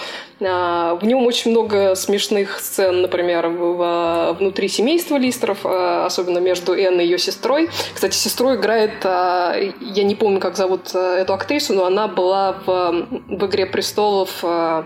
А 0.42 0.96
в 0.96 1.06
нем 1.06 1.26
очень 1.26 1.52
много 1.52 1.96
смешных 1.96 2.60
сцен, 2.60 3.02
например, 3.02 3.48
внутри 3.48 4.68
семейства 4.68 5.18
Листеров, 5.18 5.60
а 5.64 6.06
особенно 6.06 6.40
между 6.40 6.74
Энн 6.74 7.00
и 7.00 7.04
ее 7.04 7.18
сестрой. 7.18 7.70
Кстати, 7.94 8.16
сестру 8.16 8.56
играет, 8.56 9.04
я 9.04 10.04
не 10.04 10.16
помню, 10.16 10.40
как 10.40 10.57
зовут 10.58 10.94
э, 10.94 11.00
эту 11.22 11.34
актрису, 11.34 11.74
но 11.74 11.86
она 11.86 12.08
была 12.08 12.58
в, 12.66 13.06
в 13.28 13.46
«Игре 13.46 13.66
престолов» 13.66 14.44
э, 14.44 14.84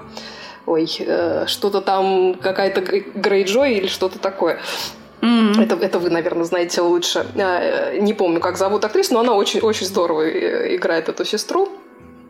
ой, 0.67 0.87
э, 0.99 1.45
что-то 1.47 1.81
там, 1.81 2.35
какая-то 2.35 2.81
Грей 2.81 3.45
Джой 3.45 3.73
или 3.73 3.87
что-то 3.87 4.19
такое. 4.19 4.59
Mm-hmm. 5.21 5.63
Это, 5.63 5.75
это 5.75 5.99
вы, 5.99 6.09
наверное, 6.09 6.43
знаете 6.43 6.81
лучше. 6.81 7.25
Не 7.35 8.13
помню, 8.13 8.39
как 8.39 8.57
зовут 8.57 8.83
актрису, 8.85 9.13
но 9.13 9.19
она 9.21 9.33
очень, 9.33 9.59
очень 9.61 9.85
здорово 9.85 10.75
играет 10.75 11.09
эту 11.09 11.25
сестру. 11.25 11.69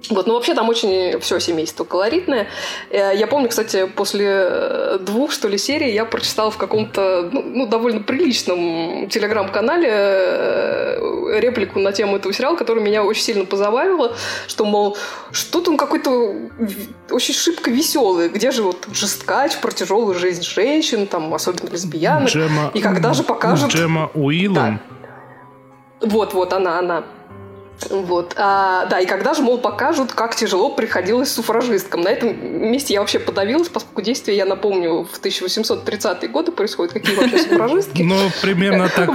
Вот, 0.10 0.28
ну 0.28 0.34
вообще 0.34 0.54
там 0.54 0.68
очень 0.70 1.20
все 1.20 1.40
семейство 1.40 1.84
колоритное. 1.84 2.48
Э, 2.90 3.12
я 3.16 3.28
помню, 3.28 3.50
кстати, 3.50 3.86
после 3.86 4.28
э, 4.28 4.98
двух, 5.00 5.32
что 5.32 5.48
ли, 5.48 5.58
серий 5.58 5.94
я 5.94 6.06
прочитала 6.06 6.50
в 6.50 6.58
каком-то, 6.58 7.30
ну, 7.32 7.44
ну 7.44 7.68
довольно 7.68 8.02
приличном 8.02 9.08
телеграм-канале 9.10 9.90
э, 9.90 11.40
реплику 11.40 11.80
на 11.80 11.92
тему 11.92 12.16
этого 12.18 12.34
сериала, 12.34 12.56
которая 12.56 12.84
меня 12.84 13.04
очень 13.04 13.24
сильно 13.24 13.46
позабавила, 13.46 14.16
что, 14.48 14.66
мол, 14.66 14.98
что-то 15.32 15.72
он 15.72 15.78
какой-то 15.78 16.36
очень 17.10 17.34
шибко 17.34 17.70
веселый. 17.70 18.30
Где 18.30 18.52
же 18.52 18.64
вот 18.64 18.88
жесткач 18.94 19.58
про 19.58 19.72
тяжелую 19.72 20.16
жизнь 20.16 20.44
женщин, 20.44 21.08
там, 21.08 21.34
особенно 21.34 21.70
лесбиянок. 21.70 22.30
Джема, 22.30 22.72
и 22.74 22.82
когда 22.82 23.14
же 23.14 23.24
покажут... 23.24 23.72
Джема 23.72 24.10
Уиллом? 24.14 24.80
Да. 26.02 26.08
Вот, 26.08 26.34
вот, 26.34 26.54
она, 26.54 26.80
она. 26.80 27.04
Вот. 27.90 28.34
А, 28.38 28.86
да, 28.86 29.00
и 29.00 29.06
когда 29.06 29.34
же, 29.34 29.42
мол, 29.42 29.58
покажут, 29.58 30.14
как 30.14 30.36
тяжело 30.36 30.70
приходилось 30.70 31.32
суфражисткам. 31.32 32.02
На 32.02 32.10
этом 32.10 32.36
месте 32.72 32.94
я 32.94 33.00
вообще 33.00 33.20
подавилась, 33.20 33.70
поскольку 33.70 34.02
действие, 34.02 34.38
я 34.38 34.46
напомню, 34.46 35.08
в 35.12 35.20
1830-е 35.22 36.30
годы 36.30 36.52
происходит. 36.52 36.94
Какие 36.94 37.16
вообще 37.16 37.40
суфражистки? 37.40 38.02
Ну, 38.02 38.16
примерно 38.42 38.90
так. 38.90 39.10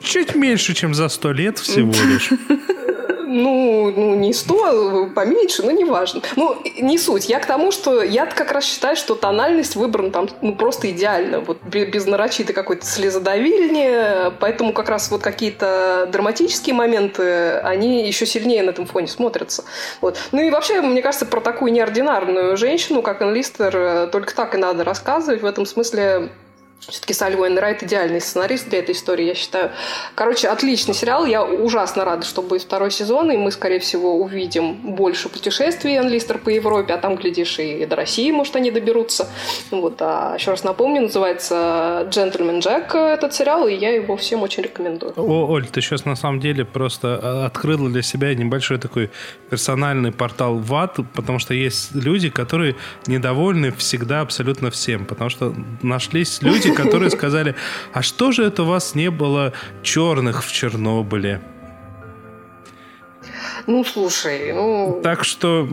Чуть 0.00 0.34
меньше, 0.34 0.74
чем 0.74 0.94
за 0.94 1.08
сто 1.08 1.32
лет 1.32 1.58
всего 1.58 1.92
лишь 1.92 2.30
ну, 3.26 3.92
ну, 3.94 4.14
не 4.14 4.32
100, 4.32 5.10
поменьше, 5.14 5.62
но 5.62 5.70
неважно. 5.70 6.22
Ну, 6.36 6.56
не 6.80 6.98
суть. 6.98 7.28
Я 7.28 7.40
к 7.40 7.46
тому, 7.46 7.72
что 7.72 8.02
я 8.02 8.26
как 8.26 8.52
раз 8.52 8.64
считаю, 8.64 8.96
что 8.96 9.14
тональность 9.14 9.76
выбрана 9.76 10.10
там 10.10 10.28
ну, 10.40 10.54
просто 10.54 10.90
идеально. 10.90 11.40
Вот 11.40 11.62
без 11.62 12.06
нарочитой 12.06 12.54
какой-то 12.54 12.86
слезодавильни, 12.86 14.32
поэтому 14.38 14.72
как 14.72 14.88
раз 14.88 15.10
вот 15.10 15.22
какие-то 15.22 16.08
драматические 16.10 16.74
моменты, 16.74 17.58
они 17.58 18.06
еще 18.06 18.26
сильнее 18.26 18.62
на 18.62 18.70
этом 18.70 18.86
фоне 18.86 19.08
смотрятся. 19.08 19.64
Вот. 20.00 20.16
Ну 20.32 20.42
и 20.42 20.50
вообще, 20.50 20.80
мне 20.80 21.02
кажется, 21.02 21.26
про 21.26 21.40
такую 21.40 21.72
неординарную 21.72 22.56
женщину, 22.56 23.02
как 23.02 23.22
Энлистер, 23.22 24.08
только 24.10 24.34
так 24.34 24.54
и 24.54 24.58
надо 24.58 24.84
рассказывать. 24.84 25.42
В 25.42 25.46
этом 25.46 25.66
смысле 25.66 26.30
все-таки 26.80 27.14
Салли 27.14 27.36
Райт 27.58 27.82
идеальный 27.82 28.20
сценарист 28.20 28.68
для 28.68 28.78
этой 28.78 28.94
истории, 28.94 29.26
я 29.26 29.34
считаю. 29.34 29.70
Короче, 30.14 30.48
отличный 30.48 30.94
сериал. 30.94 31.26
Я 31.26 31.44
ужасно 31.44 32.04
рада, 32.04 32.24
что 32.24 32.42
будет 32.42 32.62
второй 32.62 32.90
сезон, 32.90 33.30
и 33.30 33.36
мы, 33.36 33.50
скорее 33.50 33.80
всего, 33.80 34.16
увидим 34.20 34.74
больше 34.74 35.28
путешествий 35.28 35.98
Энлистер 35.98 36.38
по 36.38 36.48
Европе, 36.48 36.94
а 36.94 36.98
там, 36.98 37.16
глядишь, 37.16 37.58
и 37.58 37.84
до 37.86 37.96
России, 37.96 38.30
может, 38.30 38.54
они 38.56 38.70
доберутся. 38.70 39.28
Вот, 39.70 39.96
а 40.00 40.34
еще 40.38 40.52
раз 40.52 40.64
напомню, 40.64 41.02
называется 41.02 42.06
«Джентльмен 42.10 42.60
Джек» 42.60 42.94
этот 42.94 43.34
сериал, 43.34 43.66
и 43.66 43.74
я 43.74 43.90
его 43.90 44.16
всем 44.16 44.42
очень 44.42 44.62
рекомендую. 44.62 45.12
О, 45.16 45.46
Оль, 45.48 45.66
ты 45.66 45.80
сейчас 45.80 46.04
на 46.04 46.14
самом 46.14 46.40
деле 46.40 46.64
просто 46.64 47.20
а, 47.22 47.46
открыла 47.46 47.88
для 47.88 48.02
себя 48.02 48.34
небольшой 48.34 48.78
такой 48.78 49.10
персональный 49.50 50.12
портал 50.12 50.58
в 50.58 50.74
ад, 50.74 50.98
потому 51.14 51.38
что 51.38 51.54
есть 51.54 51.94
люди, 51.94 52.30
которые 52.30 52.76
недовольны 53.06 53.72
всегда 53.72 54.20
абсолютно 54.20 54.70
всем, 54.70 55.04
потому 55.04 55.30
что 55.30 55.54
нашлись 55.82 56.42
люди, 56.42 56.65
которые 56.74 57.10
сказали, 57.10 57.54
а 57.92 58.02
что 58.02 58.32
же 58.32 58.44
это 58.44 58.62
у 58.62 58.66
вас 58.66 58.94
не 58.94 59.10
было 59.10 59.52
черных 59.82 60.44
в 60.44 60.52
Чернобыле? 60.52 61.40
Ну, 63.66 63.84
слушай, 63.84 64.52
ну... 64.52 65.00
Так 65.02 65.24
что, 65.24 65.68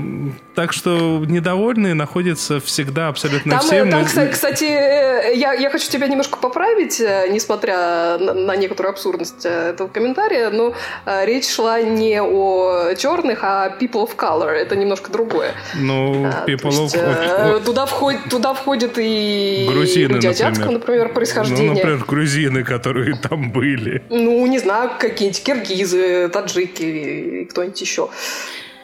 так 0.56 0.74
что 0.74 1.24
недовольные 1.28 1.93
находятся 1.93 2.60
всегда 2.60 3.08
абсолютно 3.08 3.54
там, 3.54 3.62
все. 3.62 3.86
Там, 3.86 4.06
мы... 4.16 4.28
кстати, 4.28 4.66
э, 4.66 5.36
я, 5.36 5.54
я 5.54 5.70
хочу 5.70 5.89
тебя 5.89 6.08
немножко 6.08 6.38
поправить, 6.38 7.01
э, 7.01 7.28
несмотря 7.32 8.18
на, 8.18 8.34
на 8.34 8.56
некоторую 8.56 8.91
абсурдность 8.91 9.45
э, 9.45 9.72
этого 9.72 9.88
комментария, 9.88 10.49
но 10.49 10.74
речь 11.06 11.49
шла 11.49 11.82
не 11.82 12.22
о 12.22 12.93
черных, 12.95 13.39
а 13.43 13.76
people 13.80 14.08
of 14.08 14.16
color. 14.16 14.49
Это 14.49 14.76
немножко 14.76 15.12
другое. 15.12 15.54
Ну, 15.76 16.26
а, 16.26 16.45
people 16.47 16.72
есть, 16.72 16.95
of... 16.95 17.64
Туда, 17.64 17.86
входит, 17.86 18.22
туда 18.30 18.54
входят 18.54 18.93
и 18.97 19.68
грузины, 19.72 20.14
люди 20.14 20.28
азиатского, 20.28 20.72
например, 20.72 21.08
ну, 21.08 21.14
происхождения. 21.14 21.70
Ну, 21.70 21.76
например, 21.76 22.06
грузины, 22.06 22.64
которые 22.64 23.16
там 23.30 23.51
были. 23.51 24.04
Ну, 24.10 24.45
не 24.45 24.60
знаю, 24.60 24.91
какие-нибудь 24.99 25.43
киргизы, 25.43 26.30
таджики, 26.30 27.47
кто-нибудь 27.49 27.82
еще. 27.82 28.10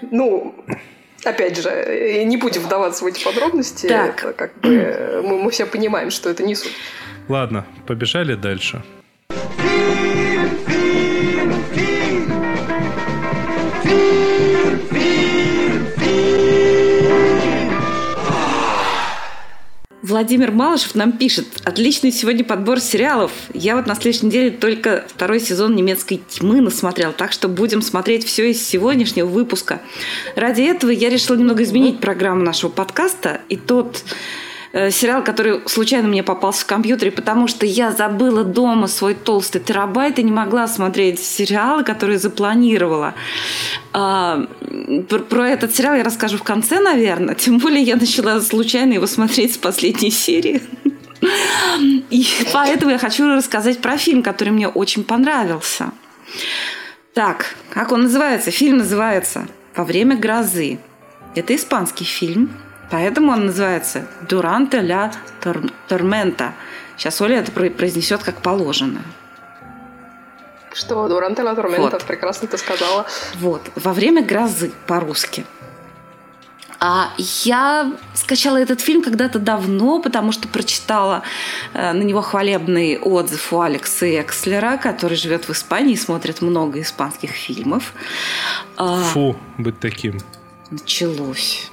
Ну, 0.01 0.55
Опять 1.23 1.61
же, 1.61 2.23
не 2.25 2.37
будем 2.37 2.61
вдаваться 2.61 3.03
в 3.03 3.07
эти 3.07 3.23
подробности. 3.23 3.87
Так. 3.87 4.23
Это 4.23 4.33
как 4.33 4.59
бы 4.59 5.21
мы, 5.23 5.43
мы 5.43 5.51
все 5.51 5.65
понимаем, 5.65 6.11
что 6.11 6.29
это 6.29 6.43
не 6.43 6.55
суть. 6.55 6.73
Ладно, 7.27 7.65
побежали 7.85 8.35
дальше. 8.35 8.83
Владимир 20.09 20.51
Малышев 20.51 20.95
нам 20.95 21.11
пишет. 21.11 21.45
Отличный 21.63 22.11
сегодня 22.11 22.43
подбор 22.43 22.79
сериалов. 22.79 23.31
Я 23.53 23.75
вот 23.75 23.85
на 23.85 23.93
следующей 23.93 24.25
неделе 24.25 24.49
только 24.49 25.05
второй 25.07 25.39
сезон 25.39 25.75
немецкой 25.75 26.21
тьмы 26.27 26.61
насмотрел, 26.61 27.13
так 27.13 27.31
что 27.31 27.47
будем 27.47 27.83
смотреть 27.83 28.25
все 28.25 28.49
из 28.49 28.67
сегодняшнего 28.67 29.27
выпуска. 29.27 29.81
Ради 30.35 30.63
этого 30.63 30.89
я 30.89 31.09
решила 31.09 31.37
немного 31.37 31.61
изменить 31.61 31.99
программу 31.99 32.43
нашего 32.43 32.71
подкаста. 32.71 33.41
И 33.49 33.55
тот 33.55 34.03
сериал, 34.71 35.23
который 35.23 35.67
случайно 35.67 36.07
мне 36.07 36.21
попался 36.21 36.61
в 36.61 36.67
компьютере, 36.67 37.11
потому 37.11 37.47
что 37.47 37.65
я 37.65 37.91
забыла 37.91 38.43
дома 38.43 38.87
свой 38.87 39.15
толстый 39.15 39.59
терабайт 39.59 40.19
и 40.19 40.23
не 40.23 40.31
могла 40.31 40.67
смотреть 40.67 41.19
сериалы, 41.19 41.83
которые 41.83 42.19
запланировала. 42.19 43.15
А, 43.93 44.45
про 45.29 45.49
этот 45.49 45.75
сериал 45.75 45.95
я 45.95 46.03
расскажу 46.03 46.37
в 46.37 46.43
конце, 46.43 46.79
наверное. 46.79 47.33
Тем 47.33 47.57
более 47.57 47.81
я 47.81 47.95
начала 47.95 48.39
случайно 48.41 48.93
его 48.93 49.07
смотреть 49.07 49.55
с 49.55 49.57
последней 49.57 50.11
серии. 50.11 50.61
И 52.11 52.25
поэтому 52.53 52.91
я 52.91 52.99
хочу 52.99 53.27
рассказать 53.27 53.79
про 53.79 53.97
фильм, 53.97 54.21
который 54.21 54.49
мне 54.49 54.67
очень 54.67 55.03
понравился. 55.03 55.91
Так, 57.13 57.55
как 57.71 57.91
он 57.91 58.03
называется? 58.03 58.51
Фильм 58.51 58.77
называется 58.77 59.47
«Во 59.75 59.83
время 59.83 60.15
грозы». 60.15 60.79
Это 61.35 61.55
испанский 61.55 62.05
фильм– 62.05 62.51
Поэтому 62.91 63.31
он 63.31 63.45
называется 63.47 64.07
«Durante 64.27 64.81
la 64.81 65.11
tormenta». 65.87 66.53
Сейчас 66.97 67.21
Оля 67.21 67.39
это 67.39 67.51
произнесет 67.51 68.23
как 68.23 68.41
положено. 68.41 69.01
Что? 70.73 71.07
«Durante 71.07 71.43
la 71.43 71.55
tormenta». 71.55 71.91
Вот. 71.91 72.03
Прекрасно 72.03 72.47
ты 72.47 72.57
сказала. 72.57 73.05
Вот. 73.35 73.61
«Во 73.75 73.93
время 73.93 74.23
грозы» 74.23 74.71
по-русски. 74.87 75.45
А 76.81 77.11
я 77.17 77.91
скачала 78.13 78.57
этот 78.57 78.79
фильм 78.79 79.03
когда-то 79.03 79.37
давно, 79.37 79.99
потому 80.01 80.31
что 80.31 80.47
прочитала 80.47 81.23
э, 81.73 81.91
на 81.91 82.03
него 82.03 82.21
хвалебный 82.21 82.97
отзыв 82.97 83.51
у 83.51 83.59
Алекса 83.59 84.21
Экслера, 84.21 84.77
который 84.77 85.17
живет 85.17 85.49
в 85.49 85.51
Испании 85.51 85.93
и 85.93 85.97
смотрит 85.97 86.41
много 86.41 86.79
испанских 86.79 87.31
фильмов. 87.31 87.93
А, 88.77 89.03
Фу, 89.03 89.35
быть 89.57 89.79
таким. 89.81 90.19
Началось. 90.71 91.69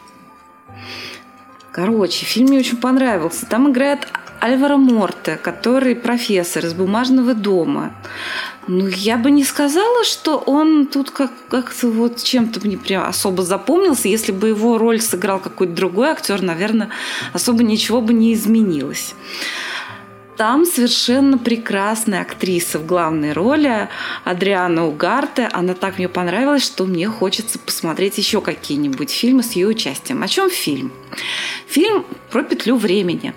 Короче, 1.76 2.24
фильм 2.24 2.46
мне 2.48 2.58
очень 2.60 2.78
понравился. 2.78 3.44
Там 3.44 3.70
играет 3.70 4.08
Альваро 4.40 4.78
Морте, 4.78 5.36
который 5.36 5.94
профессор 5.94 6.64
из 6.64 6.72
бумажного 6.72 7.34
дома. 7.34 7.94
Ну, 8.66 8.86
я 8.86 9.18
бы 9.18 9.30
не 9.30 9.44
сказала, 9.44 10.02
что 10.02 10.38
он 10.38 10.86
тут 10.86 11.10
как- 11.10 11.32
как-то 11.50 11.88
вот 11.88 12.22
чем-то 12.22 12.66
мне 12.66 12.78
прям 12.78 13.04
особо 13.06 13.42
запомнился. 13.42 14.08
Если 14.08 14.32
бы 14.32 14.48
его 14.48 14.78
роль 14.78 15.02
сыграл 15.02 15.38
какой-то 15.38 15.74
другой 15.74 16.08
актер, 16.08 16.40
наверное, 16.40 16.88
особо 17.34 17.62
ничего 17.62 18.00
бы 18.00 18.14
не 18.14 18.32
изменилось. 18.32 19.14
Там 20.36 20.66
совершенно 20.66 21.38
прекрасная 21.38 22.20
актриса 22.20 22.78
в 22.78 22.86
главной 22.86 23.32
роли 23.32 23.88
Адриана 24.24 24.86
Угарте. 24.86 25.48
Она 25.52 25.72
так 25.72 25.96
мне 25.96 26.08
понравилась, 26.10 26.62
что 26.64 26.84
мне 26.84 27.08
хочется 27.08 27.58
посмотреть 27.58 28.18
еще 28.18 28.42
какие-нибудь 28.42 29.10
фильмы 29.10 29.42
с 29.42 29.52
ее 29.52 29.68
участием. 29.68 30.22
О 30.22 30.28
чем 30.28 30.50
фильм? 30.50 30.92
Фильм 31.66 32.04
про 32.30 32.42
петлю 32.42 32.76
времени. 32.76 33.34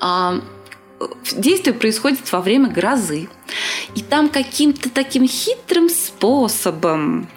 А, 0.00 0.38
действие 1.32 1.74
происходит 1.74 2.30
во 2.30 2.42
время 2.42 2.68
грозы. 2.68 3.28
И 3.94 4.02
там 4.02 4.28
каким-то 4.28 4.90
таким 4.90 5.26
хитрым 5.26 5.88
способом 5.88 7.28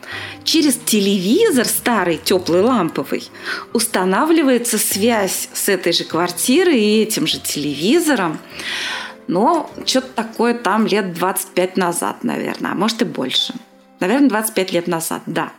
через 0.49 0.77
телевизор 0.77 1.65
старый, 1.65 2.17
теплый, 2.17 2.61
ламповый, 2.61 3.29
устанавливается 3.71 4.79
связь 4.79 5.47
с 5.53 5.69
этой 5.69 5.93
же 5.93 6.05
квартирой 6.05 6.79
и 6.79 7.03
этим 7.03 7.27
же 7.27 7.39
телевизором. 7.39 8.39
Но 9.27 9.69
что-то 9.85 10.07
такое 10.07 10.55
там 10.55 10.87
лет 10.87 11.13
25 11.13 11.77
назад, 11.77 12.23
наверное, 12.23 12.71
а 12.71 12.75
может 12.75 13.03
и 13.03 13.05
больше. 13.05 13.53
Наверное, 13.99 14.29
25 14.29 14.73
лет 14.73 14.87
назад, 14.87 15.21
да. 15.27 15.51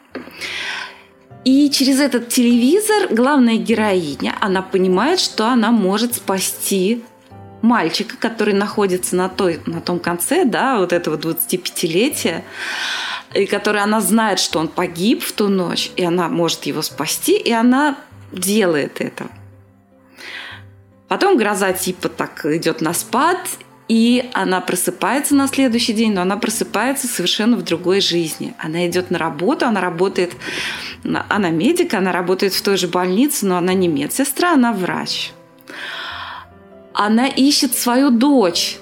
И 1.45 1.71
через 1.71 2.01
этот 2.01 2.29
телевизор 2.29 3.15
главная 3.15 3.59
героиня, 3.59 4.37
она 4.41 4.61
понимает, 4.61 5.21
что 5.21 5.47
она 5.47 5.71
может 5.71 6.17
спасти 6.17 7.05
мальчика, 7.63 8.17
который 8.17 8.55
находится 8.55 9.17
на, 9.17 9.29
той, 9.29 9.61
на 9.67 9.81
том 9.81 9.99
конце, 9.99 10.45
да, 10.45 10.79
вот 10.79 10.93
этого 10.93 11.17
25-летия, 11.17 12.43
и 13.35 13.47
который 13.47 13.83
она 13.83 14.01
знает, 14.01 14.39
что 14.39 14.59
он 14.59 14.69
погиб 14.69 15.23
в 15.23 15.33
ту 15.33 15.49
ночь, 15.49 15.91
и 15.97 16.05
она 16.05 16.29
может 16.29 16.65
его 16.65 16.83
спасти, 16.83 17.37
и 17.37 17.53
она 17.53 17.97
делает 18.33 19.01
это. 19.01 19.29
Потом 21.09 21.37
гроза 21.37 21.73
типа 21.73 22.09
так 22.09 22.47
идет 22.47 22.81
на 22.81 22.95
спад, 22.95 23.39
и 23.89 24.31
она 24.35 24.61
просыпается 24.61 25.35
на 25.35 25.49
следующий 25.49 25.93
день, 25.93 26.13
но 26.13 26.23
она 26.23 26.37
просыпается 26.37 27.09
совершенно 27.09 27.57
в 27.57 27.63
другой 27.63 28.01
жизни. 28.01 28.55
Она 28.57 28.87
идет 28.87 29.11
на 29.11 29.19
работу, 29.19 29.67
она 29.67 29.81
работает, 29.81 30.33
она 31.03 31.51
медик, 31.51 31.95
она 31.95 32.13
работает 32.13 32.55
в 32.55 32.63
той 32.63 32.77
же 32.77 32.87
больнице, 32.87 33.47
но 33.47 33.57
она 33.57 33.75
не 33.75 33.89
медсестра, 33.89 34.53
она 34.53 34.73
врач 34.73 35.33
она 36.93 37.29
ищет 37.29 37.75
свою 37.75 38.11
дочь. 38.11 38.79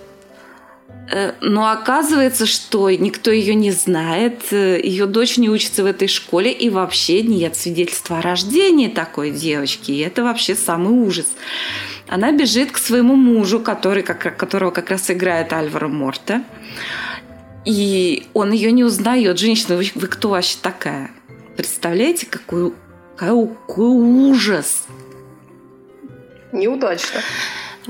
Э, 1.11 1.33
но 1.41 1.71
оказывается, 1.71 2.47
что 2.47 2.91
никто 2.91 3.31
ее 3.31 3.55
не 3.55 3.71
знает, 3.71 4.53
э, 4.53 4.81
ее 4.83 5.07
дочь 5.07 5.39
не 5.39 5.49
учится 5.49 5.83
в 5.83 5.87
этой 5.87 6.09
школе, 6.09 6.53
и 6.53 6.69
вообще 6.69 7.23
нет 7.23 7.57
свидетельства 7.57 8.19
о 8.19 8.23
рождении 8.23 8.89
такой 8.89 9.31
девочки. 9.31 9.91
И 9.93 10.01
это 10.01 10.23
вообще 10.23 10.55
самый 10.55 10.93
ужас. 10.93 11.27
Она 12.07 12.33
бежит 12.33 12.73
к 12.73 12.79
своему 12.79 13.17
мужу, 13.17 13.61
который, 13.61 14.03
как, 14.03 14.37
которого 14.37 14.71
как 14.71 14.91
раз 14.91 15.11
играет 15.11 15.53
Альваро 15.53 15.89
Морте. 15.89 16.43
И 17.65 18.27
он 18.35 18.53
ее 18.53 18.73
не 18.73 18.85
узнает. 18.85 19.39
Женщина, 19.39 19.77
вы, 19.77 19.91
вы 19.95 20.07
кто 20.07 20.31
вообще 20.31 20.57
такая? 20.61 21.11
Представляете, 21.57 22.27
какой, 22.27 22.73
какой 23.17 23.87
ужас. 23.87 24.87
Неудачно. 26.53 27.21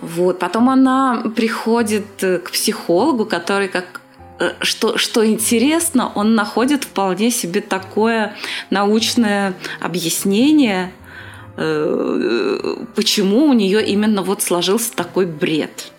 Вот. 0.00 0.38
Потом 0.38 0.70
она 0.70 1.24
приходит 1.34 2.06
э, 2.22 2.38
к 2.38 2.50
психологу, 2.52 3.26
который 3.26 3.68
как 3.68 4.00
э, 4.38 4.52
что, 4.60 4.96
что 4.96 5.26
интересно, 5.26 6.12
он 6.14 6.34
находит 6.34 6.84
вполне 6.84 7.30
себе 7.30 7.60
такое 7.60 8.36
научное 8.70 9.54
объяснение, 9.80 10.92
э, 11.56 12.76
почему 12.94 13.46
у 13.46 13.52
нее 13.52 13.84
именно 13.84 14.22
вот 14.22 14.42
сложился 14.42 14.92
такой 14.94 15.26
бред. 15.26 15.92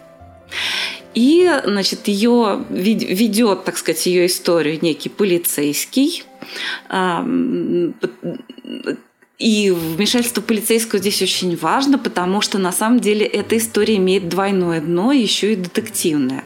И, 1.14 1.52
значит, 1.66 2.08
ее 2.08 2.64
ведет, 2.70 3.66
так 3.66 3.78
сказать, 3.78 4.06
ее 4.06 4.28
историю 4.28 4.80
некий 4.82 5.10
полицейский, 5.10 6.24
и 9.40 9.72
вмешательство 9.72 10.42
полицейского 10.42 11.00
здесь 11.00 11.22
очень 11.22 11.56
важно, 11.56 11.98
потому 11.98 12.42
что 12.42 12.58
на 12.58 12.74
самом 12.74 13.00
деле 13.00 13.26
эта 13.26 13.58
история 13.58 13.96
имеет 13.96 14.28
двойное 14.28 14.82
дно, 14.82 15.14
еще 15.14 15.54
и 15.54 15.56
детективное. 15.56 16.44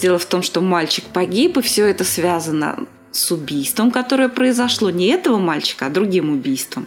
Дело 0.00 0.18
в 0.18 0.24
том, 0.24 0.42
что 0.42 0.60
мальчик 0.60 1.04
погиб, 1.04 1.58
и 1.58 1.62
все 1.62 1.84
это 1.86 2.04
связано 2.04 2.86
с 3.10 3.30
убийством, 3.32 3.90
которое 3.90 4.28
произошло 4.28 4.88
не 4.88 5.08
этого 5.08 5.38
мальчика, 5.38 5.86
а 5.86 5.90
другим 5.90 6.30
убийством. 6.30 6.86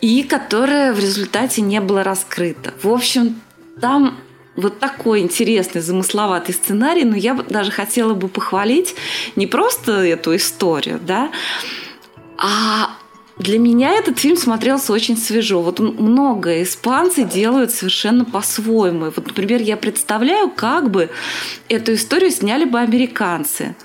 И 0.00 0.22
которое 0.22 0.92
в 0.94 0.98
результате 0.98 1.60
не 1.60 1.80
было 1.80 2.02
раскрыто. 2.02 2.72
В 2.82 2.88
общем, 2.88 3.40
там 3.80 4.18
вот 4.56 4.78
такой 4.78 5.20
интересный, 5.20 5.82
замысловатый 5.82 6.54
сценарий, 6.54 7.04
но 7.04 7.16
я 7.16 7.34
даже 7.34 7.70
хотела 7.70 8.14
бы 8.14 8.28
похвалить 8.28 8.94
не 9.36 9.46
просто 9.46 9.92
эту 9.92 10.34
историю, 10.34 10.98
да, 11.06 11.30
а 12.38 12.96
для 13.38 13.58
меня 13.58 13.92
этот 13.92 14.18
фильм 14.18 14.36
смотрелся 14.36 14.92
очень 14.92 15.16
свежо. 15.16 15.60
Вот 15.60 15.78
много 15.78 16.62
испанцы 16.62 17.24
делают 17.24 17.70
совершенно 17.70 18.24
по-своему. 18.24 19.06
Вот, 19.06 19.26
например, 19.26 19.60
я 19.60 19.76
представляю, 19.76 20.50
как 20.50 20.90
бы 20.90 21.10
эту 21.68 21.94
историю 21.94 22.30
сняли 22.30 22.64
бы 22.64 22.80
американцы. 22.80 23.76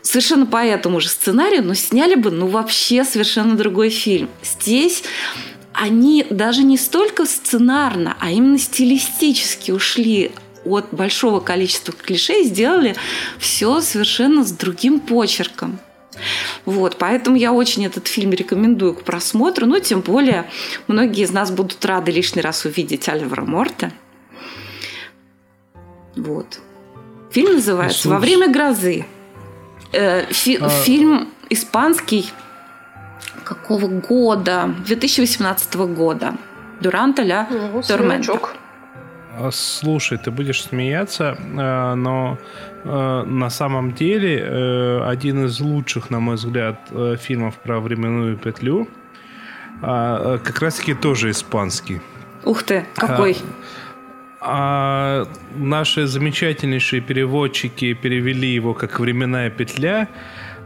Совершенно 0.00 0.46
по 0.46 0.64
этому 0.64 1.00
же 1.00 1.08
сценарию, 1.08 1.62
но 1.62 1.74
сняли 1.74 2.14
бы, 2.14 2.30
ну, 2.30 2.46
вообще 2.46 3.04
совершенно 3.04 3.54
другой 3.54 3.90
фильм. 3.90 4.30
Здесь 4.42 5.02
они 5.74 6.26
даже 6.30 6.62
не 6.62 6.78
столько 6.78 7.26
сценарно, 7.26 8.16
а 8.18 8.30
именно 8.30 8.58
стилистически 8.58 9.70
ушли 9.70 10.32
от 10.64 10.86
большого 10.90 11.40
количества 11.40 11.92
клише 11.92 12.40
и 12.40 12.44
сделали 12.44 12.96
все 13.38 13.82
совершенно 13.82 14.44
с 14.44 14.52
другим 14.52 15.00
почерком. 15.00 15.78
Вот, 16.64 16.96
поэтому 16.96 17.36
я 17.36 17.52
очень 17.52 17.86
этот 17.86 18.08
фильм 18.08 18.32
рекомендую 18.32 18.94
к 18.94 19.02
просмотру. 19.02 19.66
Ну, 19.66 19.78
тем 19.80 20.00
более, 20.00 20.50
многие 20.86 21.24
из 21.24 21.30
нас 21.30 21.50
будут 21.50 21.84
рады 21.84 22.10
лишний 22.12 22.42
раз 22.42 22.64
увидеть 22.64 23.08
Альвара 23.08 23.44
Морта. 23.44 23.92
Вот. 26.16 26.60
Фильм 27.30 27.54
называется. 27.54 28.08
«Во 28.08 28.18
время 28.18 28.48
грозы». 28.48 29.06
Э, 29.92 30.26
фи- 30.30 30.58
а... 30.60 30.68
Фильм 30.68 31.28
испанский 31.50 32.30
какого 33.44 33.86
года? 33.86 34.74
2018 34.86 35.74
года. 35.76 36.34
Дуранта 36.80 37.22
ля 37.22 37.48
ну, 37.50 37.82
Тормента. 37.82 38.38
А, 39.38 39.50
слушай, 39.52 40.18
ты 40.18 40.30
будешь 40.30 40.62
смеяться, 40.62 41.36
э, 41.38 41.94
но 41.94 42.38
э, 42.84 43.22
на 43.24 43.50
самом 43.50 43.92
деле 43.92 44.40
э, 44.40 45.02
один 45.04 45.46
из 45.46 45.60
лучших, 45.60 46.10
на 46.10 46.18
мой 46.18 46.34
взгляд, 46.34 46.80
фильмов 47.20 47.54
про 47.58 47.78
временную 47.78 48.36
петлю 48.36 48.88
а, 49.80 50.38
как 50.38 50.60
раз-таки 50.60 50.94
тоже 50.94 51.30
испанский. 51.30 52.00
Ух 52.44 52.64
ты, 52.64 52.84
какой? 52.96 53.36
А, 54.40 55.24
а 55.24 55.28
наши 55.54 56.06
замечательнейшие 56.06 57.00
переводчики 57.00 57.92
перевели 57.92 58.48
его 58.48 58.74
как 58.74 58.98
«Временная 58.98 59.50
петля», 59.50 60.08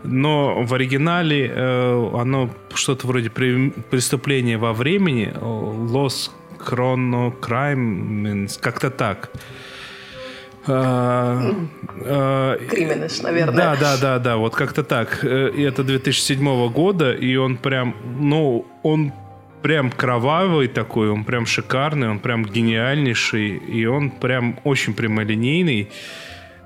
но 0.04 0.62
в 0.62 0.74
оригинале 0.74 1.46
э, 1.54 2.10
оно 2.14 2.50
что-то 2.74 3.06
вроде 3.06 3.30
преступления 3.30 4.58
во 4.58 4.72
времени, 4.72 5.32
«Los 5.34 6.30
Chrono 6.64 7.32
Crime, 7.40 8.48
как-то 8.60 8.90
так. 8.90 9.30
Крименеш, 12.70 13.22
наверное. 13.22 13.56
Да, 13.56 13.76
да, 13.76 13.96
да, 13.96 14.18
да, 14.18 14.36
вот 14.36 14.54
как-то 14.54 14.84
так. 14.84 15.24
Э, 15.24 15.50
и 15.50 15.62
это 15.62 15.82
2007 15.82 16.68
года, 16.70 17.12
и 17.12 17.34
он 17.36 17.56
прям, 17.56 17.96
ну, 18.20 18.64
он 18.84 19.12
прям 19.62 19.90
кровавый 19.90 20.68
такой, 20.68 21.10
он 21.10 21.24
прям 21.24 21.46
шикарный, 21.46 22.08
он 22.08 22.20
прям 22.20 22.44
гениальнейший, 22.44 23.56
и 23.56 23.86
он 23.86 24.10
прям 24.10 24.60
очень 24.64 24.94
прямолинейный. 24.94 25.90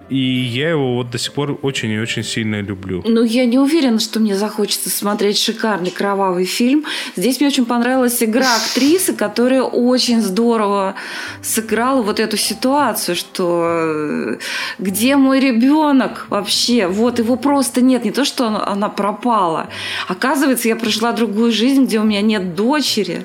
И 0.08 0.16
я 0.16 0.70
его 0.70 0.94
вот 0.94 1.10
до 1.10 1.18
сих 1.18 1.32
пор 1.32 1.58
очень 1.62 1.90
и 1.90 1.98
очень 1.98 2.22
сильно 2.22 2.60
люблю. 2.60 3.02
Ну, 3.04 3.24
я 3.24 3.44
не 3.44 3.58
уверена, 3.58 3.98
что 3.98 4.20
мне 4.20 4.36
захочется 4.36 4.88
смотреть 4.88 5.38
шикарный 5.38 5.90
кровавый 5.90 6.44
фильм. 6.44 6.84
Здесь 7.16 7.40
мне 7.40 7.48
очень 7.48 7.64
понравилась 7.64 8.22
игра 8.22 8.46
актрисы, 8.56 9.14
которая 9.14 9.62
очень 9.62 10.20
здорово 10.20 10.94
сыграла 11.42 12.02
вот 12.02 12.20
эту 12.20 12.36
ситуацию, 12.36 13.16
что 13.16 13.64
э, 13.66 14.38
где 14.78 15.16
мой 15.16 15.40
ребенок 15.40 16.26
вообще? 16.30 16.86
Вот 16.86 17.18
его 17.18 17.36
просто 17.36 17.80
нет. 17.80 18.04
Не 18.04 18.12
то, 18.12 18.24
что 18.24 18.46
она 18.46 18.88
пропала. 18.88 19.68
Оказывается, 20.08 20.68
я 20.68 20.76
прожила 20.76 21.12
другую 21.12 21.50
жизнь, 21.50 21.84
где 21.84 21.98
у 21.98 22.04
меня 22.04 22.22
нет 22.22 22.54
дочери 22.54 23.24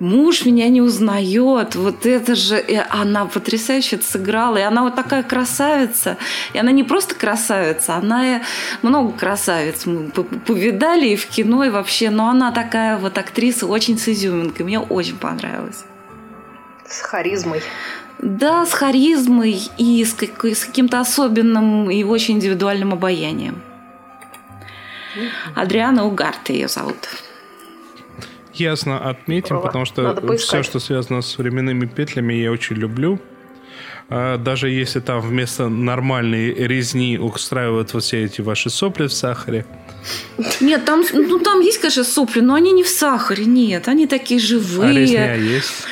муж 0.00 0.44
меня 0.44 0.68
не 0.68 0.80
узнает, 0.80 1.74
вот 1.74 2.06
это 2.06 2.34
же, 2.34 2.60
и 2.60 2.80
она 2.88 3.26
потрясающе 3.26 3.96
это 3.96 4.04
сыграла, 4.04 4.56
и 4.56 4.62
она 4.62 4.82
вот 4.82 4.94
такая 4.94 5.22
красавица, 5.22 6.16
и 6.52 6.58
она 6.58 6.70
не 6.70 6.84
просто 6.84 7.14
красавица, 7.14 7.96
она 7.96 8.42
много 8.82 9.12
красавиц 9.12 9.86
мы 9.86 10.10
повидали 10.10 11.08
и 11.08 11.16
в 11.16 11.26
кино, 11.26 11.64
и 11.64 11.70
вообще, 11.70 12.10
но 12.10 12.28
она 12.28 12.52
такая 12.52 12.98
вот 12.98 13.18
актриса 13.18 13.66
очень 13.66 13.98
с 13.98 14.08
изюминкой, 14.08 14.64
мне 14.64 14.78
очень 14.78 15.16
понравилось. 15.16 15.84
С 16.86 17.00
харизмой. 17.00 17.62
Да, 18.18 18.66
с 18.66 18.72
харизмой 18.72 19.60
и 19.76 20.04
с, 20.04 20.10
с 20.14 20.64
каким-то 20.64 21.00
особенным 21.00 21.90
и 21.90 22.02
очень 22.02 22.36
индивидуальным 22.36 22.92
обаянием. 22.92 23.62
Адриана 25.54 26.04
Угарт 26.04 26.50
ее 26.50 26.68
зовут 26.68 26.96
ясно 28.60 28.98
отметим, 28.98 29.58
Здорово. 29.58 29.66
потому 29.66 29.86
что 29.86 30.36
все, 30.36 30.62
что 30.62 30.80
связано 30.80 31.22
с 31.22 31.38
временными 31.38 31.86
петлями, 31.86 32.34
я 32.34 32.50
очень 32.52 32.76
люблю. 32.76 33.20
А, 34.10 34.38
даже 34.38 34.70
если 34.70 35.00
там 35.00 35.20
вместо 35.20 35.68
нормальной 35.68 36.54
резни 36.54 37.18
устраивают 37.18 37.92
вот 37.92 38.02
все 38.02 38.24
эти 38.24 38.40
ваши 38.40 38.70
сопли 38.70 39.06
в 39.06 39.12
сахаре. 39.12 39.66
Нет, 40.60 40.84
там, 40.86 41.04
ну, 41.12 41.38
там 41.40 41.60
есть, 41.60 41.78
конечно, 41.78 42.04
сопли, 42.04 42.40
но 42.40 42.54
они 42.54 42.72
не 42.72 42.82
в 42.82 42.88
сахаре, 42.88 43.44
нет. 43.44 43.86
Они 43.88 44.06
такие 44.06 44.40
живые. 44.40 44.90
А 44.90 44.92
резня 44.92 45.34
есть? 45.34 45.84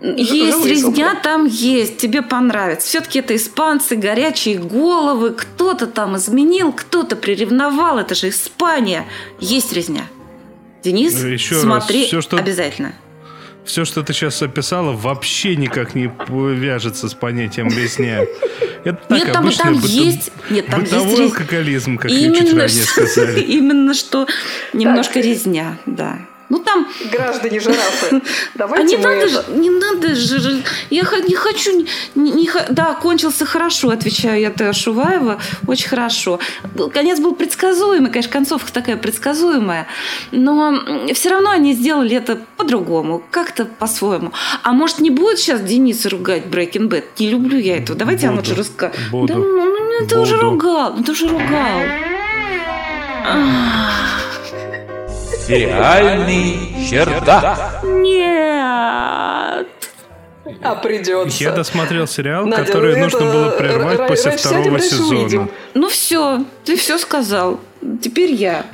Есть 0.00 0.64
резня, 0.64 1.16
там 1.16 1.46
есть, 1.46 1.96
тебе 1.96 2.22
понравится. 2.22 2.86
Все-таки 2.86 3.18
это 3.18 3.34
испанцы, 3.34 3.96
горячие 3.96 4.58
головы. 4.58 5.30
Кто-то 5.30 5.86
там 5.88 6.16
изменил, 6.16 6.72
кто-то 6.72 7.16
приревновал. 7.16 7.98
Это 7.98 8.14
же 8.14 8.28
Испания. 8.28 9.06
Есть 9.40 9.72
резня. 9.72 10.06
Денис, 10.82 11.14
ну, 11.20 11.28
Еще 11.28 11.56
смотри 11.56 12.00
раз, 12.00 12.08
все, 12.08 12.20
что... 12.20 12.36
обязательно. 12.36 12.94
Все, 13.64 13.84
что 13.84 14.02
ты 14.02 14.14
сейчас 14.14 14.40
описала, 14.40 14.92
вообще 14.92 15.54
никак 15.54 15.94
не 15.94 16.10
вяжется 16.28 17.08
с 17.08 17.14
понятием 17.14 17.68
резня. 17.68 18.24
Это 18.84 18.98
так, 19.08 19.18
Нет, 19.18 19.32
там, 19.32 19.52
там 19.52 19.74
быто... 19.74 19.86
есть, 19.88 20.32
нет, 20.48 20.66
там 20.68 20.84
бытовой 20.84 21.10
есть 21.10 21.20
алкоголизм, 21.20 21.98
как 21.98 22.10
именно 22.10 22.36
чуть 22.36 22.52
ранее 22.54 22.84
сказали. 22.84 23.40
Именно 23.40 23.92
что 23.92 24.26
немножко 24.72 25.20
резня, 25.20 25.76
да. 25.84 26.18
Ну 26.48 26.58
там... 26.58 26.88
Граждане 27.12 27.60
жирафы, 27.60 28.22
давайте 28.54 28.96
а 28.96 28.98
не 28.98 29.04
мы... 29.04 29.14
надо 29.14 29.28
же, 29.28 29.44
не 29.54 29.70
надо 29.70 30.14
же, 30.14 30.62
я 30.88 31.02
не 31.26 31.34
хочу, 31.34 31.86
не, 32.14 32.30
не, 32.30 32.50
да, 32.70 32.94
кончился 32.94 33.44
хорошо, 33.44 33.90
отвечаю 33.90 34.40
я 34.40 34.50
Тео 34.50 34.72
Шуваева, 34.72 35.40
очень 35.66 35.88
хорошо. 35.88 36.40
Конец 36.92 37.20
был 37.20 37.34
предсказуемый, 37.34 38.10
конечно, 38.10 38.32
концовка 38.32 38.72
такая 38.72 38.96
предсказуемая, 38.96 39.88
но 40.30 40.74
все 41.12 41.30
равно 41.30 41.50
они 41.50 41.74
сделали 41.74 42.16
это 42.16 42.40
по-другому, 42.56 43.22
как-то 43.30 43.66
по-своему. 43.66 44.32
А 44.62 44.72
может 44.72 45.00
не 45.00 45.10
будет 45.10 45.38
сейчас 45.38 45.60
Дениса 45.60 46.08
ругать 46.08 46.46
Breaking 46.46 46.88
Bad? 46.88 47.04
Не 47.18 47.30
люблю 47.30 47.58
я 47.58 47.76
этого. 47.76 47.98
Давайте 47.98 48.26
Буду. 48.26 48.32
я 48.32 48.38
лучше 48.40 48.54
расскажу. 48.54 49.26
Да, 49.26 49.34
ну, 49.34 49.64
ну, 50.00 50.06
ты 50.06 50.14
Буду. 50.14 50.22
уже 50.22 50.36
ругал, 50.36 50.94
ну, 50.96 51.04
ты 51.04 51.12
уже 51.12 51.28
ругал. 51.28 51.80
Ах. 53.26 53.97
Сериальный 55.48 56.88
чердак. 56.90 57.80
Нет. 57.82 59.66
А 60.62 60.74
придется. 60.74 61.42
Я 61.42 61.52
досмотрел 61.52 62.06
сериал, 62.06 62.44
Надя, 62.44 62.64
который 62.66 62.96
ну 62.96 63.04
нужно 63.04 63.20
было 63.20 63.50
прервать 63.52 64.06
после 64.08 64.32
второго 64.32 64.78
сезона. 64.78 65.20
Увидим. 65.20 65.50
Ну 65.72 65.88
все, 65.88 66.44
ты 66.66 66.76
все 66.76 66.98
сказал. 66.98 67.60
Теперь 68.02 68.32
я. 68.32 68.66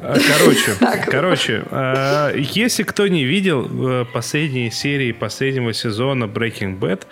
А, 0.00 0.16
короче, 0.16 0.74
короче, 1.10 1.64
а, 1.70 2.32
если 2.34 2.84
кто 2.84 3.06
не 3.08 3.24
видел 3.24 3.68
э, 3.68 4.04
последние 4.12 4.70
серии 4.70 5.12
последнего 5.12 5.72
сезона 5.72 6.24
Breaking 6.24 6.78
Bad, 6.78 7.02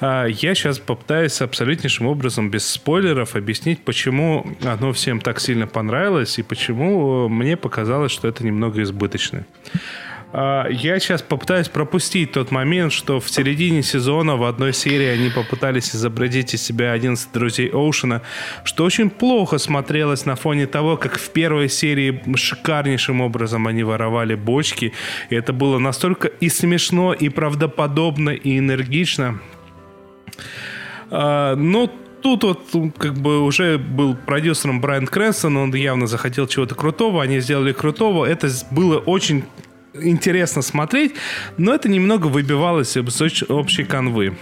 а, 0.00 0.26
я 0.26 0.54
сейчас 0.54 0.78
попытаюсь 0.78 1.40
абсолютнейшим 1.40 2.06
образом, 2.06 2.50
без 2.50 2.66
спойлеров, 2.66 3.34
объяснить, 3.34 3.84
почему 3.84 4.46
оно 4.64 4.92
всем 4.92 5.20
так 5.20 5.40
сильно 5.40 5.66
понравилось 5.66 6.38
и 6.38 6.42
почему 6.42 7.28
мне 7.28 7.56
показалось, 7.56 8.12
что 8.12 8.28
это 8.28 8.44
немного 8.44 8.82
избыточно. 8.82 9.44
А, 10.36 10.66
я 10.68 10.98
сейчас 10.98 11.22
попытаюсь 11.22 11.68
пропустить 11.68 12.32
тот 12.32 12.50
момент, 12.50 12.92
что 12.92 13.20
в 13.20 13.30
середине 13.30 13.84
сезона 13.84 14.36
в 14.36 14.42
одной 14.42 14.72
серии 14.72 15.06
они 15.06 15.30
попытались 15.30 15.94
изобразить 15.94 16.54
из 16.54 16.62
себя 16.62 16.90
11 16.90 17.32
друзей 17.32 17.68
Оушена, 17.68 18.20
что 18.64 18.82
очень 18.82 19.10
плохо 19.10 19.58
смотрелось 19.58 20.26
на 20.26 20.34
фоне 20.34 20.66
того, 20.66 20.96
как 20.96 21.18
в 21.18 21.30
первой 21.30 21.68
серии 21.68 22.20
шикарнейшим 22.34 23.20
образом 23.20 23.68
они 23.68 23.84
воровали 23.84 24.34
бочки. 24.34 24.92
И 25.30 25.36
это 25.36 25.52
было 25.52 25.78
настолько 25.78 26.26
и 26.26 26.48
смешно, 26.48 27.12
и 27.12 27.28
правдоподобно, 27.28 28.30
и 28.30 28.58
энергично, 28.58 29.38
а, 31.12 31.54
но 31.54 31.88
тут 32.22 32.42
вот 32.42 32.92
как 32.98 33.14
бы 33.14 33.40
уже 33.40 33.78
был 33.78 34.16
продюсером 34.16 34.80
Брайан 34.80 35.06
Крэнсон, 35.06 35.56
он 35.56 35.74
явно 35.74 36.08
захотел 36.08 36.48
чего-то 36.48 36.74
крутого, 36.74 37.22
они 37.22 37.38
сделали 37.38 37.72
крутого. 37.72 38.24
Это 38.24 38.48
было 38.72 38.98
очень 38.98 39.44
интересно 39.94 40.62
смотреть, 40.62 41.14
но 41.56 41.74
это 41.74 41.88
немного 41.88 42.26
выбивалось 42.26 42.96
из 42.96 43.42
общей 43.48 43.84
канвы. 43.84 44.36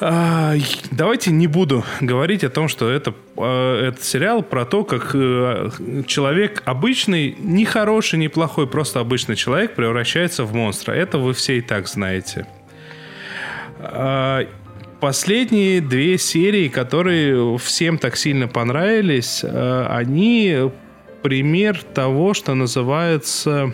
А, 0.00 0.54
давайте 0.90 1.30
не 1.30 1.46
буду 1.46 1.84
говорить 2.00 2.42
о 2.44 2.50
том, 2.50 2.68
что 2.68 2.90
это, 2.90 3.14
а, 3.36 3.88
это 3.88 4.04
сериал 4.04 4.42
про 4.42 4.64
то, 4.64 4.84
как 4.84 5.12
э, 5.14 5.70
человек 6.06 6.62
обычный, 6.64 7.36
не 7.38 7.64
хороший, 7.64 8.18
не 8.18 8.28
плохой, 8.28 8.66
просто 8.66 9.00
обычный 9.00 9.36
человек 9.36 9.74
превращается 9.74 10.44
в 10.44 10.52
монстра. 10.52 10.92
Это 10.92 11.18
вы 11.18 11.32
все 11.32 11.58
и 11.58 11.60
так 11.60 11.88
знаете. 11.88 12.46
А, 13.78 14.46
последние 15.00 15.80
две 15.80 16.18
серии, 16.18 16.68
которые 16.68 17.56
всем 17.58 17.98
так 17.98 18.16
сильно 18.16 18.48
понравились, 18.48 19.42
а, 19.44 19.86
они 19.96 20.70
пример 21.22 21.82
того, 21.94 22.34
что 22.34 22.54
называется 22.54 23.72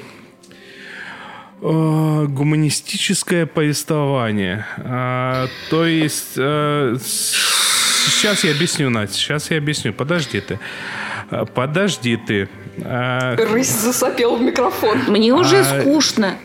а, 1.63 2.27
гуманистическое 2.27 3.47
повествование. 3.47 4.67
То 5.71 5.87
есть 5.87 6.35
сейчас 6.35 8.45
я 8.45 8.53
объясню, 8.53 8.91
Надя, 8.91 9.13
сейчас 9.13 9.51
я 9.51 9.59
объясню. 9.59 9.93
Подожди 9.93 10.41
ты. 10.41 10.59
Подожди 11.55 12.17
ты. 12.17 12.49
Рысь 12.79 13.71
засопел 13.71 14.37
в 14.37 14.43
микрофон. 14.43 14.99
Мне 15.09 15.33
уже 15.33 15.61
а, 15.61 15.81
скучно. 15.81 16.37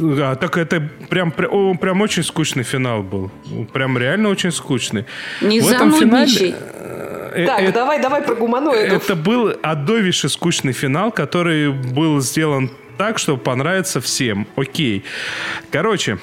А, 0.00 0.36
так 0.36 0.58
это 0.58 0.86
прям, 1.08 1.32
прям, 1.32 1.78
прям 1.78 2.00
очень 2.02 2.22
скучный 2.22 2.62
финал 2.62 3.02
был. 3.02 3.30
Прям 3.72 3.96
реально 3.96 4.28
очень 4.28 4.52
скучный. 4.52 5.06
Не 5.40 5.60
В 5.60 5.70
этом 5.70 5.92
финале... 5.92 6.54
Э, 7.32 7.46
так, 7.46 7.60
это, 7.60 7.72
давай, 7.72 8.00
давай 8.00 8.22
про 8.22 8.34
гуманоидов. 8.34 9.04
Это 9.04 9.14
был 9.14 9.52
адовейший 9.62 10.30
скучный 10.30 10.72
финал, 10.72 11.10
который 11.10 11.70
был 11.70 12.20
сделан 12.20 12.70
так, 12.96 13.18
чтобы 13.18 13.42
понравиться 13.42 14.00
всем. 14.00 14.46
Окей. 14.56 15.04
Короче, 15.70 16.18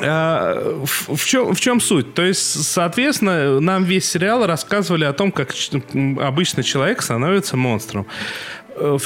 а, 0.00 0.82
в 0.84 1.24
чем, 1.24 1.54
в 1.54 1.60
чем 1.60 1.80
суть? 1.80 2.14
То 2.14 2.22
есть, 2.22 2.64
соответственно, 2.64 3.60
нам 3.60 3.84
весь 3.84 4.08
сериал 4.08 4.46
рассказывали 4.46 5.04
о 5.04 5.12
том, 5.12 5.30
как 5.30 5.54
обычный 6.20 6.64
человек 6.64 7.02
становится 7.02 7.56
монстром. 7.56 8.06
Э, 8.76 8.98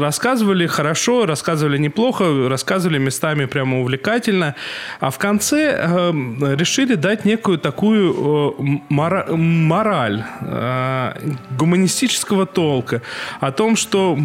рассказывали 0.00 0.66
хорошо, 0.66 1.26
рассказывали 1.26 1.78
неплохо, 1.78 2.48
рассказывали 2.48 2.98
местами 2.98 3.44
прямо 3.44 3.80
увлекательно, 3.80 4.54
а 5.00 5.10
в 5.10 5.18
конце 5.18 5.78
э, 5.78 6.12
решили 6.56 6.94
дать 6.94 7.24
некую 7.24 7.58
такую 7.58 8.12
э, 8.58 8.78
мора 8.88 9.26
мораль 9.30 10.24
э, 10.40 11.12
гуманистического 11.58 12.46
толка 12.46 13.02
о 13.40 13.52
том, 13.52 13.76
что 13.76 14.18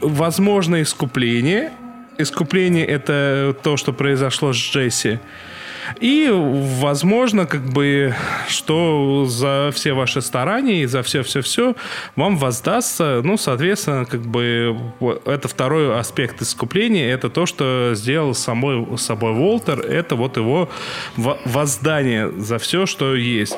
возможно 0.00 0.82
искупление. 0.82 1.72
Искупление 2.18 2.84
это 2.86 3.56
то, 3.62 3.76
что 3.76 3.92
произошло 3.92 4.52
с 4.52 4.56
Джесси. 4.56 5.18
И, 6.00 6.28
возможно, 6.32 7.46
как 7.46 7.62
бы, 7.62 8.14
что 8.48 9.26
за 9.26 9.70
все 9.72 9.92
ваши 9.92 10.22
старания 10.22 10.82
и 10.82 10.86
за 10.86 11.02
все-все-все 11.02 11.74
вам 12.16 12.36
воздастся, 12.36 13.20
ну, 13.24 13.36
соответственно, 13.36 14.04
как 14.04 14.22
бы, 14.22 14.76
это 15.24 15.48
второй 15.48 15.98
аспект 15.98 16.42
искупления, 16.42 17.12
это 17.12 17.30
то, 17.30 17.46
что 17.46 17.92
сделал 17.94 18.34
самой, 18.34 18.98
собой 18.98 19.32
Волтер, 19.32 19.80
это 19.80 20.16
вот 20.16 20.36
его 20.36 20.68
воздание 21.16 22.30
за 22.30 22.58
все, 22.58 22.86
что 22.86 23.14
есть. 23.14 23.56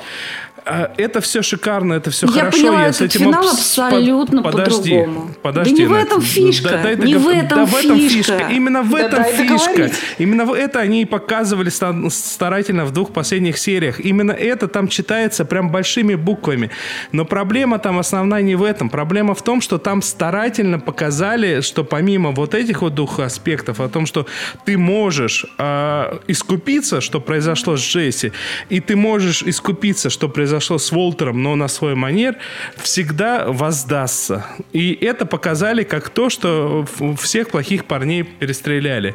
А, 0.64 0.92
это 0.96 1.20
все 1.20 1.42
шикарно, 1.42 1.94
это 1.94 2.10
все 2.10 2.26
я 2.26 2.32
хорошо. 2.32 2.58
Поняла, 2.58 2.86
я 2.86 2.92
с 2.92 3.00
этим 3.00 3.20
финал 3.20 3.48
абсолютно 3.48 4.42
подожди, 4.42 4.90
по-другому. 4.90 5.34
Подожди, 5.42 5.76
да 5.76 5.82
не 5.82 5.88
в 5.88 5.92
этом 5.92 6.20
фишка. 6.20 6.80
Да, 6.82 6.94
не 6.94 7.14
в 7.14 7.28
этом, 7.28 7.48
да, 7.48 7.66
в 7.66 7.74
этом 7.74 7.98
фишка. 7.98 8.38
фишка. 8.38 8.48
Именно 8.50 8.82
в 8.82 8.90
да, 8.90 9.00
этом 9.00 9.24
фишка. 9.24 9.90
Именно 10.18 10.54
это 10.54 10.80
они 10.80 11.02
и 11.02 11.04
показывали 11.04 11.70
старательно 12.10 12.84
в 12.84 12.92
двух 12.92 13.12
последних 13.12 13.58
сериях. 13.58 14.00
Именно 14.00 14.32
это 14.32 14.68
там 14.68 14.88
читается 14.88 15.44
прям 15.44 15.70
большими 15.70 16.14
буквами. 16.14 16.70
Но 17.12 17.24
проблема 17.24 17.78
там 17.78 17.98
основная 17.98 18.42
не 18.42 18.54
в 18.54 18.62
этом. 18.62 18.90
Проблема 18.90 19.34
в 19.34 19.42
том, 19.42 19.60
что 19.60 19.78
там 19.78 20.02
старательно 20.02 20.78
показали, 20.78 21.60
что 21.60 21.84
помимо 21.84 22.30
вот 22.30 22.54
этих 22.54 22.82
вот 22.82 22.94
двух 22.94 23.20
аспектов, 23.20 23.80
о 23.80 23.88
том, 23.88 24.06
что 24.06 24.26
ты 24.64 24.76
можешь 24.76 25.46
э, 25.58 26.18
искупиться, 26.26 27.00
что 27.00 27.20
произошло 27.20 27.76
с 27.76 27.80
Джесси, 27.80 28.32
и 28.68 28.80
ты 28.80 28.96
можешь 28.96 29.42
искупиться, 29.42 30.10
что 30.10 30.28
произошло 30.28 30.49
произошло 30.50 30.78
с 30.78 30.90
Волтером, 30.90 31.44
но 31.44 31.54
на 31.54 31.68
свой 31.68 31.94
манер, 31.94 32.34
всегда 32.76 33.44
воздастся. 33.46 34.46
И 34.72 34.98
это 35.00 35.24
показали 35.24 35.84
как 35.84 36.08
то, 36.08 36.28
что 36.28 36.84
всех 37.20 37.50
плохих 37.50 37.84
парней 37.84 38.24
перестреляли. 38.24 39.14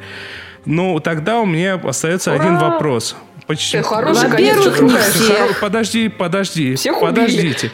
Ну, 0.65 0.97
тогда 1.01 1.41
у 1.41 1.45
меня 1.45 1.75
остается 1.75 2.33
Ура! 2.33 2.41
один 2.41 2.57
вопрос. 2.57 3.17
Почему? 3.47 3.83
Хороший 3.83 4.29
Во-первых, 4.29 4.81
не 4.81 4.97
все. 4.97 5.47
Подожди, 5.59 6.07
подожди, 6.07 6.75
Всех 6.75 7.01
подождите. 7.01 7.69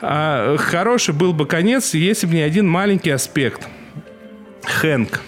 А, 0.00 0.56
хороший 0.58 1.14
был 1.14 1.32
бы 1.32 1.46
конец, 1.46 1.94
если 1.94 2.26
бы 2.26 2.34
не 2.34 2.42
один 2.42 2.68
маленький 2.68 3.10
аспект. 3.10 3.68
Хэнк. 4.64 5.20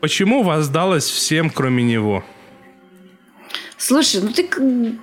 Почему 0.00 0.42
воздалось 0.42 1.06
всем, 1.06 1.48
кроме 1.48 1.82
него? 1.82 2.22
Слушай, 3.88 4.20
ну 4.20 4.28
ты, 4.28 4.46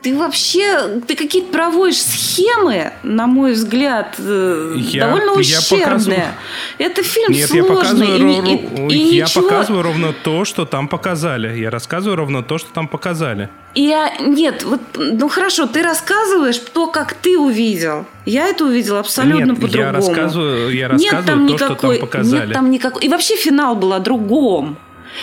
ты 0.03 0.15
вообще, 0.15 1.01
ты 1.07 1.15
какие-то 1.15 1.51
проводишь 1.51 2.03
схемы, 2.03 2.93
на 3.01 3.25
мой 3.25 3.53
взгляд, 3.53 4.13
э, 4.19 4.75
я, 4.77 5.07
довольно 5.07 5.33
ущербные. 5.33 6.35
Я 6.77 6.85
Это 6.85 7.01
фильм 7.01 7.31
Нет, 7.31 7.49
сложный. 7.49 7.67
Я, 7.67 7.75
показываю, 7.75 8.43
и, 8.45 8.93
и, 8.93 8.95
и 8.95 9.15
я 9.15 9.23
ничего... 9.25 9.41
показываю 9.41 9.81
ровно 9.81 10.13
то, 10.13 10.45
что 10.45 10.65
там 10.65 10.87
показали. 10.87 11.57
Я 11.57 11.71
рассказываю 11.71 12.15
ровно 12.15 12.43
то, 12.43 12.59
что 12.59 12.71
там 12.73 12.87
показали. 12.87 13.49
Я, 13.73 14.13
нет, 14.19 14.61
вот, 14.61 14.81
ну 14.93 15.29
хорошо, 15.29 15.65
ты 15.65 15.81
рассказываешь 15.81 16.59
то, 16.59 16.85
как 16.85 17.15
ты 17.15 17.39
увидел. 17.39 18.05
Я 18.27 18.49
это 18.49 18.65
увидела 18.65 18.99
абсолютно 18.99 19.55
по-другому. 19.55 19.83
Я 19.83 19.91
рассказываю, 19.93 20.69
я 20.69 20.87
рассказываю 20.89 21.17
нет 21.17 21.25
там 21.25 21.47
то, 21.47 21.53
никакой, 21.53 21.95
что 21.95 22.01
там 22.01 22.07
показали. 22.07 22.45
Нет 22.45 22.53
там 22.53 22.69
никакой. 22.69 23.03
И 23.03 23.09
вообще 23.09 23.35
финал 23.35 23.75
был 23.75 23.93
о 23.93 23.99
другом. 23.99 24.77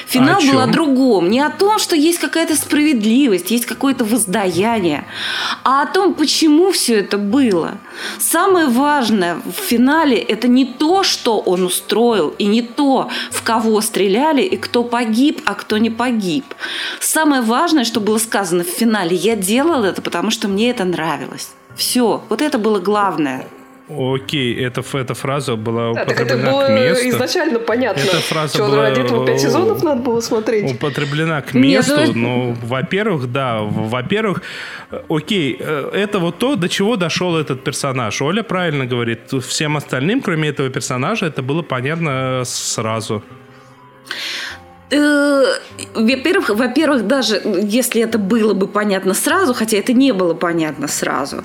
Финал 0.06 0.40
а 0.42 0.52
был 0.52 0.60
о 0.60 0.66
другом. 0.66 1.30
Не 1.30 1.40
о 1.40 1.50
том, 1.50 1.78
что 1.78 1.96
есть 1.96 2.18
какая-то 2.18 2.56
справедливость, 2.56 3.50
есть 3.50 3.66
какое-то 3.66 4.04
воздаяние, 4.04 5.06
а 5.64 5.82
о 5.82 5.86
том, 5.86 6.14
почему 6.14 6.72
все 6.72 7.00
это 7.00 7.18
было. 7.18 7.78
Самое 8.18 8.66
важное 8.66 9.36
в 9.36 9.60
финале– 9.60 10.16
это 10.18 10.48
не 10.48 10.64
то, 10.64 11.02
что 11.02 11.38
он 11.38 11.62
устроил, 11.62 12.34
и 12.38 12.44
не 12.44 12.62
то, 12.62 13.08
в 13.30 13.42
кого 13.42 13.80
стреляли, 13.80 14.42
и 14.42 14.56
кто 14.56 14.84
погиб, 14.84 15.40
а 15.44 15.54
кто 15.54 15.78
не 15.78 15.90
погиб. 15.90 16.44
Самое 17.00 17.42
важное, 17.42 17.84
что 17.84 18.00
было 18.00 18.18
сказано 18.18 18.64
в 18.64 18.68
финале– 18.68 19.16
я 19.22 19.36
делал 19.36 19.84
это, 19.84 20.02
потому 20.02 20.30
что 20.30 20.48
мне 20.48 20.70
это 20.70 20.84
нравилось. 20.84 21.50
Все, 21.76 22.22
вот 22.28 22.42
это 22.42 22.58
было 22.58 22.80
главное. 22.80 23.46
Окей, 23.88 24.54
эта, 24.64 24.82
эта 24.96 25.14
фраза 25.14 25.56
была 25.56 25.90
употреблена 25.90 26.14
да, 26.14 26.14
так 26.14 26.20
это 26.20 26.50
было 26.50 26.66
к 26.66 26.70
месту. 26.70 27.08
изначально 27.08 27.58
понятно. 27.58 28.00
Эта 28.00 28.18
фраза 28.18 28.54
Что, 28.54 28.66
была... 28.66 28.82
ради 28.82 29.00
этого 29.00 29.26
пять 29.26 29.40
сезонов 29.40 29.82
надо 29.82 30.02
было 30.02 30.20
смотреть? 30.20 30.72
Употреблена 30.72 31.42
к 31.42 31.52
месту. 31.54 31.96
Нет, 31.96 32.14
ну, 32.14 32.56
во-первых, 32.62 33.32
да. 33.32 33.60
Во-первых, 33.60 34.42
окей, 35.08 35.56
э, 35.58 35.90
это 35.94 36.20
вот 36.20 36.38
то, 36.38 36.54
до 36.54 36.68
чего 36.68 36.96
дошел 36.96 37.36
этот 37.36 37.64
персонаж. 37.64 38.22
Оля 38.22 38.42
правильно 38.42 38.86
говорит. 38.86 39.20
Всем 39.46 39.76
остальным, 39.76 40.22
кроме 40.22 40.50
этого 40.50 40.70
персонажа, 40.70 41.26
это 41.26 41.42
было 41.42 41.62
понятно 41.62 42.42
сразу. 42.44 43.22
Э, 44.94 45.44
во-первых, 45.94 46.50
во-первых, 46.50 47.06
даже 47.06 47.40
если 47.44 48.02
это 48.02 48.18
было 48.18 48.52
бы 48.52 48.66
понятно 48.66 49.14
сразу, 49.14 49.54
хотя 49.54 49.78
это 49.78 49.94
не 49.94 50.12
было 50.12 50.34
понятно 50.34 50.86
сразу, 50.86 51.44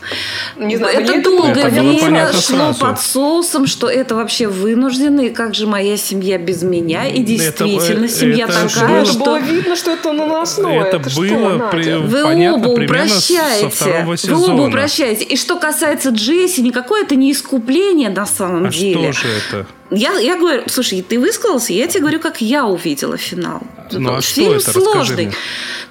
не 0.57 0.75
знаю, 0.75 0.99
это 0.99 1.21
долгое 1.23 1.67
это 1.67 1.81
время 1.81 2.27
шло 2.33 2.41
сразу. 2.41 2.79
под 2.79 2.99
соусом, 2.99 3.65
что 3.65 3.89
это 3.89 4.15
вообще 4.15 4.47
вынуждено, 4.47 5.21
и 5.21 5.29
как 5.29 5.55
же 5.55 5.65
моя 5.65 5.95
семья 5.95 6.37
без 6.37 6.61
меня, 6.61 7.07
и 7.07 7.23
действительно 7.23 8.05
это, 8.05 8.13
семья 8.13 8.45
это 8.45 8.67
такая, 8.67 9.05
что... 9.05 9.19
Было 9.19 9.39
видно, 9.39 9.75
что 9.77 9.91
это 9.91 10.11
наносное. 10.11 10.81
Это, 10.81 10.97
это 10.97 11.09
было 11.15 11.69
при... 11.69 11.93
Вы 11.93 12.23
понятно, 12.23 12.69
оба 12.69 12.83
упрощаете. 12.83 14.05
Вы 14.33 14.53
оба 14.53 14.67
упрощаете. 14.67 15.23
И 15.23 15.37
что 15.37 15.57
касается 15.57 16.09
Джесси, 16.09 16.61
никакое 16.61 17.03
это 17.03 17.15
не 17.15 17.31
искупление 17.31 18.09
на 18.09 18.25
самом 18.25 18.65
а 18.65 18.69
деле. 18.69 19.13
что 19.13 19.27
же 19.27 19.33
это? 19.37 19.67
Я, 19.89 20.19
я 20.19 20.37
говорю, 20.37 20.63
слушай, 20.67 21.01
ты 21.01 21.19
высказался, 21.19 21.73
я 21.73 21.87
тебе 21.87 22.01
говорю, 22.01 22.19
как 22.19 22.41
я 22.41 22.65
увидела 22.65 23.17
финал. 23.17 23.61
Ну, 23.91 24.15
а 24.15 24.21
Фильм 24.21 24.59
что 24.59 24.71
это? 24.71 24.79
сложный. 24.79 25.31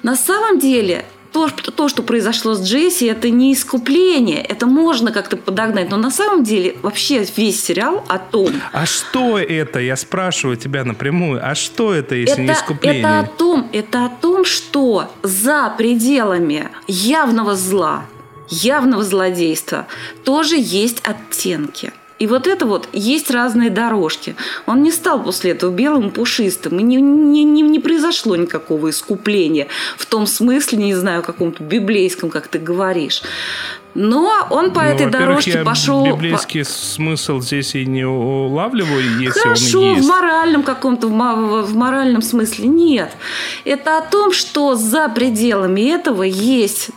На 0.03 0.15
самом 0.15 0.59
деле, 0.59 1.05
то, 1.31 1.49
то, 1.49 1.89
что 1.89 2.03
произошло 2.03 2.53
с 2.53 2.61
Джесси, 2.61 3.05
это 3.05 3.29
не 3.29 3.53
искупление, 3.53 4.41
это 4.41 4.65
можно 4.65 5.11
как-то 5.11 5.37
подогнать, 5.37 5.89
но 5.89 5.97
на 5.97 6.11
самом 6.11 6.43
деле 6.43 6.75
вообще 6.81 7.25
весь 7.35 7.63
сериал 7.63 8.03
о 8.07 8.19
том. 8.19 8.51
А 8.71 8.85
что 8.85 9.37
это? 9.39 9.79
Я 9.79 9.95
спрашиваю 9.95 10.57
тебя 10.57 10.83
напрямую. 10.83 11.39
А 11.43 11.55
что 11.55 11.93
это, 11.93 12.15
если 12.15 12.33
это, 12.33 12.41
не 12.41 12.51
искупление? 12.51 12.99
Это 13.01 13.19
о 13.19 13.23
том, 13.23 13.69
это 13.73 14.05
о 14.05 14.09
том, 14.09 14.45
что 14.45 15.11
за 15.23 15.73
пределами 15.77 16.69
явного 16.87 17.55
зла, 17.55 18.05
явного 18.49 19.03
злодейства 19.03 19.87
тоже 20.23 20.55
есть 20.57 21.01
оттенки. 21.03 21.91
И 22.19 22.27
вот 22.27 22.47
это 22.47 22.65
вот 22.65 22.89
есть 22.93 23.29
разные 23.29 23.69
дорожки. 23.69 24.35
Он 24.65 24.81
не 24.81 24.91
стал 24.91 25.21
после 25.21 25.51
этого 25.51 25.71
белым 25.71 26.11
пушистым, 26.11 26.79
и 26.79 26.83
не, 26.83 26.95
не, 26.95 27.43
не, 27.43 27.61
не 27.61 27.79
произошло 27.79 28.35
никакого 28.35 28.89
искупления 28.89 29.67
в 29.97 30.05
том 30.05 30.25
смысле, 30.25 30.79
не 30.79 30.95
знаю, 30.95 31.23
каком-то 31.23 31.63
библейском, 31.63 32.29
как 32.29 32.47
ты 32.47 32.59
говоришь. 32.59 33.21
Но 33.97 34.31
он 34.51 34.73
по 34.73 34.83
ну, 34.83 34.89
этой 34.89 35.07
дорожке 35.07 35.51
я 35.51 35.63
пошел. 35.63 36.05
Библейский 36.05 36.63
по... 36.63 36.69
смысл 36.69 37.39
здесь 37.39 37.73
и 37.73 37.83
не 37.83 38.05
улавливаю, 38.05 39.19
если 39.19 39.39
Хорошо, 39.39 39.81
он 39.81 39.95
есть. 39.95 40.05
в 40.05 40.07
моральном 40.07 40.61
каком-то, 40.61 41.07
в 41.07 41.75
моральном 41.75 42.21
смысле 42.21 42.67
нет. 42.67 43.09
Это 43.65 43.97
о 43.97 44.01
том, 44.01 44.33
что 44.33 44.75
за 44.75 45.09
пределами 45.09 45.81
этого 45.81 46.21
есть 46.21 46.91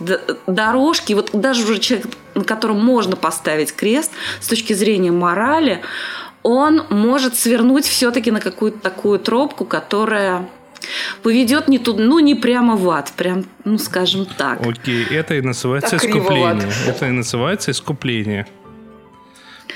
дорожки, 0.46 1.14
вот 1.14 1.30
даже 1.32 1.62
уже 1.62 1.78
человек, 1.78 2.06
на 2.40 2.44
котором 2.44 2.84
можно 2.84 3.16
поставить 3.16 3.74
крест 3.74 4.10
с 4.40 4.48
точки 4.48 4.72
зрения 4.72 5.12
морали, 5.12 5.80
он 6.42 6.84
может 6.90 7.36
свернуть 7.36 7.86
все-таки 7.86 8.30
на 8.30 8.40
какую-то 8.40 8.78
такую 8.78 9.18
тропку, 9.18 9.64
которая 9.64 10.48
поведет 11.22 11.68
не 11.68 11.78
туда, 11.78 12.02
ну 12.02 12.18
не 12.18 12.34
прямо 12.34 12.76
в 12.76 12.88
ад, 12.90 13.12
прям, 13.16 13.44
ну 13.64 13.78
скажем 13.78 14.26
так. 14.26 14.66
Окей, 14.66 15.04
это 15.04 15.34
и 15.34 15.40
называется 15.40 15.98
так 15.98 16.04
искупление. 16.04 16.68
Это 16.86 17.06
и 17.06 17.10
называется 17.10 17.70
искупление. 17.70 18.46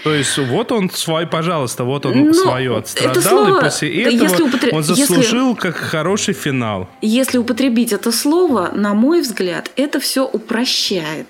То 0.02 0.12
есть 0.12 0.36
вот 0.36 0.70
он 0.70 0.90
свой, 0.90 1.26
пожалуйста, 1.26 1.84
вот 1.84 2.04
он 2.04 2.26
ну, 2.26 2.34
свое 2.34 2.76
отстрадал, 2.76 3.22
слово, 3.22 3.58
и 3.58 3.62
после 3.62 4.02
этого 4.02 4.22
если 4.24 4.42
употреб... 4.42 4.74
он 4.74 4.82
заслужил 4.82 5.48
если, 5.48 5.60
как 5.60 5.76
хороший 5.76 6.34
финал. 6.34 6.90
Если 7.00 7.38
употребить 7.38 7.92
это 7.92 8.12
слово, 8.12 8.70
на 8.74 8.92
мой 8.92 9.22
взгляд, 9.22 9.70
это 9.76 10.00
все 10.00 10.26
упрощает. 10.26 11.26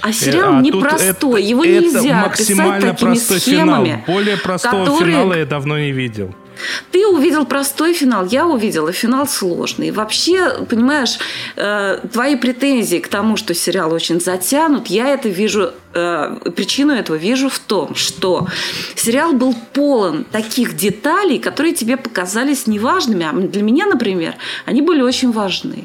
А 0.00 0.12
сериал 0.12 0.56
а 0.56 0.60
непростой, 0.60 1.08
это, 1.08 1.26
его 1.48 1.64
нельзя 1.64 2.28
писать 2.28 2.80
такими 2.80 3.14
схемами. 3.14 3.88
Финал. 3.88 4.00
Более 4.06 4.36
простого 4.36 4.84
которые... 4.84 5.12
финала 5.12 5.34
я 5.34 5.46
давно 5.46 5.78
не 5.78 5.92
видел. 5.92 6.34
Ты 6.90 7.06
увидел 7.06 7.44
простой 7.44 7.92
финал, 7.92 8.26
я 8.26 8.46
увидела 8.46 8.92
финал 8.92 9.26
сложный. 9.26 9.90
Вообще, 9.90 10.64
понимаешь, 10.64 11.18
э, 11.56 12.00
твои 12.12 12.36
претензии 12.36 12.98
к 12.98 13.08
тому, 13.08 13.36
что 13.36 13.54
сериал 13.54 13.92
очень 13.92 14.20
затянут, 14.20 14.86
я 14.88 15.08
это 15.08 15.28
вижу, 15.28 15.72
э, 15.94 16.50
причину 16.56 16.94
этого 16.94 17.16
вижу 17.16 17.48
в 17.48 17.58
том, 17.58 17.94
что 17.94 18.46
сериал 18.94 19.32
был 19.32 19.54
полон 19.72 20.24
таких 20.24 20.76
деталей, 20.76 21.38
которые 21.38 21.74
тебе 21.74 21.96
показались 21.96 22.66
неважными, 22.66 23.26
а 23.26 23.32
для 23.32 23.62
меня, 23.62 23.86
например, 23.86 24.36
они 24.64 24.82
были 24.82 25.02
очень 25.02 25.32
важны. 25.32 25.84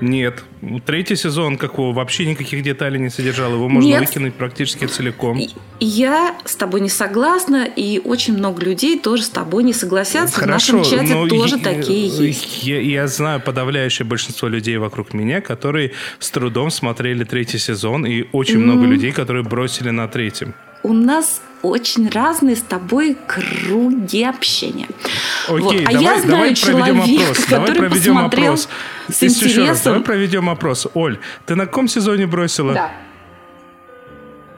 Нет. 0.00 0.44
Третий 0.86 1.16
сезон 1.16 1.56
какого 1.56 1.92
вообще 1.92 2.26
никаких 2.26 2.62
деталей 2.62 3.00
не 3.00 3.10
содержал. 3.10 3.52
Его 3.52 3.68
можно 3.68 3.88
Нет. 3.88 4.00
выкинуть 4.00 4.34
практически 4.34 4.84
целиком. 4.86 5.40
Я 5.80 6.36
с 6.44 6.56
тобой 6.56 6.80
не 6.80 6.88
согласна, 6.88 7.64
и 7.64 8.00
очень 8.04 8.36
много 8.36 8.62
людей 8.62 8.98
тоже 8.98 9.22
с 9.24 9.28
тобой 9.28 9.64
не 9.64 9.72
согласятся. 9.72 10.40
Хорошо, 10.40 10.72
В 10.72 10.76
нашем 10.80 10.98
чате 10.98 11.28
тоже 11.28 11.56
я, 11.56 11.62
такие 11.62 12.08
есть. 12.08 12.62
Я, 12.64 12.80
я 12.80 13.06
знаю 13.06 13.40
подавляющее 13.40 14.06
большинство 14.06 14.48
людей 14.48 14.76
вокруг 14.76 15.14
меня, 15.14 15.40
которые 15.40 15.92
с 16.18 16.30
трудом 16.30 16.70
смотрели 16.70 17.24
третий 17.24 17.58
сезон, 17.58 18.06
и 18.06 18.26
очень 18.32 18.56
mm. 18.56 18.64
много 18.64 18.86
людей, 18.86 19.12
которые 19.12 19.44
бросили 19.44 19.90
на 19.90 20.08
третьем 20.08 20.54
у 20.88 20.92
нас 20.92 21.42
очень 21.62 22.08
разные 22.08 22.56
с 22.56 22.62
тобой 22.62 23.16
круги 23.26 24.24
общения. 24.24 24.88
Окей, 25.48 25.60
вот. 25.60 25.74
А 25.74 25.92
давай, 25.92 26.02
я 26.02 26.20
знаю 26.20 26.26
давай 26.26 26.54
человека, 26.54 27.02
опрос. 27.02 27.38
который 27.44 27.50
давай 27.50 27.74
проведем 27.76 28.14
посмотрел 28.14 28.52
опрос. 28.52 28.68
с 29.08 29.22
интересом. 29.22 29.48
Еще 29.48 29.64
раз, 29.68 29.82
давай 29.82 30.00
проведем 30.00 30.50
опрос. 30.50 30.86
Оль, 30.94 31.18
ты 31.46 31.54
на 31.56 31.66
каком 31.66 31.88
сезоне 31.88 32.26
бросила? 32.26 32.74
Да. 32.74 32.92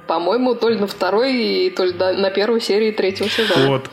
По-моему, 0.06 0.54
то 0.54 0.68
ли 0.68 0.78
на 0.78 0.86
второй, 0.86 1.72
то 1.76 1.84
ли 1.84 1.92
на 1.94 2.30
первой 2.30 2.60
серии 2.60 2.90
третьего 2.92 3.28
сезона. 3.28 3.66
Вот. 3.68 3.90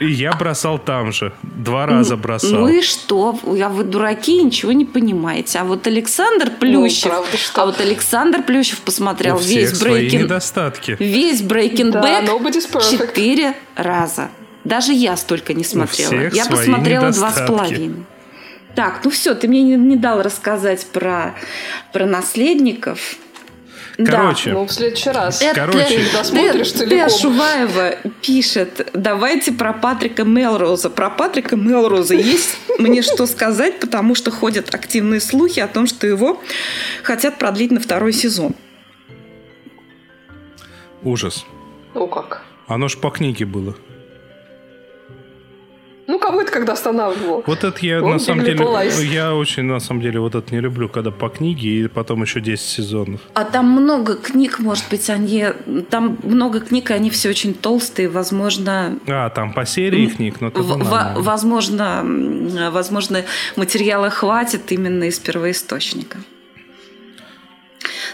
И 0.00 0.10
я 0.10 0.32
бросал 0.32 0.78
там 0.78 1.12
же. 1.12 1.32
Два 1.42 1.84
раза 1.86 2.16
бросал. 2.16 2.60
Ну 2.60 2.68
и 2.68 2.80
что? 2.80 3.38
А 3.44 3.68
вы 3.68 3.84
дураки, 3.84 4.42
ничего 4.42 4.72
не 4.72 4.86
понимаете. 4.86 5.58
А 5.58 5.64
вот 5.64 5.86
Александр 5.86 6.50
Плющев... 6.50 7.04
Ну, 7.04 7.10
правда, 7.10 7.36
что? 7.36 7.62
А 7.62 7.66
вот 7.66 7.80
Александр 7.80 8.42
Плющев 8.42 8.80
посмотрел 8.80 9.36
У 9.36 9.40
весь 9.40 9.72
Breaking... 9.72 10.22
недостатки. 10.22 10.96
Весь 10.98 11.42
Breaking 11.42 11.90
да, 11.90 12.22
Back 12.22 12.90
четыре 12.90 13.54
раза. 13.76 14.30
Даже 14.64 14.92
я 14.92 15.16
столько 15.18 15.52
не 15.52 15.64
смотрела. 15.64 16.30
Я 16.32 16.46
посмотрела 16.46 17.10
два 17.10 17.30
с 17.30 17.46
половиной. 17.46 18.06
Так, 18.74 19.00
ну 19.04 19.10
все, 19.10 19.34
ты 19.34 19.48
мне 19.48 19.62
не, 19.62 19.76
не 19.76 19.96
дал 19.96 20.22
рассказать 20.22 20.86
про, 20.86 21.34
про 21.92 22.06
наследников. 22.06 23.16
Короче. 24.04 24.50
Да. 24.50 24.56
Ну, 24.56 24.66
в 24.66 24.72
следующий 24.72 25.10
раз. 25.10 25.42
Это, 25.42 25.54
Короче. 25.66 25.84
Ты 25.84 26.12
досмотришь 26.12 26.72
целиком. 26.72 27.10
Шуваева 27.10 27.96
пишет, 28.22 28.90
давайте 28.94 29.52
про 29.52 29.72
Патрика 29.72 30.24
Мелроуза. 30.24 30.90
Про 30.90 31.10
Патрика 31.10 31.56
Мелроуза 31.56 32.14
есть 32.14 32.56
мне 32.78 33.02
что 33.02 33.26
сказать, 33.26 33.80
потому 33.80 34.14
что 34.14 34.30
ходят 34.30 34.74
активные 34.74 35.20
слухи 35.20 35.60
о 35.60 35.68
том, 35.68 35.86
что 35.86 36.06
его 36.06 36.40
хотят 37.02 37.38
продлить 37.38 37.70
на 37.70 37.80
второй 37.80 38.12
сезон. 38.12 38.54
Ужас. 41.02 41.44
Ну 41.94 42.06
как? 42.06 42.42
Оно 42.66 42.88
ж 42.88 42.96
по 42.98 43.10
книге 43.10 43.46
было. 43.46 43.74
Ну, 46.10 46.18
кого 46.18 46.40
это 46.40 46.50
когда 46.50 46.72
останавливал? 46.72 47.44
Вот 47.46 47.62
это 47.62 47.86
я 47.86 48.02
Он 48.02 48.10
на 48.10 48.18
самом 48.18 48.44
деле, 48.44 48.66
я 49.04 49.32
очень 49.32 49.62
на 49.62 49.78
самом 49.78 50.02
деле 50.02 50.18
вот 50.18 50.34
это 50.34 50.52
не 50.52 50.60
люблю, 50.60 50.88
когда 50.88 51.12
по 51.12 51.28
книге 51.28 51.68
и 51.68 51.88
потом 51.88 52.22
еще 52.22 52.40
10 52.40 52.60
сезонов. 52.60 53.20
А 53.34 53.44
там 53.44 53.66
много 53.66 54.16
книг, 54.16 54.58
может 54.58 54.84
быть, 54.90 55.08
они, 55.08 55.46
там 55.88 56.18
много 56.24 56.58
книг, 56.58 56.90
и 56.90 56.94
они 56.94 57.10
все 57.10 57.28
очень 57.28 57.54
толстые, 57.54 58.08
возможно... 58.08 58.98
А, 59.06 59.30
там 59.30 59.52
по 59.52 59.64
серии 59.64 60.06
книг, 60.06 60.40
но 60.40 60.48
это 60.48 60.62
в, 60.62 61.22
Возможно, 61.22 62.02
возможно, 62.72 63.24
материала 63.54 64.10
хватит 64.10 64.72
именно 64.72 65.04
из 65.04 65.20
первоисточника. 65.20 66.18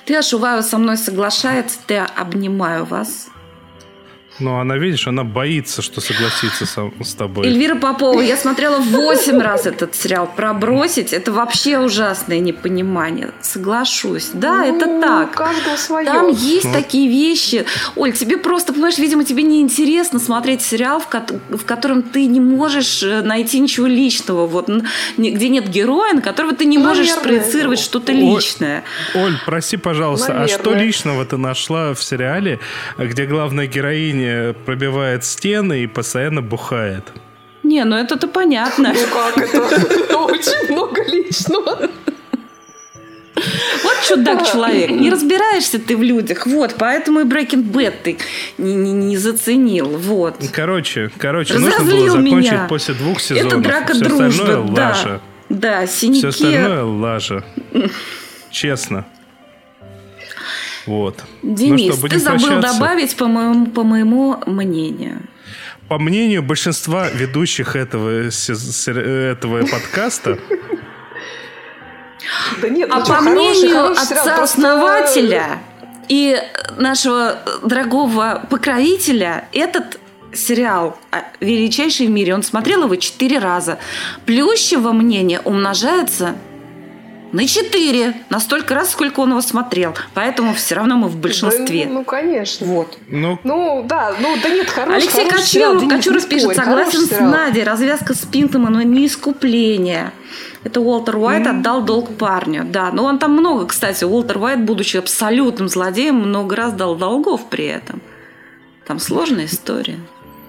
Ты, 0.04 0.16
Ашуваю, 0.16 0.62
со 0.62 0.76
мной 0.76 0.98
соглашается, 0.98 1.78
ты 1.86 1.96
обнимаю 1.96 2.84
вас. 2.84 3.30
Но 4.38 4.60
она, 4.60 4.76
видишь, 4.76 5.06
она 5.06 5.24
боится, 5.24 5.82
что 5.82 6.00
согласится 6.00 6.66
с, 6.66 6.90
с 7.02 7.14
тобой. 7.14 7.46
Эльвира 7.46 7.74
Попова, 7.76 8.20
я 8.20 8.36
смотрела 8.36 8.78
8 8.78 9.40
раз 9.40 9.66
этот 9.66 9.94
сериал. 9.94 10.30
Пробросить– 10.34 11.12
это 11.12 11.32
вообще 11.32 11.78
ужасное 11.78 12.38
непонимание. 12.40 13.32
Соглашусь. 13.40 14.30
Да, 14.32 14.64
ну, 14.66 14.76
это 14.76 15.00
так. 15.00 15.32
Каждого 15.32 15.76
свое. 15.76 16.06
Там 16.06 16.28
есть 16.28 16.64
ну. 16.64 16.72
такие 16.72 17.08
вещи. 17.08 17.64
Оль, 17.94 18.12
тебе 18.12 18.36
просто, 18.36 18.72
понимаешь, 18.72 18.98
видимо, 18.98 19.24
тебе 19.24 19.42
неинтересно 19.42 20.18
смотреть 20.18 20.62
сериал, 20.62 21.00
в, 21.00 21.08
ко- 21.08 21.26
в 21.48 21.64
котором 21.64 22.02
ты 22.02 22.26
не 22.26 22.40
можешь 22.40 23.02
э, 23.02 23.22
найти 23.22 23.58
ничего 23.58 23.86
личного. 23.86 24.46
Вот, 24.46 24.68
где 25.16 25.48
нет 25.48 25.68
героя, 25.68 26.14
на 26.14 26.20
которого 26.20 26.54
ты 26.54 26.66
не 26.66 26.78
можешь 26.78 27.08
Наверное. 27.08 27.40
спроецировать 27.40 27.78
что-то 27.78 28.12
личное. 28.12 28.84
Оль, 29.14 29.22
Оль, 29.26 29.38
прости, 29.44 29.76
пожалуйста, 29.76 30.34
Наверное. 30.34 30.54
а 30.54 30.58
что 30.58 30.74
личного 30.74 31.24
ты 31.24 31.36
нашла 31.36 31.94
в 31.94 32.02
сериале, 32.02 32.60
где 32.98 33.26
главная 33.26 33.66
героиня 33.66 34.25
не 34.26 34.52
пробивает 34.52 35.24
стены 35.24 35.82
и 35.82 35.86
постоянно 35.86 36.42
бухает. 36.42 37.04
Не, 37.62 37.84
ну 37.84 37.96
это-то 37.96 38.28
понятно. 38.28 38.94
Ну 38.94 39.06
как 39.12 39.38
это? 39.38 39.58
Очень 40.16 40.72
много 40.72 41.02
личного. 41.04 41.90
Вот 43.82 43.96
чудак 44.08 44.46
человек. 44.50 44.90
Не 44.90 45.10
разбираешься 45.10 45.78
ты 45.78 45.96
в 45.96 46.02
людях. 46.02 46.46
Вот, 46.46 46.76
поэтому 46.78 47.20
и 47.20 47.24
Breaking 47.24 47.64
Bad 47.70 47.94
ты 48.02 48.18
не, 48.58 48.74
не, 48.74 48.92
не 48.92 49.16
заценил. 49.16 49.88
Вот. 49.88 50.36
Короче, 50.52 51.10
короче, 51.18 51.54
нужно 51.58 51.84
было 51.84 52.10
закончить 52.10 52.52
меня. 52.52 52.66
после 52.68 52.94
двух 52.94 53.20
сезонов. 53.20 53.52
Это 53.52 53.62
драка 53.62 53.92
Все 53.94 54.04
дружбы. 54.04 54.26
остальное 54.26 54.68
да. 54.68 54.88
лажа. 54.88 55.20
Да, 55.48 55.86
синяки. 55.86 56.18
Все 56.18 56.28
остальное 56.28 56.82
лажа. 56.82 57.44
Честно. 58.50 59.06
Вот. 60.86 61.22
Денис, 61.42 61.96
ну 61.96 61.96
что, 61.96 62.08
ты 62.08 62.18
забыл 62.18 62.46
прощаться? 62.46 62.78
добавить 62.78 63.16
по 63.16 63.26
моему, 63.26 63.66
по 63.66 63.82
моему 63.82 64.42
мнению. 64.46 65.22
По 65.88 65.98
мнению 65.98 66.42
большинства 66.42 67.08
ведущих 67.08 67.76
этого, 67.76 68.28
этого 68.28 69.66
подкаста, 69.66 70.38
да 72.60 72.68
нет, 72.68 72.88
а 72.92 73.04
по 73.04 73.20
мнению 73.20 73.92
отца-основателя 73.92 75.60
и 76.08 76.40
нашего 76.76 77.38
дорогого 77.62 78.46
покровителя, 78.50 79.48
этот 79.52 80.00
сериал 80.32 80.98
а, 81.10 81.24
величайший 81.40 82.06
в 82.06 82.10
мире. 82.10 82.34
Он 82.34 82.42
смотрел 82.42 82.84
его 82.84 82.96
четыре 82.96 83.38
раза. 83.38 83.78
Плющего 84.24 84.92
мнение 84.92 85.40
умножается 85.40 86.36
на 87.32 87.46
4. 87.46 88.14
На 88.30 88.40
столько 88.40 88.74
раз, 88.74 88.90
сколько 88.90 89.20
он 89.20 89.30
его 89.30 89.40
смотрел. 89.40 89.94
Поэтому 90.14 90.54
все 90.54 90.74
равно 90.76 90.96
мы 90.96 91.08
в 91.08 91.16
большинстве. 91.16 91.84
Да, 91.86 91.92
ну, 91.92 92.04
конечно. 92.04 92.66
Вот. 92.66 92.98
Ну, 93.08 93.38
ну 93.44 93.84
да, 93.88 94.14
ну 94.20 94.36
да 94.42 94.48
нет, 94.48 94.68
хороший 94.68 94.96
Алексей 94.96 95.24
хороший 95.24 95.30
Качуров, 95.30 95.80
сериал, 95.80 95.88
Качуров 95.88 96.28
пишет, 96.28 96.54
согласен 96.56 97.00
с 97.00 97.20
Надей, 97.20 97.64
развязка 97.64 98.14
с 98.14 98.24
Пинтом, 98.24 98.64
но 98.64 98.82
не 98.82 99.06
искупление. 99.06 100.12
Это 100.64 100.80
Уолтер 100.80 101.16
Уайт 101.16 101.46
mm-hmm. 101.46 101.60
отдал 101.60 101.82
долг 101.82 102.16
парню. 102.16 102.64
Да, 102.64 102.90
но 102.90 103.04
он 103.04 103.18
там 103.18 103.32
много, 103.32 103.66
кстати, 103.66 104.04
Уолтер 104.04 104.38
Уайт, 104.38 104.64
будучи 104.64 104.96
абсолютным 104.96 105.68
злодеем, 105.68 106.16
много 106.16 106.56
раз 106.56 106.72
дал 106.72 106.96
долгов 106.96 107.48
при 107.48 107.66
этом. 107.66 108.00
Там 108.86 108.98
сложная 108.98 109.46
история. 109.46 109.98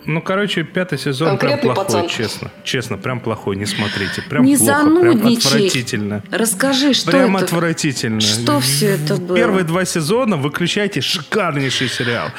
Ну, 0.08 0.22
короче, 0.22 0.64
пятый 0.64 0.98
сезон 0.98 1.30
Конкретный 1.38 1.62
прям 1.64 1.76
плохой, 1.76 1.86
пацан. 1.86 2.08
честно. 2.08 2.52
Честно, 2.64 2.98
прям 2.98 3.20
плохой, 3.20 3.58
не 3.58 3.66
смотрите. 3.66 4.22
Прям 4.30 4.46
не 4.46 4.56
плохо, 4.56 4.74
занудничай. 4.74 5.20
прям 5.22 5.34
отвратительно. 5.38 6.24
Расскажи, 6.32 6.94
что 6.94 7.12
прям 7.12 7.36
это? 7.36 7.46
отвратительно. 7.46 8.22
Что 8.22 8.60
все 8.62 8.88
это 8.96 9.18
было? 9.18 9.36
Первые 9.38 9.66
два 9.66 9.84
сезона 9.86 10.38
выключайте 10.38 11.02
шикарнейший 11.02 11.90
сериал. 11.90 12.30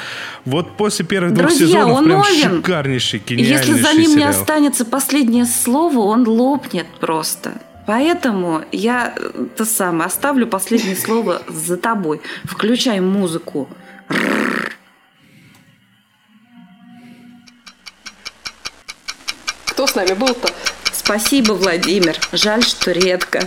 Вот 0.45 0.77
после 0.77 1.05
первых 1.05 1.33
Друзья, 1.33 1.57
двух 1.59 1.69
сезонов 1.69 1.97
он 1.99 2.03
прям 2.05 2.17
новен. 2.19 2.57
шикарнейший, 2.57 3.21
гениальнейший 3.25 3.67
Если 3.75 3.81
за 3.83 3.93
ним 3.93 4.11
сериал. 4.11 4.17
не 4.17 4.23
останется 4.35 4.85
последнее 4.85 5.45
слово, 5.45 5.99
он 5.99 6.27
лопнет 6.27 6.87
просто. 6.99 7.53
Поэтому 7.85 8.63
я 8.71 9.13
то 9.57 9.65
самое 9.65 10.07
оставлю 10.07 10.47
последнее 10.47 10.95
слово 10.95 11.41
за 11.47 11.77
тобой. 11.77 12.21
Включай 12.45 12.99
музыку. 12.99 13.69
Кто 19.79 19.87
с 19.87 19.95
нами 19.95 20.11
был-то? 20.11 20.49
Спасибо, 20.91 21.53
Владимир. 21.53 22.17
Жаль, 22.33 22.63
что 22.63 22.91
редко. 22.91 23.43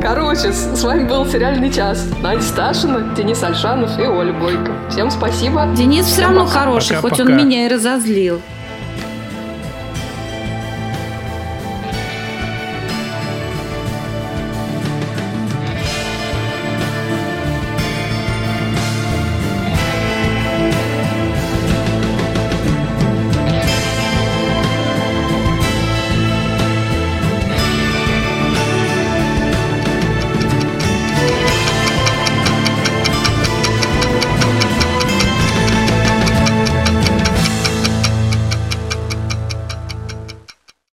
Короче, 0.00 0.52
с 0.52 0.80
вами 0.84 1.08
был 1.08 1.26
«Сериальный 1.26 1.72
час». 1.72 2.04
Надя 2.22 2.42
Сташина, 2.42 3.12
Денис 3.16 3.42
Альшанов 3.42 3.98
и 3.98 4.02
Оля 4.02 4.32
Бойко. 4.32 4.70
Всем 4.88 5.10
спасибо. 5.10 5.66
Денис 5.76 6.06
все 6.06 6.22
равно 6.22 6.46
хороший, 6.46 6.94
пока, 6.94 7.00
хоть 7.00 7.18
пока. 7.18 7.24
он 7.24 7.36
меня 7.36 7.66
и 7.66 7.68
разозлил. 7.68 8.40